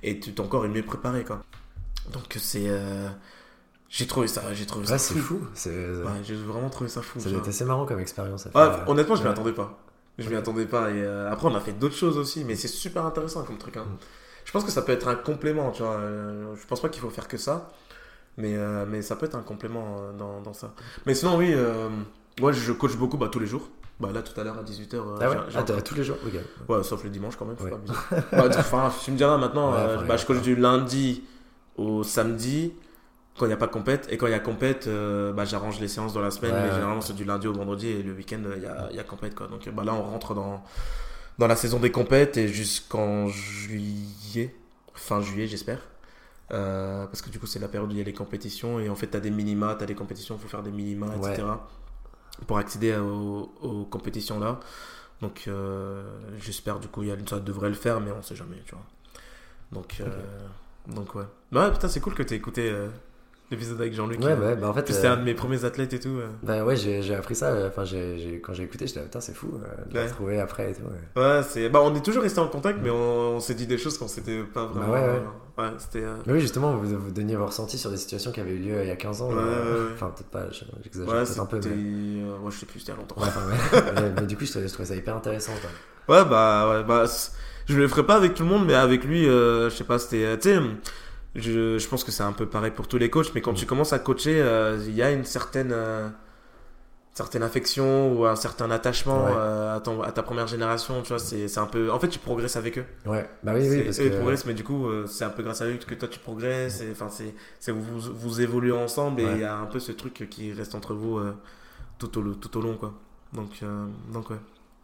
et 0.04 0.20
tu- 0.20 0.34
ton 0.34 0.48
corps 0.48 0.66
est 0.66 0.70
mieux 0.70 0.84
préparé 0.84 1.24
quoi. 1.24 1.40
Donc 2.12 2.38
c'est... 2.40 2.66
euh, 2.68 3.08
j'ai 3.90 4.08
trouvé 4.08 4.28
ça, 4.28 4.54
j'ai 4.54 4.66
trouvé 4.66 4.86
ça 4.86 4.94
Ouais, 4.94 5.00
c'est 5.00 5.16
fou. 5.16 5.42
C'est 5.54 5.70
Ouais, 5.70 6.12
j'ai 6.24 6.36
vraiment 6.36 6.70
trouvé 6.70 6.90
ça 6.90 7.02
fou. 7.02 7.20
ça 7.20 7.30
vois. 7.30 7.40
être 7.40 7.48
assez 7.50 7.66
marrant 7.66 7.86
comme 7.86 8.00
expérience. 8.00 8.46
Ouais, 8.46 8.52
faire. 8.52 8.84
honnêtement, 8.88 9.16
je 9.16 9.24
m'y 9.24 9.30
attendais 9.30 9.54
pas. 9.54 9.78
Je 10.18 10.30
m'y 10.30 10.36
attendais 10.36 10.66
pas. 10.66 10.92
Et 10.92 11.02
euh, 11.02 11.32
après, 11.32 11.48
on 11.48 11.56
a 11.56 11.60
fait 11.60 11.74
d'autres 11.74 11.96
choses 11.96 12.18
aussi, 12.18 12.44
mais 12.46 12.56
c'est 12.56 12.68
super 12.70 13.06
intéressant 13.06 13.44
comme 13.44 13.58
truc. 13.58 13.78
hein. 13.78 13.84
Mm. 13.86 13.98
Je 14.46 14.52
pense 14.52 14.64
que 14.64 14.72
ça 14.72 14.82
peut 14.82 14.92
être 14.92 15.08
un 15.08 15.16
complément, 15.16 15.72
tu 15.72 15.84
vois. 15.84 15.94
euh, 15.96 16.56
Je 16.56 16.66
pense 16.68 16.82
pas 16.82 16.90
qu'il 16.90 17.02
faut 17.02 17.10
faire 17.10 17.28
que 17.28 17.38
ça, 17.38 17.72
mais, 18.38 18.56
euh, 18.56 18.86
mais 18.88 19.02
ça 19.02 19.16
peut 19.16 19.26
être 19.26 19.36
un 19.36 19.44
complément 19.44 19.98
euh, 20.00 20.14
dans, 20.14 20.42
dans 20.42 20.54
ça. 20.54 20.74
Mais 21.06 21.14
sinon, 21.16 21.38
oui, 21.38 21.52
euh, 21.54 21.90
ouais, 22.42 22.54
je 22.54 22.72
coach 22.74 22.96
beaucoup 22.96 23.18
bah, 23.18 23.30
tous 23.32 23.40
les 23.40 23.48
jours. 23.48 23.70
Bah, 24.00 24.10
là, 24.14 24.22
tout 24.22 24.40
à 24.40 24.44
l'heure, 24.44 24.58
à 24.58 24.64
18h. 24.64 25.00
Ah 25.22 25.30
ouais? 25.30 25.38
Ah, 25.56 25.64
tous 25.82 25.96
les 25.96 26.04
jours? 26.04 26.18
Ok. 26.26 26.34
Ouais, 26.70 26.84
sauf 26.84 27.04
le 27.04 27.10
dimanche 27.10 27.36
quand 27.36 27.46
même, 27.46 27.58
faut 27.58 27.66
Ouais. 27.66 27.72
pas 27.72 27.76
abuser. 27.78 27.94
Bah, 28.32 28.50
tu- 28.50 29.06
tu 29.06 29.12
me 29.12 29.18
diras 29.18 29.38
maintenant, 29.38 29.72
Ouais, 29.74 29.78
euh, 29.80 30.04
bah, 30.06 30.18
je 30.18 30.26
coach 30.26 30.42
du 30.42 30.56
lundi 30.56 31.24
au 31.78 32.04
samedi 32.04 32.74
quand 33.38 33.46
il 33.46 33.50
n'y 33.50 33.54
a 33.54 33.58
pas 33.58 33.68
compète. 33.68 34.08
Et 34.12 34.18
quand 34.18 34.28
il 34.28 34.32
y 34.32 34.36
a 34.36 34.40
compète, 34.40 34.88
euh, 34.88 35.32
bah, 35.34 35.46
j'arrange 35.46 35.80
les 35.80 35.88
séances 35.88 36.14
dans 36.14 36.22
la 36.22 36.32
semaine, 36.32 36.54
Ouais, 36.54 36.62
mais 36.64 36.72
généralement 36.72 37.02
c'est 37.02 37.14
du 37.16 37.24
lundi 37.24 37.48
au 37.48 37.54
vendredi 37.54 37.88
et 37.88 38.04
le 38.04 38.14
week-end 38.14 38.42
euh, 38.46 38.54
il 38.58 38.64
y 38.64 38.66
a, 38.66 38.88
il 38.92 38.96
y 38.96 39.00
a 39.00 39.04
compète. 39.04 39.36
Quoi. 39.36 39.48
Donc 39.48 39.68
bah, 39.70 39.84
là, 39.84 39.94
on 39.94 40.04
rentre 40.04 40.34
dans, 40.36 40.64
dans 41.40 41.48
la 41.48 41.56
saison 41.56 41.80
des 41.80 41.92
compètes 41.92 42.38
et 42.38 42.48
jusqu'en 42.48 43.28
juillet, 43.28 44.54
fin 44.94 45.22
juillet, 45.22 45.48
j'espère. 45.48 45.80
Euh, 46.52 47.06
parce 47.06 47.22
que 47.22 47.30
du 47.30 47.40
coup, 47.40 47.48
c'est 47.48 47.60
la 47.60 47.70
période 47.70 47.90
où 47.90 47.94
il 47.94 47.98
y 48.00 48.02
a 48.02 48.04
les 48.04 48.14
compétitions 48.14 48.80
et 48.82 48.90
en 48.90 48.96
fait, 48.96 49.08
tu 49.08 49.16
as 49.16 49.22
des 49.22 49.32
minima, 49.32 49.76
tu 49.76 49.84
as 49.84 49.88
des 49.88 49.96
compétitions, 49.96 50.36
il 50.36 50.42
faut 50.42 50.50
faire 50.50 50.64
des 50.64 50.72
minima, 50.72 51.08
Ouais. 51.18 51.32
etc. 51.32 51.48
pour 52.46 52.58
accéder 52.58 52.96
aux, 52.98 53.54
aux 53.62 53.86
compétitions 53.86 54.40
là. 54.40 54.60
Donc, 55.22 55.46
euh, 55.48 56.04
j'espère 56.40 56.80
du 56.80 56.88
coup, 56.90 57.04
il 57.04 57.10
y 57.10 57.12
a, 57.12 57.16
ça 57.30 57.40
devrait 57.40 57.70
le 57.70 57.76
faire, 57.76 58.02
mais 58.02 58.12
on 58.12 58.22
sait 58.22 58.36
jamais, 58.36 58.58
tu 58.66 58.72
vois. 58.76 58.84
Donc, 59.72 60.02
euh, 60.02 60.08
donc 60.88 61.16
ouais. 61.16 61.24
Bah 61.52 61.66
ouais, 61.68 61.72
putain, 61.72 61.88
c'est 61.88 62.00
cool 62.00 62.14
que 62.14 62.24
tu 62.24 62.34
écouté 62.38 62.70
euh, 62.70 62.88
l'épisode 63.52 63.80
avec 63.82 63.94
Jean-Luc. 63.94 64.20
Ouais, 64.22 64.32
euh, 64.32 64.36
bah, 64.36 64.56
bah, 64.56 64.70
en 64.70 64.74
fait. 64.74 64.88
c'était 64.92 65.08
euh, 65.08 65.14
un 65.14 65.18
de 65.18 65.24
mes 65.24 65.34
premiers 65.34 65.66
athlètes 65.66 65.94
et 65.94 66.00
tout. 66.00 66.10
euh. 66.10 66.28
Bah 66.44 66.64
ouais, 66.64 66.76
j'ai 66.78 67.14
appris 67.14 67.36
ça. 67.36 67.54
Enfin, 67.68 67.84
quand 68.42 68.54
j'ai 68.54 68.64
écouté, 68.64 68.88
j'étais 68.88 69.02
putain, 69.02 69.20
c'est 69.20 69.34
fou 69.34 69.48
de 69.90 69.94
le 69.94 70.00
Ouais. 70.00 70.08
retrouver 70.08 70.40
après 70.40 70.72
et 70.72 70.74
tout. 70.74 70.84
ouais. 70.84 71.22
Ouais, 71.22 71.42
c'est. 71.44 71.70
Bah, 71.70 71.82
on 71.84 71.94
est 71.96 72.02
toujours 72.04 72.24
resté 72.24 72.40
en 72.40 72.48
contact, 72.48 72.80
mais 72.82 72.90
on, 72.90 73.36
on 73.36 73.40
s'est 73.40 73.54
dit 73.56 73.68
des 73.68 73.78
choses 73.78 73.98
qu'on 73.98 74.08
s'était 74.08 74.42
pas 74.44 74.66
Bah 74.68 74.72
vraiment. 74.82 74.94
ouais, 74.94 75.02
ouais. 75.02 75.64
ouais, 75.66 75.70
c'était. 75.78 76.04
Mais 76.26 76.34
oui, 76.34 76.40
justement, 76.42 76.76
vous, 76.78 76.98
vous 76.98 77.12
donniez 77.12 77.36
vos 77.36 77.46
ressentis 77.46 77.78
sur 77.78 77.90
des 77.92 77.98
situations 77.98 78.32
qui 78.32 78.40
avaient 78.40 78.52
eu 78.56 78.60
lieu 78.60 78.82
il 78.82 78.88
y 78.88 78.92
a 78.92 78.96
15 78.96 79.22
ans. 79.22 79.30
Ouais, 79.30 79.36
ouais, 79.36 79.44
ouais. 79.44 79.92
Enfin, 79.94 80.12
peut-être 80.16 80.30
pas, 80.30 80.50
je- 80.52 80.64
j'exagère 80.84 81.14
Ouais, 81.14 81.24
peut-être 81.26 81.40
un 81.40 81.46
peu. 81.46 81.60
Mais... 81.64 82.24
Ouais, 82.24 82.52
je 82.52 82.58
sais 82.58 82.66
plus, 82.66 82.80
c'était 82.80 82.94
il 82.94 82.96
y 82.96 82.98
a 82.98 83.02
longtemps. 83.02 83.22
Ouais, 83.22 83.28
ouais. 84.02 84.12
mais, 84.16 84.26
du 84.28 84.38
coup, 84.38 84.46
je 84.46 84.52
trouvais, 84.68 84.86
ça 84.86 84.96
hyper 84.96 85.16
intéressant. 85.18 85.52
quoi. 86.08 86.16
Ouais, 86.16 86.26
bah, 86.30 86.70
ouais, 86.70 86.84
bah, 86.86 87.06
je 87.68 87.78
le 87.78 87.88
ferai 87.88 88.06
pas 88.06 88.16
avec 88.16 88.34
tout 88.34 88.44
le 88.44 88.50
monde, 88.50 88.66
mais 88.66 88.74
avec 88.76 89.04
lui, 89.06 89.28
euh, 89.28 89.70
je 89.70 89.76
sais 89.76 89.84
pas, 89.84 90.00
c'était, 90.00 90.26
euh, 90.26 90.38
tu 90.38 90.50
sais, 90.50 90.60
je, 91.36 91.78
je 91.80 91.88
pense 91.88 92.04
que 92.04 92.12
c'est 92.12 92.24
un 92.24 92.34
peu 92.34 92.46
pareil 92.46 92.72
pour 92.72 92.88
tous 92.88 92.98
les 92.98 93.10
coachs, 93.10 93.32
mais 93.36 93.42
quand 93.42 93.54
Mm. 93.54 93.56
tu 93.56 93.66
commences 93.66 93.94
à 93.94 94.00
coacher, 94.00 94.42
euh, 94.42 94.78
il 94.86 94.96
y 94.96 95.02
a 95.02 95.12
une 95.12 95.24
certaine, 95.26 95.72
euh, 95.74 96.10
certaine 97.14 97.44
affection 97.44 98.14
ou 98.14 98.26
un 98.26 98.36
certain 98.38 98.72
attachement 98.72 99.26
Ouais. 99.26 99.34
euh, 99.36 99.76
à, 99.76 99.80
ton, 99.82 100.02
à 100.02 100.12
ta 100.12 100.24
première 100.24 100.48
génération, 100.48 101.02
tu 101.02 101.10
vois, 101.10 101.20
c'est, 101.20 101.48
c'est 101.48 101.60
un 101.60 101.66
peu, 101.66 101.92
en 101.92 102.00
fait, 102.00 102.08
tu 102.08 102.20
progresses 102.20 102.56
avec 102.56 102.78
eux. 102.78 102.86
Ouais, 103.06 103.30
bah 103.44 103.52
oui, 103.56 103.68
oui, 103.70 103.84
parce 103.84 104.00
eux, 104.00 104.06
ils 104.06 104.12
que. 104.12 104.16
progressent, 104.18 104.46
mais 104.46 104.54
du 104.54 104.64
coup, 104.64 104.88
euh, 104.88 105.06
c'est 105.08 105.26
un 105.26 105.30
peu 105.30 105.44
grâce 105.44 105.62
à 105.62 105.66
eux 105.68 105.78
que 105.86 105.94
toi 105.96 106.08
tu 106.08 106.20
progresses, 106.20 106.84
enfin, 106.92 107.10
c'est, 107.10 107.34
c'est 107.60 107.72
vous, 107.74 107.82
vous, 108.00 108.14
vous 108.14 108.42
évoluez 108.42 108.72
ensemble, 108.72 109.22
et 109.22 109.24
il 109.24 109.30
Ouais. 109.30 109.40
y 109.40 109.44
a 109.44 109.56
un 109.58 109.66
peu 109.66 109.80
ce 109.80 109.92
truc 109.92 110.28
qui 110.30 110.54
reste 110.54 110.74
entre 110.76 110.94
vous 110.94 111.18
euh, 111.20 111.34
tout, 112.00 112.18
au, 112.18 112.34
tout 112.34 112.58
au 112.58 112.62
long, 112.62 112.76
quoi. 112.78 112.94
Donc, 113.34 113.60
donc 114.14 114.30
ouais. 114.30 114.38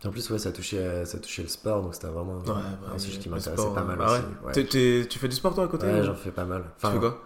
En 0.06 0.12
plus, 0.12 0.30
ouais, 0.30 0.38
ça 0.38 0.52
touchait, 0.52 0.78
euh, 0.78 1.06
ça 1.06 1.18
touchait 1.20 1.42
le 1.42 1.48
sport, 1.48 1.82
donc 1.82 1.96
c'était 1.96 2.08
vraiment 2.08 2.38
Ouais, 2.40 2.44
bah, 2.46 2.62
un 2.94 3.00
sujet 3.00 3.18
qui 3.20 3.30
m'intéressait 3.30 3.64
pas 3.74 3.84
mal 3.84 3.98
bah 3.98 4.06
aussi. 4.06 4.22
ouais. 4.46 4.66
Tu 5.08 5.20
fais 5.20 5.28
du 5.28 5.36
sport 5.36 5.56
toi 5.56 5.64
à 5.66 5.68
côté 5.68 5.88
Ouais, 5.88 6.02
ou- 6.02 6.04
j'en 6.06 6.16
fais 6.16 6.32
pas 6.32 6.46
mal. 6.46 6.64
Tu 6.64 6.86
Enfin, 6.86 6.94
fais 6.94 7.00
quoi? 7.00 7.24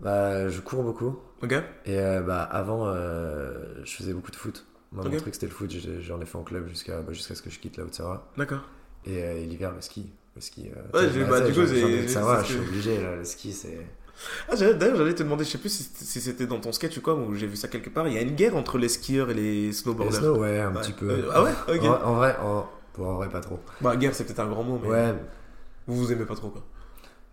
bah, 0.00 0.48
je 0.48 0.60
cours 0.60 0.82
beaucoup. 0.82 1.18
Ok. 1.42 1.52
Et 1.86 1.98
euh, 1.98 2.20
bah, 2.22 2.42
avant, 2.42 2.86
euh, 2.88 3.52
je 3.84 3.92
faisais 3.94 4.12
beaucoup 4.12 4.30
de 4.30 4.36
foot. 4.36 4.66
Moi, 4.92 5.04
Ok. 5.04 5.12
mon 5.12 5.16
truc, 5.18 5.34
c'était 5.34 5.46
le 5.46 5.52
foot. 5.52 5.70
J'en 6.00 6.20
ai 6.20 6.26
fait 6.26 6.36
en 6.38 6.42
club 6.42 6.66
jusqu'à 6.68 7.00
bah, 7.02 7.12
jusqu'à 7.12 7.34
ce 7.34 7.42
que 7.42 7.50
je 7.50 7.58
quitte 7.58 7.76
la 7.76 7.84
Haute-Savoie. 7.84 8.28
D'accord. 8.36 8.62
Et, 9.06 9.22
euh, 9.22 9.36
et 9.40 9.46
l'hiver, 9.46 9.72
le 9.74 9.80
ski. 9.80 10.10
Le 10.34 10.40
ski. 10.40 10.70
Ouais, 10.94 11.10
tu 11.12 11.24
bah, 11.24 11.40
tu 11.42 11.52
du 11.52 11.60
coup, 11.60 11.66
c'est 11.66 12.08
je 12.08 12.44
suis 12.44 12.58
obligé. 12.58 13.00
Là, 13.00 13.16
le 13.16 13.24
ski, 13.24 13.52
c'est. 13.52 13.86
Ah, 14.50 14.56
D'ailleurs, 14.56 14.96
j'allais 14.96 15.14
te 15.14 15.22
demander, 15.22 15.44
je 15.44 15.50
sais 15.50 15.58
plus 15.58 15.90
si 15.94 16.20
c'était- 16.20 16.46
dans 16.46 16.60
ton 16.60 16.72
sketch 16.72 16.96
ou 16.98 17.00
quoi, 17.02 17.14
ou 17.14 17.34
j'ai 17.34 17.46
vu 17.46 17.56
ça 17.56 17.68
quelque 17.68 17.90
part. 17.90 18.06
Il 18.08 18.14
y 18.14 18.18
a 18.18 18.22
une 18.22 18.34
guerre 18.34 18.56
entre 18.56 18.78
les 18.78 18.88
skieurs 18.88 19.30
et 19.30 19.34
les 19.34 19.66
Le 19.68 19.72
snowboarders. 19.72 20.20
snow, 20.20 20.36
ouais, 20.38 20.60
un 20.60 20.74
Ouais. 20.74 20.80
petit 20.80 20.92
peu. 20.92 21.08
Euh, 21.10 21.30
ah 21.32 21.42
ouais? 21.42 21.50
Ok. 21.68 21.84
En, 21.84 22.08
en 22.10 22.14
vrai, 22.14 22.36
en... 22.42 22.66
bon, 22.96 23.06
en 23.10 23.14
vrai, 23.14 23.28
pas 23.28 23.40
trop. 23.40 23.58
Bah, 23.80 23.96
guerre, 23.96 24.14
c'est 24.14 24.24
peut-être 24.24 24.40
un 24.40 24.48
grand 24.48 24.62
mot, 24.64 24.78
mais 24.82 24.88
Ouais. 24.88 25.14
vous 25.86 25.96
vous 25.96 26.12
aimez 26.12 26.24
pas 26.24 26.34
trop, 26.34 26.48
quoi. 26.48 26.62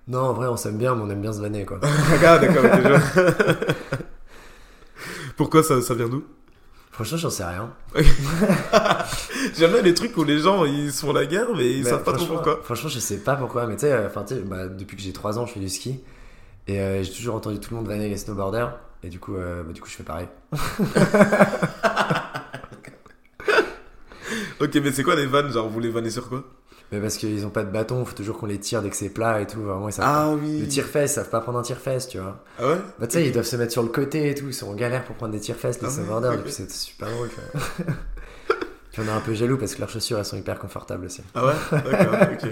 Non, 0.08 0.20
en 0.22 0.34
vrai, 0.34 0.48
on 0.48 0.58
s'aime 0.58 0.78
bien, 0.78 0.96
mais 0.96 1.02
on 1.04 1.10
aime 1.10 1.22
bien 1.22 1.34
se 1.34 1.40
vanner, 1.42 1.66
quoi. 1.66 1.80
Ah, 2.26 2.38
d'accord, 2.40 2.64
vois. 2.64 3.00
Pourquoi 5.38 5.64
ça, 5.64 5.82
ça 5.82 5.94
vient 5.94 6.10
d'où? 6.10 6.24
Franchement, 6.92 7.18
j'en 7.18 7.30
sais 7.30 7.46
rien. 7.46 7.72
J'aime 9.58 9.72
bien 9.72 9.82
les 9.82 9.94
trucs 9.94 10.18
où 10.18 10.24
les 10.26 10.40
gens 10.40 10.66
ils 10.66 10.92
se 10.92 11.06
font 11.06 11.14
la 11.14 11.26
guerre, 11.26 11.48
mais 11.56 11.72
ils 11.72 11.84
Bah, 11.84 11.92
savent 11.92 12.04
pas 12.04 12.12
trop 12.14 12.26
pourquoi. 12.26 12.60
Franchement, 12.64 12.90
je 12.90 13.00
sais 13.00 13.18
pas 13.20 13.36
pourquoi, 13.38 13.68
mais 13.68 13.76
tu 13.76 13.82
sais, 13.82 13.92
euh, 13.94 14.08
enfin, 14.08 14.24
tu 14.28 14.36
sais, 14.36 14.42
bah, 14.42 14.68
depuis 14.68 14.98
que 14.98 15.04
j'ai 15.04 15.14
3 15.14 15.40
ans, 15.40 15.46
je 15.46 15.54
fais 15.54 15.60
du 15.62 15.70
ski. 15.70 16.02
Et 16.70 16.80
euh, 16.80 17.02
j'ai 17.02 17.12
toujours 17.12 17.34
entendu 17.36 17.60
tout 17.60 17.72
le 17.72 17.78
monde 17.78 17.88
vanner 17.88 18.08
les 18.10 18.18
snowboarders. 18.18 18.78
Et 19.02 19.10
du 19.10 19.20
coup, 19.20 19.36
euh, 19.36 19.64
bah, 19.64 19.74
du 19.74 19.82
coup 19.82 19.90
je 19.90 19.96
fais 19.96 20.04
pareil. 20.04 20.28
Ok, 24.62 24.76
mais 24.84 24.92
c'est 24.92 25.04
quoi 25.04 25.16
les 25.16 25.26
vannes 25.26 25.52
Genre, 25.52 25.68
vous 25.70 25.80
les 25.80 25.90
vannez 25.90 26.10
sur 26.10 26.28
quoi? 26.28 26.44
Mais 26.92 27.00
parce 27.00 27.16
qu'ils 27.18 27.46
ont 27.46 27.50
pas 27.50 27.64
de 27.64 27.72
bâton, 27.72 28.04
faut 28.04 28.14
toujours 28.16 28.38
qu'on 28.38 28.46
les 28.48 28.60
tire 28.60 28.82
dès 28.82 28.90
que 28.90 28.96
c'est 28.96 29.10
plat 29.10 29.40
et 29.42 29.48
tout. 29.48 29.62
Vraiment, 29.62 29.88
ils 29.88 29.94
savent 29.94 30.06
Ah 30.08 30.26
pas. 30.26 30.34
oui. 30.34 30.60
Le 30.60 30.68
tire-fesse, 30.68 31.12
ils 31.12 31.16
savent 31.16 31.30
pas 31.30 31.40
prendre 31.40 31.60
un 31.60 31.62
tire-fesse, 31.62 32.10
tu 32.10 32.18
vois. 32.20 32.44
Ah 32.60 32.68
ouais? 32.68 32.78
Bah, 33.00 33.08
tu 33.08 33.14
sais, 33.14 33.26
ils 33.26 33.32
doivent 33.32 33.46
se 33.46 33.56
mettre 33.56 33.72
sur 33.72 33.84
le 33.84 33.90
côté 33.90 34.30
et 34.30 34.36
tout. 34.36 34.46
Ils 34.48 34.54
sont 34.54 34.68
en 34.70 34.74
galère 34.76 35.06
pour 35.06 35.16
prendre 35.16 35.32
des 35.32 35.40
tire-fesses, 35.40 35.80
les 35.82 35.88
Ah 35.88 35.92
snowboarders. 35.92 36.44
coup, 36.44 36.50
c'est 36.50 36.70
super 36.70 37.10
drôle. 37.10 37.30
Puis 38.92 39.02
on 39.02 39.06
est 39.08 39.12
un 39.12 39.22
peu 39.22 39.34
jaloux 39.34 39.58
parce 39.58 39.76
que 39.76 39.80
leurs 39.80 39.90
chaussures, 39.90 40.18
elles 40.20 40.26
sont 40.26 40.38
hyper 40.38 40.60
confortables 40.60 41.06
aussi. 41.06 41.22
Ah 41.36 41.46
ouais? 41.46 41.54
D'accord, 41.72 42.16
ok. 42.34 42.50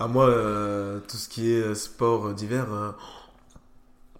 Ah, 0.00 0.06
moi, 0.08 0.28
euh, 0.28 1.00
tout 1.06 1.16
ce 1.18 1.28
qui 1.28 1.52
est 1.52 1.74
sport 1.74 2.32
d'hiver, 2.32 2.66
euh, 2.72 2.90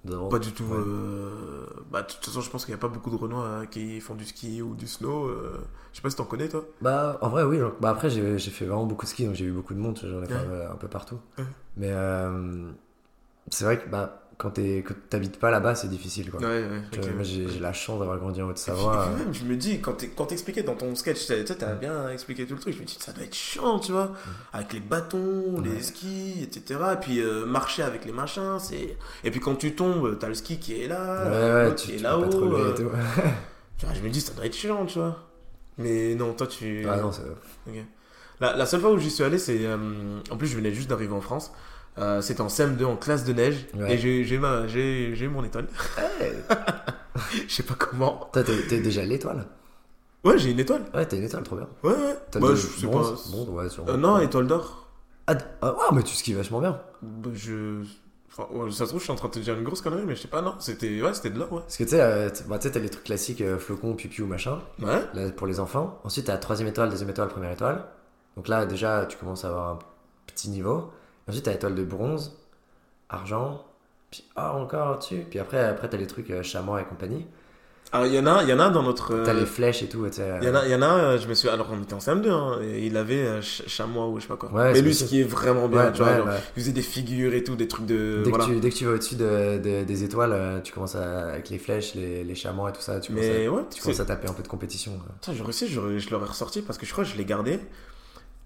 Non. 0.05 0.29
pas 0.29 0.39
du 0.41 0.53
tout. 0.53 0.65
Ouais. 0.65 0.79
euh, 0.79 1.65
Bah, 1.91 2.03
de 2.03 2.07
toute 2.09 2.25
façon, 2.25 2.41
je 2.41 2.51
pense 2.51 2.65
qu'il 2.65 2.73
n'y 2.75 2.79
a 2.79 2.81
pas 2.81 2.89
beaucoup 2.89 3.11
de 3.11 3.17
Renois 3.17 3.45
euh, 3.45 3.67
qui 3.67 4.01
font 4.01 4.15
du 4.15 4.25
ski 4.25 4.61
ou 4.63 4.75
du 4.75 4.87
snow. 4.89 5.27
euh, 5.27 5.61
Je 5.93 5.97
sais 5.99 6.03
pas 6.03 6.11
si 6.11 6.17
t'en 6.17 6.25
connais, 6.25 6.49
toi. 6.49 6.65
Bah, 6.81 7.19
en 7.21 7.29
vrai, 7.29 7.45
oui. 7.45 7.59
genre- 7.59 7.75
Bah, 7.81 7.91
après, 7.91 8.11
j'ai 8.11 8.39
fait 8.39 8.65
vraiment 8.67 8.87
beaucoup 8.87 9.05
de 9.05 9.11
ski, 9.11 9.27
donc 9.27 9.35
j'ai 9.35 9.45
vu 9.45 9.53
beaucoup 9.53 9.75
de 9.75 9.79
monde. 9.79 9.99
J'en 10.03 10.23
ai 10.23 10.27
Ouais. 10.27 10.33
un, 10.69 10.73
un 10.73 10.77
peu 10.77 10.89
partout. 10.89 11.19
Ouais. 11.39 11.45
Mais 11.77 11.91
euh, 11.93 12.71
c'est 13.49 13.65
vrai 13.65 13.79
que 13.79 13.89
bah, 13.89 14.22
quand 14.39 14.51
t'es- 14.51 14.83
quand 14.87 14.95
t'habites 15.11 15.39
pas 15.39 15.51
là-bas, 15.51 15.75
c'est 15.75 15.89
difficile, 15.89 16.31
quoi. 16.31 16.41
Ouais, 16.41 16.47
ouais. 16.47 16.83
Tu 16.91 16.99
ok. 16.99 17.05
vois, 17.07 17.15
Moi, 17.15 17.23
j'ai 17.23 17.59
la 17.61 17.73
chance 17.73 17.99
d'avoir 18.01 18.19
grandi 18.19 18.43
en 18.43 18.49
Haute-Savoie. 18.49 19.09
euh, 19.09 19.33
je 19.33 19.45
me 19.45 19.57
dis, 19.57 19.81
quand 19.81 19.95
t'expliquais 20.27 20.63
dans 20.63 20.75
ton 20.75 20.95
sketch, 20.95 21.27
tu 21.27 21.45
t'as 21.45 21.75
bien 21.75 22.09
expliqué 22.11 22.47
tout 22.47 22.55
le 22.55 22.61
truc, 22.61 22.75
je 22.75 22.81
me 22.81 22.85
dis, 22.85 22.97
ça 22.99 23.13
doit 23.13 23.25
être 23.25 23.35
chiant, 23.35 23.79
tu 23.79 23.93
vois, 23.93 24.13
avec 24.53 24.73
les 24.73 24.81
bâtons, 24.81 25.57
Ouais. 25.59 25.69
les 25.69 25.83
skis, 25.83 26.43
etc. 26.43 26.81
Et 26.95 26.97
puis 26.97 27.21
euh, 27.21 27.47
marcher 27.47 27.83
avec 27.83 28.05
les 28.05 28.13
machins, 28.13 28.59
c'est. 28.59 28.97
Et 29.25 29.31
puis 29.31 29.41
quand 29.41 29.55
tu 29.57 29.75
tombes, 29.75 30.19
t'as 30.19 30.29
le 30.29 30.35
ski 30.35 30.59
qui 30.59 30.83
est 30.83 30.89
là, 30.89 31.71
tu, 31.71 31.87
qui 31.87 31.91
est 31.93 31.95
tu 31.95 31.99
te 31.99 32.03
là-haut. 32.03 32.55
euh, 32.55 32.75
tu 33.79 33.87
je 33.95 34.01
me 34.03 34.09
dis, 34.11 34.21
ça 34.21 34.33
doit 34.35 34.47
être 34.47 34.55
chiant, 34.57 34.87
tu 34.87 34.99
vois. 34.99 35.29
Mais 35.79 36.15
non, 36.15 36.33
toi, 36.35 36.47
tu. 36.47 36.87
Ah 36.89 36.97
non, 36.97 37.11
c'est- 37.13 37.23
Ok. 37.69 37.77
La, 38.41 38.57
la 38.57 38.67
seule 38.67 38.81
fois 38.81 38.91
où 38.93 38.99
j'y 38.99 39.11
suis 39.11 39.23
allé, 39.25 39.39
c'est. 39.39 39.65
euh, 39.67 40.19
en 40.31 40.37
plus, 40.37 40.47
je 40.49 40.57
venais 40.57 40.73
juste 40.73 40.91
d'arriver 40.91 41.13
en 41.15 41.21
France. 41.21 41.53
Euh, 41.99 42.21
C'était 42.23 42.41
en 42.41 42.47
CM2 42.49 42.85
en 42.85 42.97
classe 42.97 43.25
de 43.25 43.33
neige 43.33 43.67
Ouais. 43.75 43.95
et 43.95 43.99
j'ai 43.99 44.25
j'ai 44.25 44.39
ma- 44.39 44.67
j'ai 44.67 45.29
mon 45.29 45.45
étoile. 45.45 45.67
Hey 46.21 46.33
Je 47.49 47.53
sais 47.55 47.63
pas 47.63 47.75
comment. 47.75 48.31
T'es 48.33 48.81
déjà 48.81 49.05
l'étoile? 49.05 49.47
Ouais, 50.25 50.39
j'ai 50.39 50.51
une 50.53 50.61
étoile. 50.61 50.85
Ouais, 50.95 51.05
t'es 51.07 51.19
une 51.19 51.25
étoile, 51.25 51.43
trop 51.43 51.57
bien. 51.57 51.69
Ouais, 51.83 51.91
ouais. 51.91 52.17
T'as 52.31 52.39
Bah, 52.41 52.49
je 52.53 52.57
sais 52.67 52.87
bronze, 52.87 53.23
pas. 53.25 53.31
bronze, 53.37 53.49
ouais, 53.51 53.69
sûrement. 53.69 53.91
Euh, 53.91 53.97
non, 53.97 54.19
étoile 54.19 54.47
d'or. 54.47 54.89
Ah, 55.27 55.35
ah, 55.61 55.75
ah, 55.81 55.89
mais 55.93 56.03
tu 56.03 56.15
skis 56.15 56.33
vachement 56.33 56.61
bien. 56.61 56.81
Bah, 57.03 57.31
je. 57.35 57.83
Enfin, 58.31 58.47
ouais, 58.55 58.71
ça 58.71 58.79
se 58.79 58.85
trouve, 58.85 59.01
je 59.01 59.05
suis 59.05 59.13
en 59.13 59.17
train 59.17 59.29
de 59.29 59.35
te 59.35 59.39
dire 59.41 59.55
une 59.55 59.65
grosse 59.65 59.83
connerie, 59.83 60.05
mais 60.07 60.15
je 60.17 60.23
sais 60.23 60.29
pas, 60.29 60.41
non. 60.41 60.55
C'était 60.59 61.03
ouais, 61.03 61.13
c'était 61.13 61.29
de 61.31 61.39
l'or, 61.39 61.53
ouais. 61.53 61.61
Parce 61.61 61.77
que 61.77 61.85
tu 61.85 61.91
sais, 61.91 62.01
euh, 62.01 62.31
bah, 62.49 62.59
t'as 62.59 62.79
les 62.79 62.89
trucs 62.89 63.05
classiques, 63.05 63.43
euh, 63.43 63.59
flocon, 63.59 63.95
pipiou, 63.95 64.27
machin, 64.27 64.59
Ouais. 64.81 65.03
là, 65.13 65.31
pour 65.33 65.47
les 65.47 65.61
enfants. 65.61 66.01
Ensuite, 66.05 66.27
t'as 66.27 66.39
troisième 66.39 66.69
étoile, 66.69 66.89
deuxième 66.89 67.11
étoile, 67.11 67.29
première 67.29 67.51
étoile. 67.53 67.85
Donc 68.37 68.49
là, 68.49 68.65
déjà, 68.65 69.05
tu 69.07 69.19
commences 69.19 69.45
à 69.45 69.49
avoir 69.49 69.69
un 69.73 69.79
petit 70.27 70.49
niveau. 70.49 70.91
Ensuite, 71.29 71.45
t'as 71.45 71.53
étoile 71.53 71.75
de 71.75 71.85
bronze, 71.85 72.37
argent, 73.09 73.65
puis 74.11 74.25
ah, 74.37 74.55
encore 74.55 74.95
au-dessus. 74.97 75.25
Puis 75.31 75.39
après, 75.39 75.63
après 75.65 75.89
t'as 75.89 75.97
les 75.97 76.07
trucs 76.07 76.31
euh, 76.31 76.43
chamois 76.43 76.81
et 76.81 76.85
compagnie. 76.85 77.27
Alors, 77.95 78.07
il 78.07 78.15
y 78.15 78.19
en 78.19 78.27
a, 78.27 78.43
il 78.43 78.49
y 78.49 78.53
en 78.55 78.59
a 78.59 78.71
dans 78.71 78.83
notre. 78.83 79.13
euh, 79.13 79.23
T'as 79.27 79.35
les 79.35 79.45
flèches 79.45 79.83
et 79.83 79.87
tout, 79.87 80.07
Il 80.07 80.47
y 80.47 80.49
en 80.49 80.55
a, 80.55 80.65
il 80.65 80.71
y 80.71 80.75
en 80.75 80.81
a 80.81 80.87
euh, 80.99 81.19
je 81.19 81.29
me 81.29 81.35
suis. 81.35 81.51
Alors, 81.51 81.69
on 81.71 81.83
était 81.83 81.93
en 81.93 81.99
CM2, 81.99 82.31
hein, 82.31 82.59
et 82.63 82.87
il 82.87 82.97
avait 82.97 83.17
euh, 83.23 83.43
ch- 83.43 83.65
chamois 83.67 84.09
ou 84.09 84.17
je 84.17 84.23
sais 84.23 84.29
pas 84.29 84.37
quoi. 84.37 84.51
Ouais, 84.51 84.73
mais 84.73 84.81
lui, 84.81 84.95
ce 84.95 85.05
qui 85.05 85.21
est 85.21 85.25
vraiment 85.25 85.69
bien, 85.69 85.85
Ouais, 85.87 85.93
tu 85.93 86.03
vois, 86.03 86.17
genre, 86.17 86.29
il 86.57 86.63
faisait 86.63 86.73
des 86.73 86.81
figures 86.81 87.35
et 87.35 87.45
tout, 87.45 87.55
des 87.55 87.69
trucs 87.69 87.85
de. 87.85 88.23
Dès, 88.25 88.31
voilà. 88.31 88.47
que 88.47 88.51
tu, 88.53 88.61
dès 88.61 88.71
que 88.71 88.75
tu 88.77 88.87
vas 88.87 88.93
au-dessus 88.93 89.17
de, 89.17 89.59
de- 89.63 89.85
des 89.85 90.05
étoiles, 90.05 90.33
euh, 90.33 90.61
tu 90.63 90.73
commences 90.73 90.95
à, 90.95 91.29
avec 91.33 91.51
les 91.51 91.59
flèches, 91.59 91.95
les, 91.95 92.25
les 92.25 92.35
chamois 92.35 92.71
et 92.71 92.73
tout 92.73 92.81
ça, 92.81 92.99
tu 92.99 93.13
commences, 93.13 93.27
Mais 93.29 93.47
à, 93.47 93.51
ouais, 93.53 93.63
tu 93.71 93.83
commences 93.83 94.01
à 94.01 94.07
taper 94.07 94.27
un 94.27 94.33
peu 94.33 94.43
de 94.43 94.49
compétition. 94.49 94.93
Putain, 95.21 95.35
j'aurais 95.37 95.53
j'aurais- 95.53 95.99
je 95.99 96.11
l'aurais 96.11 96.29
ressorti 96.29 96.63
parce 96.63 96.79
que 96.79 96.87
je 96.87 96.93
crois 96.93 97.05
que 97.05 97.11
je 97.11 97.17
l'ai 97.19 97.27
gardé. 97.27 97.61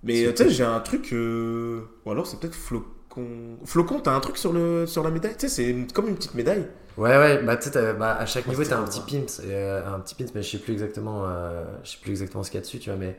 Mais 0.03 0.25
euh, 0.27 0.33
tu 0.33 0.45
sais, 0.45 0.51
j'ai 0.51 0.65
un 0.65 0.81
truc. 0.81 1.13
euh, 1.13 1.83
Ou 2.05 2.11
alors, 2.11 2.27
c'est 2.27 2.39
peut-être 2.39 2.55
Flocon. 2.55 3.59
Flocon, 3.65 4.01
t'as 4.01 4.15
un 4.15 4.21
truc 4.21 4.37
sur, 4.39 4.53
le... 4.53 4.87
sur 4.87 5.03
la 5.03 5.11
médaille? 5.11 5.35
Tu 5.37 5.49
sais, 5.49 5.49
c'est 5.49 5.93
comme 5.93 6.09
une 6.09 6.17
petite 6.17 6.35
médaille. 6.35 6.67
Ouais, 6.97 7.17
ouais, 7.19 7.43
bah 7.43 7.57
tu 7.59 7.69
sais, 7.71 7.95
bah, 7.95 8.17
à 8.17 8.25
chaque 8.25 8.49
niveau, 8.49 8.65
t'as 8.65 8.79
un 8.79 8.85
bon, 8.85 8.91
petit 8.91 9.01
pimps, 9.01 9.43
euh, 9.45 9.87
un 9.95 10.01
petit 10.01 10.15
pimps, 10.15 10.33
mais 10.35 10.43
je 10.43 10.53
sais 10.53 10.59
plus 10.59 10.73
exactement, 10.73 11.25
euh, 11.27 11.65
je 11.85 11.91
sais 11.91 11.99
plus 12.01 12.11
exactement 12.13 12.43
ce 12.43 12.51
qu'il 12.51 12.57
y 12.59 12.63
a 12.63 12.63
dessus, 12.63 12.79
tu 12.79 12.89
vois, 12.89 12.99
mais, 12.99 13.19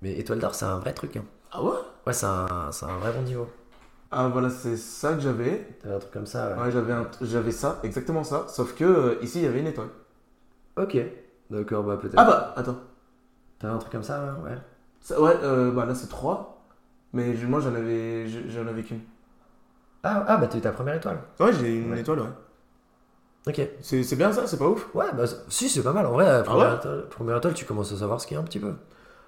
mais 0.00 0.18
étoile 0.18 0.38
d'or, 0.38 0.54
c'est 0.54 0.64
un 0.64 0.78
vrai 0.78 0.94
truc. 0.94 1.16
Hein. 1.16 1.24
Ah 1.50 1.62
ouais? 1.62 1.76
Ouais, 2.06 2.12
c'est 2.12 2.26
un, 2.26 2.70
c'est 2.72 2.86
un 2.86 2.98
vrai 2.98 3.12
bon 3.12 3.22
niveau. 3.22 3.48
Ah 4.10 4.28
voilà, 4.28 4.48
c'est 4.50 4.76
ça 4.76 5.14
que 5.14 5.20
j'avais. 5.20 5.64
T'avais 5.82 5.94
un 5.94 5.98
truc 5.98 6.12
comme 6.12 6.26
ça. 6.26 6.56
ouais. 6.56 6.62
Ouais, 6.64 6.70
j'avais, 6.70 6.92
un- 6.92 7.10
j'avais 7.22 7.52
ça, 7.52 7.80
exactement 7.82 8.24
ça. 8.24 8.46
Sauf 8.48 8.74
que 8.74 8.84
euh, 8.84 9.18
ici, 9.22 9.38
il 9.40 9.44
y 9.44 9.46
avait 9.46 9.60
une 9.60 9.66
étoile. 9.66 9.88
Ok, 10.76 10.96
d'accord, 11.50 11.84
bah 11.84 11.96
peut-être. 11.98 12.16
Ah 12.16 12.24
bah, 12.24 12.54
attends. 12.56 12.78
T'avais 13.58 13.74
un 13.74 13.78
truc 13.78 13.92
comme 13.92 14.02
ça, 14.02 14.34
ouais. 14.44 14.50
ouais. 14.50 14.58
Ça- 15.00 15.20
ouais, 15.20 15.34
euh, 15.42 15.70
bah 15.70 15.84
là, 15.86 15.94
c'est 15.94 16.08
3. 16.08 16.62
Mais 17.12 17.34
je- 17.36 17.46
moi, 17.46 17.60
j'en 17.60 17.74
avais, 17.74 18.26
j'en 18.28 18.66
avais 18.66 18.82
qu'une. 18.82 19.00
Ah, 20.02 20.24
ah, 20.28 20.36
bah 20.36 20.46
t'as 20.46 20.58
eu 20.58 20.60
ta 20.60 20.72
première 20.72 20.94
étoile. 20.96 21.18
Ouais, 21.40 21.52
j'ai 21.52 21.74
une 21.76 21.92
Ouais. 21.92 22.00
étoile, 22.00 22.20
ouais. 22.20 22.28
Ok. 23.46 23.60
C'est, 23.80 24.02
c'est 24.02 24.16
bien 24.16 24.30
ça, 24.32 24.46
c'est 24.46 24.58
pas 24.58 24.66
ouf? 24.68 24.88
Ouais, 24.94 25.06
bah 25.16 25.24
si, 25.48 25.68
c'est 25.68 25.82
pas 25.82 25.92
mal. 25.92 26.04
En 26.06 26.12
vrai, 26.12 26.26
la 26.26 26.42
première, 26.42 26.66
Ah 26.66 26.70
ouais? 26.72 26.76
étoile, 26.76 27.06
première 27.08 27.36
étoile, 27.38 27.54
tu 27.54 27.64
commences 27.64 27.92
à 27.92 27.96
savoir 27.96 28.20
ce 28.20 28.26
qu'il 28.26 28.34
y 28.34 28.38
a 28.38 28.40
un 28.40 28.44
petit 28.44 28.58
peu. 28.60 28.74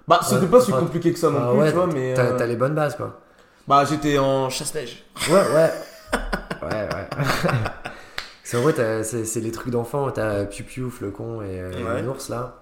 Bah, 0.07 0.19
c'était 0.23 0.41
Ouais, 0.41 0.47
pas 0.47 0.61
si 0.61 0.71
compliqué 0.71 1.11
que 1.13 1.19
ça 1.19 1.29
non 1.29 1.39
Ah 1.41 1.49
plus, 1.51 1.59
ouais, 1.59 1.69
tu 1.69 1.75
vois, 1.75 1.87
mais. 1.87 2.13
T'as 2.13 2.23
euh, 2.25 2.37
t'as 2.37 2.45
les 2.45 2.55
bonnes 2.55 2.75
bases, 2.75 2.95
quoi. 2.95 3.19
Bah, 3.67 3.83
j'étais 3.85 4.17
en 4.19 4.49
chasse-neige. 4.49 5.03
Ouais, 5.29 5.33
ouais. 5.33 5.71
ouais, 6.63 6.89
ouais. 6.93 7.09
c'est 8.43 8.57
en 8.57 8.61
vrai, 8.61 8.73
t'as- 8.73 9.03
c'est 9.03 9.25
c'est 9.25 9.39
les 9.41 9.51
trucs 9.51 9.71
d'enfants. 9.71 10.11
T'as 10.11 10.45
Piu 10.45 10.63
Piu, 10.63 10.89
Flocon 10.89 11.41
et, 11.41 11.59
euh, 11.61 11.71
Ouais. 11.93 11.99
et 11.99 12.03
l'ours 12.03 12.29
là. 12.29 12.60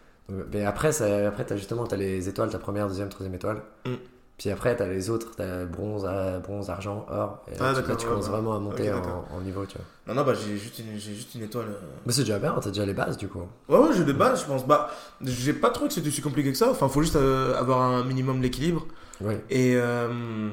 Mais 0.51 0.65
après, 0.65 0.91
ça, 0.91 1.27
après 1.27 1.45
t'as 1.45 1.55
justement 1.57 1.85
t'as 1.87 1.95
les 1.97 2.29
étoiles, 2.29 2.49
ta 2.49 2.59
première, 2.59 2.87
deuxième, 2.87 3.09
troisième 3.09 3.33
étoile. 3.35 3.61
Mm. 3.85 3.93
Puis 4.37 4.49
après, 4.49 4.73
t'as 4.73 4.87
les 4.87 5.09
autres, 5.09 5.31
t'as 5.35 5.65
bronze, 5.65 6.07
euh, 6.09 6.39
bronze, 6.39 6.69
argent, 6.69 7.05
or. 7.09 7.43
Et 7.51 7.59
là, 7.59 7.73
Ah, 7.75 7.81
tu, 7.81 7.89
là, 7.89 7.95
tu 7.97 8.05
ouais, 8.05 8.09
commences 8.11 8.25
ouais. 8.27 8.31
vraiment 8.31 8.55
à 8.55 8.59
monter 8.59 8.89
en, 8.89 9.41
niveau, 9.41 9.65
tu 9.65 9.75
vois. 9.77 9.85
Non, 10.07 10.13
non, 10.21 10.25
bah, 10.25 10.33
j'ai 10.33 10.55
juste 10.55 10.81
juste 10.97 11.35
une 11.35 11.43
étoile. 11.43 11.65
euh. 11.67 11.81
Mais 12.05 12.13
c'est 12.13 12.21
déjà 12.21 12.39
bien, 12.39 12.55
t'as 12.61 12.69
déjà 12.69 12.85
les 12.85 12.93
bases 12.93 13.17
du 13.17 13.27
coup. 13.27 13.41
Ouais, 13.67 13.77
ouais, 13.77 13.89
j'ai 13.97 14.05
des 14.05 14.13
bases, 14.13 14.39
je 14.41 14.45
pense. 14.45 14.65
Bah, 14.65 14.89
j'ai 15.21 15.51
pas 15.51 15.71
trouvé 15.71 15.89
que 15.89 15.93
c'était 15.95 16.09
si 16.09 16.21
compliqué 16.21 16.51
que 16.53 16.57
ça. 16.57 16.69
Enfin, 16.71 16.87
faut 16.87 17.01
juste 17.01 17.17
euh, 17.17 17.53
avoir 17.59 17.81
un 17.81 18.05
minimum 18.05 18.39
d'équilibre. 18.39 18.85
Oui. 19.19 19.33
Et 19.49 19.73
euh, 19.75 20.49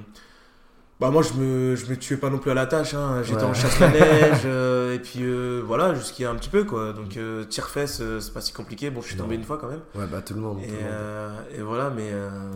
bah 0.98 1.10
moi 1.10 1.22
je 1.22 1.34
me, 1.34 1.76
je 1.76 1.86
me 1.90 1.96
tuais 1.96 2.16
pas 2.16 2.30
non 2.30 2.38
plus 2.38 2.50
à 2.50 2.54
la 2.54 2.66
tâche, 2.66 2.94
hein. 2.94 3.22
j'étais 3.22 3.38
Ouais. 3.42 3.44
en 3.50 3.54
chasse 3.54 3.80
à 3.82 3.88
neige 3.90 4.42
euh, 4.46 4.94
et 4.94 4.98
puis 4.98 5.20
euh, 5.22 5.62
voilà 5.66 5.94
jusqu'à 5.94 6.30
un 6.30 6.34
petit 6.36 6.48
peu 6.48 6.64
quoi. 6.64 6.92
Donc 6.94 7.16
euh, 7.18 7.44
tire-fesse 7.44 8.00
euh, 8.00 8.18
c'est 8.20 8.32
pas 8.32 8.40
si 8.40 8.52
compliqué, 8.54 8.88
bon 8.90 9.02
je 9.02 9.08
suis 9.08 9.16
Non. 9.16 9.24
tombé 9.24 9.34
une 9.36 9.44
fois 9.44 9.58
quand 9.58 9.68
même. 9.68 9.82
Ouais, 9.94 10.06
bah 10.10 10.22
tout 10.22 10.32
le 10.34 10.40
monde. 10.40 10.58
Et, 10.62 10.66
tout 10.68 10.72
le 10.72 10.78
monde. 10.80 10.88
euh, 10.90 11.40
et 11.58 11.60
voilà 11.62 11.90
mais, 11.90 12.10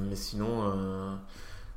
mais 0.09 0.17
sinon... 0.17 0.73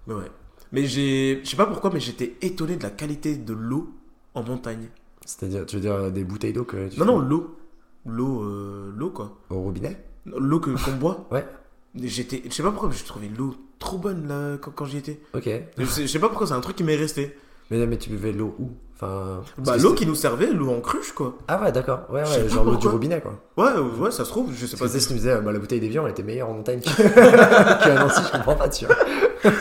mais 0.08 0.14
ouais. 0.14 0.32
Mais 0.72 0.86
j'ai... 0.86 1.42
Je 1.44 1.50
sais 1.50 1.58
pas 1.58 1.66
pourquoi 1.68 1.90
mais 1.94 2.00
j'étais 2.00 2.36
étonné 2.42 2.78
de 2.78 2.84
la 2.84 2.90
qualité 2.92 3.36
de 3.36 3.54
l'eau 3.54 3.94
en 4.34 4.44
montagne. 4.44 4.88
C'est-à-dire, 5.26 5.66
tu 5.66 5.76
veux 5.76 5.82
dire 5.82 6.12
des 6.12 6.24
bouteilles 6.24 6.54
d'eau 6.54 6.64
que 6.64 6.88
tu 6.88 6.98
Non 7.00 7.06
non 7.06 7.20
l'eau. 7.20 7.58
L'eau 8.06 8.44
l'eau 8.96 9.10
quoi. 9.12 9.38
Au 9.50 9.60
robinet? 9.62 10.02
L'eau 10.26 10.60
que 10.62 10.72
qu'on 10.72 10.98
boit? 10.98 11.28
Ouais. 11.32 11.46
J'étais... 11.96 12.42
Je 12.46 12.50
sais 12.54 12.64
pas 12.64 12.72
pourquoi 12.72 12.90
mais 12.90 12.96
j'ai 12.96 13.04
trouvé 13.04 13.30
l'eau 13.38 13.54
trop 13.84 13.98
bonne 13.98 14.28
là 14.28 14.58
quand, 14.62 14.72
quand 14.72 14.86
j'y 14.86 14.98
étais. 14.98 15.20
Ok. 15.36 15.50
Je 15.78 15.86
sais, 15.86 16.02
je 16.04 16.08
sais 16.08 16.20
pas 16.20 16.30
pourquoi 16.30 16.48
c'est 16.48 16.54
un 16.54 16.62
truc 16.62 16.76
qui 16.76 16.84
m'est 16.84 16.96
resté. 16.96 17.38
Mais, 17.70 17.86
mais 17.86 17.98
tu 17.98 18.10
buvais 18.10 18.32
l'eau 18.32 18.56
où? 18.60 18.72
Enfin. 18.96 19.42
Bah 19.58 19.78
que 19.78 19.82
l'eau 19.82 19.94
qui 19.94 20.06
nous 20.06 20.16
servait, 20.16 20.52
l'eau 20.52 20.70
en 20.72 20.80
cruche 20.82 21.12
quoi. 21.14 21.38
Ah 21.48 21.62
ouais, 21.62 21.72
d'accord. 21.72 22.02
Ouais, 22.10 22.22
ouais, 22.22 22.50
genre 22.50 22.64
l'eau 22.66 22.76
du 22.78 22.88
robinet 22.88 23.22
quoi. 23.22 23.40
Ouais, 23.58 23.72
euh, 23.78 23.82
ouais, 24.04 24.12
ça 24.12 24.24
se 24.26 24.30
trouve, 24.30 24.52
je 24.56 24.66
sais 24.66 24.78
pas. 24.78 24.86
que 24.86 24.90
tu 24.92 24.96
sais, 24.96 25.00
si 25.00 25.08
tu 25.08 25.14
me 25.14 25.18
disais, 25.20 25.36
bah, 25.42 25.52
la 25.52 25.60
bouteille 25.60 25.80
d'Evian, 25.80 26.06
elle 26.06 26.12
était 26.12 26.24
meilleure 26.24 26.50
en 26.50 26.54
montagne 26.54 26.80
que- 26.82 27.84
qu'à 27.84 27.96
Nancy, 27.96 28.22
je 28.26 28.32
comprends 28.32 28.56
pas, 28.56 28.70
tu 28.70 28.86
vois. 28.86 28.96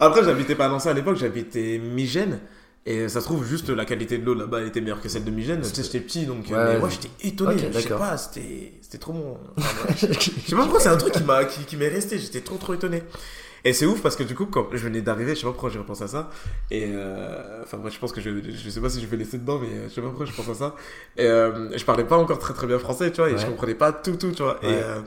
Après, 0.00 0.22
j'habitais 0.24 0.54
pas 0.54 0.66
à 0.66 0.68
Nancy 0.68 0.88
à 0.88 0.92
l'époque, 0.92 1.16
j'habitais 1.16 1.78
Migène. 1.82 2.40
Et 2.86 3.08
ça 3.08 3.20
se 3.22 3.24
trouve, 3.24 3.44
juste 3.46 3.70
la 3.70 3.86
qualité 3.86 4.18
de 4.18 4.26
l'eau 4.26 4.34
là-bas 4.34 4.62
était 4.62 4.82
meilleure 4.82 5.00
que 5.00 5.08
celle 5.08 5.24
de 5.24 5.30
Migène. 5.30 5.62
Tu 5.62 5.68
sais, 5.68 5.82
j'étais 5.82 6.00
petit, 6.00 6.26
donc 6.26 6.50
euh, 6.50 6.54
Ouais, 6.54 6.74
mais 6.74 6.80
moi 6.80 6.88
j'étais 6.90 7.08
étonné. 7.26 7.54
Ok, 7.54 7.60
je 7.72 7.78
sais 7.80 7.88
pas, 7.88 8.16
c'était 8.18 8.98
trop 9.00 9.14
bon. 9.14 9.38
Enfin, 9.56 9.88
ouais. 9.88 9.94
Je 10.20 10.50
sais 10.50 10.54
pas 10.56 10.62
pourquoi, 10.62 10.80
c'est 10.80 10.90
un 10.90 10.96
truc 10.98 11.14
qui 11.14 11.22
m'a 11.24 11.44
qui, 11.46 11.60
qui 11.64 11.76
m'est 11.78 11.88
resté. 11.88 12.18
J'étais 12.18 12.42
trop 12.42 12.56
trop 12.58 12.74
étonné. 12.74 13.02
Et 13.66 13.72
c'est 13.72 13.86
ouf 13.86 14.02
parce 14.02 14.14
que 14.14 14.22
du 14.24 14.34
coup, 14.34 14.44
quand 14.46 14.66
je 14.72 14.76
venais 14.84 15.00
d'arriver, 15.00 15.34
je 15.34 15.40
sais 15.40 15.46
pas 15.46 15.52
pourquoi 15.52 15.70
j'ai 15.70 15.78
repensé 15.78 16.04
à 16.04 16.08
ça. 16.08 16.28
Et 16.70 16.90
euh, 16.92 17.62
enfin, 17.62 17.78
moi, 17.78 17.88
je 17.90 17.98
pense 17.98 18.12
que 18.12 18.20
je, 18.20 18.30
je 18.52 18.68
sais 18.70 18.80
pas 18.80 18.90
si 18.90 19.00
je 19.00 19.06
vais 19.06 19.16
laisser 19.16 19.38
dedans, 19.38 19.58
mais 19.58 19.68
euh, 19.68 19.88
je 19.88 19.94
sais 19.94 20.02
pas 20.02 20.08
pourquoi 20.08 20.26
je 20.26 20.32
pense 20.32 20.48
à 20.50 20.54
ça. 20.54 20.74
Et 21.16 21.24
euh, 21.26 21.76
je 21.76 21.82
parlais 21.84 22.04
pas 22.04 22.16
encore 22.18 22.38
très 22.38 22.52
très 22.52 22.66
bien 22.66 22.78
français, 22.78 23.10
tu 23.10 23.22
vois, 23.22 23.30
et 23.30 23.32
Ouais. 23.34 23.38
je 23.38 23.46
comprenais 23.46 23.74
pas 23.74 23.92
tout 23.92 24.16
tout, 24.16 24.32
tu 24.32 24.42
vois. 24.42 24.58
Et, 24.62 24.66
euh, 24.66 25.00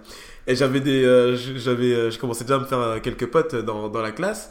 et 0.48 0.56
j'avais 0.56 0.80
des, 0.80 1.04
euh, 1.04 1.36
j'avais, 1.36 1.94
euh, 1.94 2.10
je 2.10 2.18
commençais 2.18 2.46
déjà 2.46 2.56
à 2.56 2.60
me 2.60 2.66
faire 2.66 3.00
quelques 3.04 3.28
potes 3.28 3.54
dans 3.56 3.90
dans 3.90 4.02
la 4.02 4.12
classe. 4.12 4.50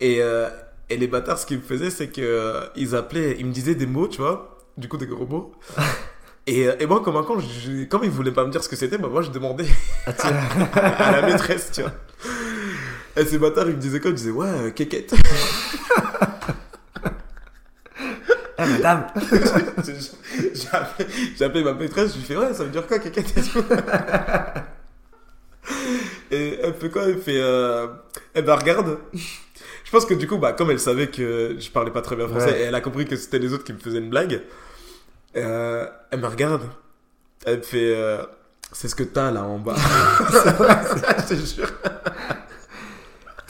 Et 0.00 0.22
euh, 0.22 0.48
et 0.88 0.96
les 0.96 1.06
bâtards, 1.06 1.38
ce 1.38 1.44
qu'ils 1.44 1.58
me 1.58 1.62
faisaient, 1.62 1.90
c'est 1.90 2.08
que 2.08 2.22
euh, 2.22 2.60
ils 2.76 2.96
appelaient, 2.96 3.36
ils 3.38 3.44
me 3.44 3.52
disaient 3.52 3.74
des 3.74 3.84
mots, 3.86 4.08
tu 4.08 4.22
vois, 4.22 4.56
du 4.78 4.88
coup 4.88 4.96
des 4.96 5.06
gros 5.06 5.26
mots. 5.26 5.52
Et, 6.50 6.66
et 6.80 6.86
moi, 6.86 7.02
comme 7.02 7.14
un 7.18 7.24
con, 7.24 7.38
je- 7.40 7.84
comme 7.84 8.04
ils 8.04 8.10
voulaient 8.10 8.32
pas 8.32 8.46
me 8.46 8.50
dire 8.50 8.64
ce 8.64 8.70
que 8.70 8.76
c'était, 8.76 8.96
bah 8.96 9.08
moi 9.12 9.20
je 9.20 9.28
demandais 9.30 9.66
Ah, 10.06 10.14
tu- 10.14 10.26
à 10.78 11.12
la 11.20 11.26
maîtresse, 11.26 11.70
tu 11.74 11.82
vois. 11.82 11.92
Et 13.18 13.24
ces 13.26 13.38
bâtards, 13.38 13.68
ils 13.68 13.74
me 13.76 13.80
disaient 13.80 14.00
quoi? 14.00 14.10
Ils 14.10 14.14
disaient, 14.14 14.30
ouais, 14.30 14.46
euh, 14.48 14.70
kékette. 14.70 15.14
Eh, 18.60 18.66
madame 18.66 19.06
J'ai 21.38 21.44
appelé, 21.44 21.62
ma 21.64 21.74
maîtresse, 21.74 22.12
je 22.14 22.18
lui 22.18 22.24
fais, 22.24 22.36
ouais, 22.36 22.52
ça 22.54 22.64
veut 22.64 22.70
dire 22.70 22.86
quoi, 22.86 22.98
kékette? 22.98 23.32
Et 26.30 26.58
elle 26.62 26.74
fait 26.74 26.90
quoi? 26.90 27.02
Elle 27.04 27.18
fait, 27.20 27.40
euh... 27.40 27.86
eh 28.34 28.42
ben 28.42 28.54
regarde. 28.54 28.98
je 29.14 29.90
pense 29.90 30.04
que 30.06 30.14
du 30.14 30.26
coup, 30.26 30.38
bah, 30.38 30.52
comme 30.52 30.70
elle 30.70 30.80
savait 30.80 31.06
que 31.08 31.56
je 31.58 31.70
parlais 31.70 31.90
pas 31.90 32.02
très 32.02 32.16
bien 32.16 32.26
français, 32.28 32.50
Ouais. 32.52 32.60
et 32.60 32.64
elle 32.64 32.74
a 32.74 32.80
compris 32.80 33.06
que 33.06 33.16
c'était 33.16 33.38
les 33.38 33.52
autres 33.52 33.64
qui 33.64 33.72
me 33.72 33.78
faisaient 33.78 33.98
une 33.98 34.10
blague, 34.10 34.42
euh, 35.36 35.86
elle 36.10 36.20
me 36.20 36.26
regarde, 36.26 36.62
elle 37.46 37.58
me 37.58 37.62
fait. 37.62 37.94
euh, 37.96 38.22
c'est 38.72 38.88
ce 38.88 38.94
que 38.94 39.02
t'as 39.04 39.30
là 39.30 39.44
en 39.44 39.58
bas. 39.58 39.74
je 40.28 41.34
te 41.34 41.34
jure. 41.34 41.72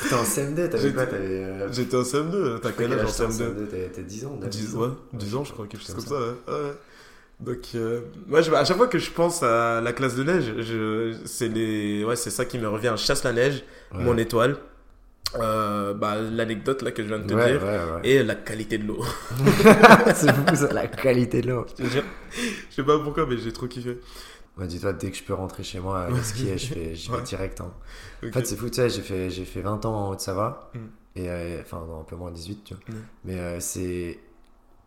T'étais 0.08 0.14
en 0.20 0.24
CM2, 0.24 0.68
t'avais 0.70 0.92
quoi 0.92 1.02
euh, 1.12 1.68
J'étais 1.72 1.96
en 1.96 2.02
CM2, 2.02 2.60
t'as 2.60 2.72
quel 2.72 2.92
âge 2.92 3.00
en 3.00 3.12
t'as 3.12 3.24
en 3.26 3.28
CM2 3.28 3.38
CM2 3.38 3.66
T'as 3.70 3.76
t'as 3.96 4.02
10 4.02 4.24
ans 4.26 4.38
10, 4.40 4.48
10 4.48 4.74
ouais, 4.76 4.88
10 5.12 5.34
ans, 5.36 5.44
je 5.44 5.52
crois, 5.52 5.66
quelque 5.66 5.80
chose 5.84 5.94
comme 5.94 6.04
comme 6.04 6.18
ça. 6.46 6.52
ouais. 6.52 6.72
Donc, 7.40 7.58
euh, 7.76 8.00
ouais, 8.30 8.42
je- 8.42 8.52
à 8.52 8.64
chaque 8.64 8.76
fois 8.76 8.88
que 8.88 8.98
je 8.98 9.10
pense 9.12 9.42
à 9.42 9.80
la 9.80 9.92
classe 9.92 10.16
de 10.16 10.24
neige, 10.24 10.52
je, 10.58 11.14
c'est 11.24 11.48
les, 11.48 12.04
ouais, 12.04 12.16
c'est 12.16 12.30
ça 12.30 12.44
qui 12.44 12.58
me 12.58 12.68
revient. 12.68 12.94
Chasse 12.96 13.22
la 13.22 13.32
neige, 13.32 13.62
Ouais. 13.94 14.02
mon 14.02 14.16
étoile, 14.18 14.56
euh, 15.38 15.94
bah, 15.94 16.16
l'anecdote 16.16 16.82
là 16.82 16.90
que 16.90 17.02
je 17.02 17.08
viens 17.08 17.18
de 17.20 17.26
te 17.28 17.34
Ouais, 17.34 17.52
dire, 17.52 17.62
ouais, 17.62 18.00
et 18.02 18.22
la 18.24 18.34
qualité 18.34 18.78
de 18.78 18.86
l'eau. 18.88 19.04
c'est 20.14 20.32
fou 20.32 20.54
ça, 20.56 20.72
la 20.72 20.86
qualité 20.88 21.40
de 21.42 21.50
l'eau. 21.50 21.66
je. 21.78 21.84
Je 21.84 22.74
sais 22.74 22.82
pas 22.82 22.98
pourquoi, 22.98 23.26
mais 23.26 23.38
j'ai 23.38 23.52
trop 23.52 23.66
kiffé. 23.68 23.98
Dis-toi, 24.66 24.92
dès 24.92 25.10
que 25.10 25.16
je 25.16 25.22
peux 25.24 25.34
rentrer 25.34 25.62
chez 25.62 25.80
moi, 25.80 26.00
aller 26.02 26.22
skier, 26.22 26.58
je 26.58 26.66
fais, 26.74 26.92
vais 26.94 27.10
Ouais. 27.10 27.22
direct. 27.22 27.60
hein. 27.60 27.72
En 28.26 28.32
fait, 28.32 28.44
c'est 28.46 28.56
fou, 28.56 28.68
tu 28.68 28.74
sais, 28.76 28.88
j'ai 28.90 29.02
fait, 29.02 29.30
j'ai 29.30 29.44
fait 29.44 29.60
20 29.60 29.84
ans 29.86 29.94
en 30.06 30.10
Haute-Savoie. 30.10 30.70
Mm. 30.74 30.78
Et 31.16 31.28
euh, 31.30 31.60
enfin, 31.62 31.84
non, 31.86 32.00
un 32.00 32.04
peu 32.04 32.16
moins 32.16 32.30
18, 32.30 32.64
tu 32.64 32.74
vois. 32.74 32.82
Mm. 32.88 33.02
Mais 33.24 33.38
euh, 33.38 33.60
c'est. 33.60 34.18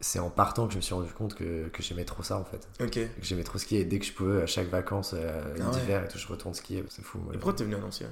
C'est 0.04 0.18
en 0.18 0.32
partant 0.32 0.66
que 0.66 0.72
je 0.74 0.78
me 0.78 0.82
suis 0.82 0.96
rendu 0.96 1.12
compte 1.14 1.36
que, 1.36 1.68
que 1.68 1.84
j'aimais 1.84 2.06
trop 2.06 2.24
ça 2.24 2.36
en 2.40 2.44
fait. 2.44 2.68
ok. 2.84 2.90
Que 2.92 3.08
j'aimais 3.22 3.44
trop 3.44 3.60
skier 3.60 3.82
et 3.82 3.86
dès 3.86 4.00
que 4.00 4.06
je 4.06 4.12
pouvais, 4.14 4.42
à 4.42 4.48
chaque 4.48 4.68
vacances 4.68 5.14
euh, 5.16 5.42
Ah 5.62 5.64
ouais. 5.70 5.80
d'hiver 5.80 6.04
et 6.04 6.08
tout, 6.08 6.18
je 6.18 6.28
retourne 6.28 6.56
skier. 6.56 6.84
C'est 6.90 7.04
fou. 7.04 7.20
moi. 7.20 7.36
Et 7.36 7.38
pourquoi 7.38 7.54
t'es 7.54 7.64
venu 7.66 7.76
à 7.76 7.80
Nancy 7.80 8.06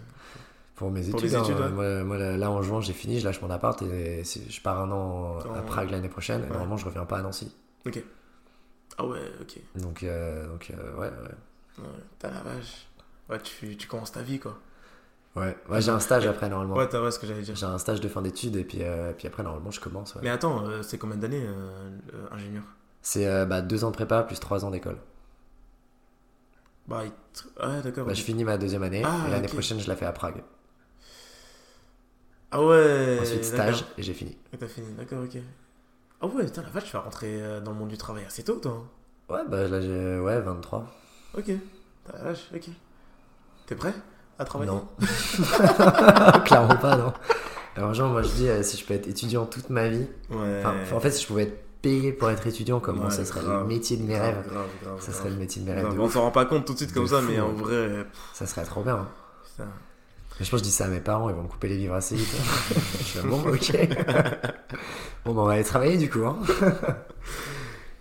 Pour 0.76 0.92
mes 0.92 1.10
études. 1.10 1.34
Hein, 1.34 1.42
ouais. 1.44 1.70
moi, 1.72 2.04
moi, 2.04 2.18
là, 2.38 2.52
en 2.52 2.62
juin, 2.62 2.80
j'ai 2.80 2.94
fini, 2.94 3.20
je 3.20 3.26
lâche 3.26 3.42
mon 3.42 3.50
appart 3.50 3.82
et 3.82 4.24
je 4.24 4.62
pars 4.62 4.80
un 4.82 4.92
an 4.92 5.40
à. 5.56 5.62
Prague 5.64 5.90
l'année 5.90 6.10
prochaine. 6.10 6.42
Et 6.42 6.44
Ouais. 6.44 6.50
normalement, 6.52 6.78
je 6.78 6.86
reviens 6.86 7.06
pas 7.06 7.18
à 7.18 7.22
Nancy. 7.24 7.52
Ok. 7.88 8.04
Ah 9.00 9.08
ouais, 9.08 9.20
ok. 9.42 9.58
Donc, 9.82 10.04
euh, 10.04 10.48
donc 10.48 10.70
euh, 10.72 10.94
ouais, 10.96 11.08
ouais. 11.08 11.32
Ouais, 11.82 12.04
t'as 12.20 12.32
la 12.32 12.42
vache. 12.42 12.88
Ouais, 13.30 13.40
tu, 13.42 13.78
tu 13.78 13.88
commences 13.88 14.12
ta 14.12 14.22
vie 14.22 14.40
quoi. 14.40 14.58
Ouais, 15.36 15.56
ouais 15.70 15.82
j'ai 15.82 15.92
un 15.92 16.00
stage 16.00 16.26
après 16.26 16.50
normalement. 16.50 16.76
Ouais, 16.76 16.88
t'as 16.90 17.00
vrai 17.00 17.12
ce 17.12 17.20
que 17.20 17.28
j'allais 17.28 17.42
dire. 17.44 17.56
J'ai 17.56 17.66
un 17.66 17.78
stage 17.78 18.02
de 18.02 18.08
fin 18.08 18.22
d'études 18.22 18.56
et 18.56 18.64
puis, 18.64 18.80
euh, 18.82 19.14
puis 19.14 19.28
après, 19.28 19.44
normalement, 19.44 19.72
je 19.72 19.80
commence. 19.80 20.16
ouais. 20.16 20.22
Mais 20.24 20.30
attends, 20.30 20.66
euh, 20.66 20.82
c'est 20.82 20.98
combien 20.98 21.18
d'années 21.18 21.46
euh, 21.46 21.90
ingénieur? 22.32 22.64
C'est 23.02 23.46
bah, 23.46 23.62
deux 23.62 23.84
ans 23.84 23.92
de 23.92 23.96
prépa 23.96 24.24
plus 24.24 24.40
trois 24.40 24.66
ans 24.66 24.72
d'école. 24.72 24.98
Bah, 26.88 27.04
il 27.06 27.12
te- 27.34 27.66
ouais, 27.68 27.82
d'accord. 27.84 28.08
Bah, 28.08 28.14
je 28.14 28.24
finis 28.24 28.44
ma 28.44 28.58
deuxième 28.58 28.84
année 28.84 29.04
Ah, 29.04 29.26
et 29.28 29.32
l'année 29.32 29.48
prochaine, 29.48 29.80
je 29.80 29.88
la 29.88 29.96
fais 29.96 30.06
à 30.06 30.12
Prague. 30.12 30.44
Ah 32.52 32.64
ouais. 32.64 33.18
Ensuite, 33.22 33.46
stage 33.46 33.86
et 33.98 34.04
j'ai 34.04 34.14
fini. 34.14 34.36
T'as 34.60 34.68
fini, 34.68 34.88
d'accord, 34.96 35.24
ok. 35.24 35.38
Ah 36.22 36.28
ouais, 36.28 36.46
putain, 36.46 36.64
la 36.64 36.70
vache, 36.70 36.86
tu 36.86 36.92
vas 36.94 37.02
rentrer 37.02 37.62
dans 37.62 37.72
le 37.72 37.78
monde 37.78 37.90
du 37.90 37.98
travail 37.98 38.26
assez 38.26 38.44
tôt, 38.44 38.60
toi. 38.60 38.72
hein. 38.74 38.88
Ouais, 39.30 39.42
bah 39.48 39.68
là, 39.68 39.80
j'ai 39.82 40.20
ouais, 40.20 40.42
23. 40.42 40.88
Ok. 41.38 41.52
T'as 42.06 42.32
ok. 42.56 42.70
T'es 43.68 43.76
prêt 43.76 43.94
à 44.40 44.46
travailler 44.46 44.72
Non. 44.72 44.88
Clairement 46.46 46.76
pas, 46.78 46.96
non. 46.96 47.14
Alors, 47.76 47.94
genre, 47.94 48.10
moi, 48.12 48.22
je 48.24 48.30
dis, 48.30 48.50
euh, 48.50 48.64
si 48.64 48.78
je 48.78 48.86
peux 48.86 48.94
être 48.94 49.08
étudiant 49.08 49.46
toute 49.46 49.70
ma 49.70 49.88
vie, 49.88 50.08
Ouais. 50.30 50.64
en 50.94 51.00
fait, 51.00 51.12
si 51.12 51.22
je 51.24 51.28
pouvais 51.28 51.44
être 51.44 51.64
payé 51.82 52.12
pour 52.12 52.30
être 52.30 52.46
étudiant, 52.48 52.80
comme 52.80 52.98
moi, 52.98 53.06
Ouais, 53.08 53.12
ça 53.12 53.26
serait 53.26 53.42
grave. 53.42 53.62
le 53.62 53.68
métier 53.68 53.96
de 53.98 54.04
mes 54.04 54.16
Grave, 54.16 54.36
rêves. 54.36 54.50
Grave. 54.84 55.02
Ça 55.02 55.14
serait 55.14 55.30
le 55.30 55.36
métier 55.36 55.62
de 55.62 55.68
mes 55.68 55.74
rêves. 55.76 55.94
De 55.94 56.00
On 56.00 56.10
s'en 56.10 56.22
rend 56.24 56.32
pas 56.32 56.46
compte 56.46 56.66
tout 56.66 56.74
de 56.74 56.78
suite 56.78 56.90
De 56.90 56.96
comme 56.96 57.08
ça, 57.08 57.22
fou, 57.22 57.28
mais 57.30 57.40
en 57.40 57.50
ouais. 57.52 57.54
vrai. 57.88 58.06
Ça 58.34 58.46
serait 58.48 58.64
trop 58.66 58.82
bien. 58.84 58.96
hein. 58.96 59.08
Putain. 59.52 59.70
Mais 60.40 60.46
je 60.46 60.52
pense 60.52 60.60
que 60.62 60.66
je 60.66 60.70
dis 60.70 60.76
ça 60.76 60.86
à 60.86 60.88
mes 60.88 61.00
parents, 61.02 61.30
ils 61.30 61.36
vont 61.36 61.44
me 61.44 61.48
couper 61.50 61.68
les 61.68 61.78
vivres 61.78 61.96
assez 61.96 62.16
vite. 62.16 62.34
je 63.00 63.04
suis 63.04 63.20
bon, 63.22 63.40
ok. 63.42 63.72
bon, 65.26 65.34
bah, 65.34 65.42
on 65.42 65.46
va 65.46 65.54
aller 65.54 65.64
travailler 65.66 65.98
du 65.98 66.10
coup. 66.10 66.24
Hein. 66.26 66.38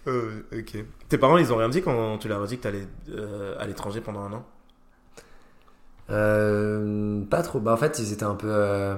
Euh, 0.07 0.43
ok. 0.53 0.85
Tes 1.09 1.19
parents, 1.19 1.37
ils 1.39 1.53
ont 1.53 1.57
rien 1.57 1.69
dit 1.69 1.83
quand 1.83 2.19
tu 2.19 2.29
leur 2.29 2.43
as 2.43 2.47
dit 2.47 2.57
que 2.59 2.63
t'allais 2.63 2.87
euh, 3.11 3.57
à 3.59 3.67
l'étranger 3.67 4.01
pendant 4.01 4.21
un 4.21 4.33
an? 4.33 4.45
Euh, 6.11 7.23
pas 7.25 7.43
trop. 7.43 7.61
Bah, 7.61 7.73
en 7.73 7.77
fait, 7.77 7.99
ils 7.99 8.13
étaient 8.13 8.25
un 8.25 8.35
peu. 8.35 8.49
euh, 8.51 8.97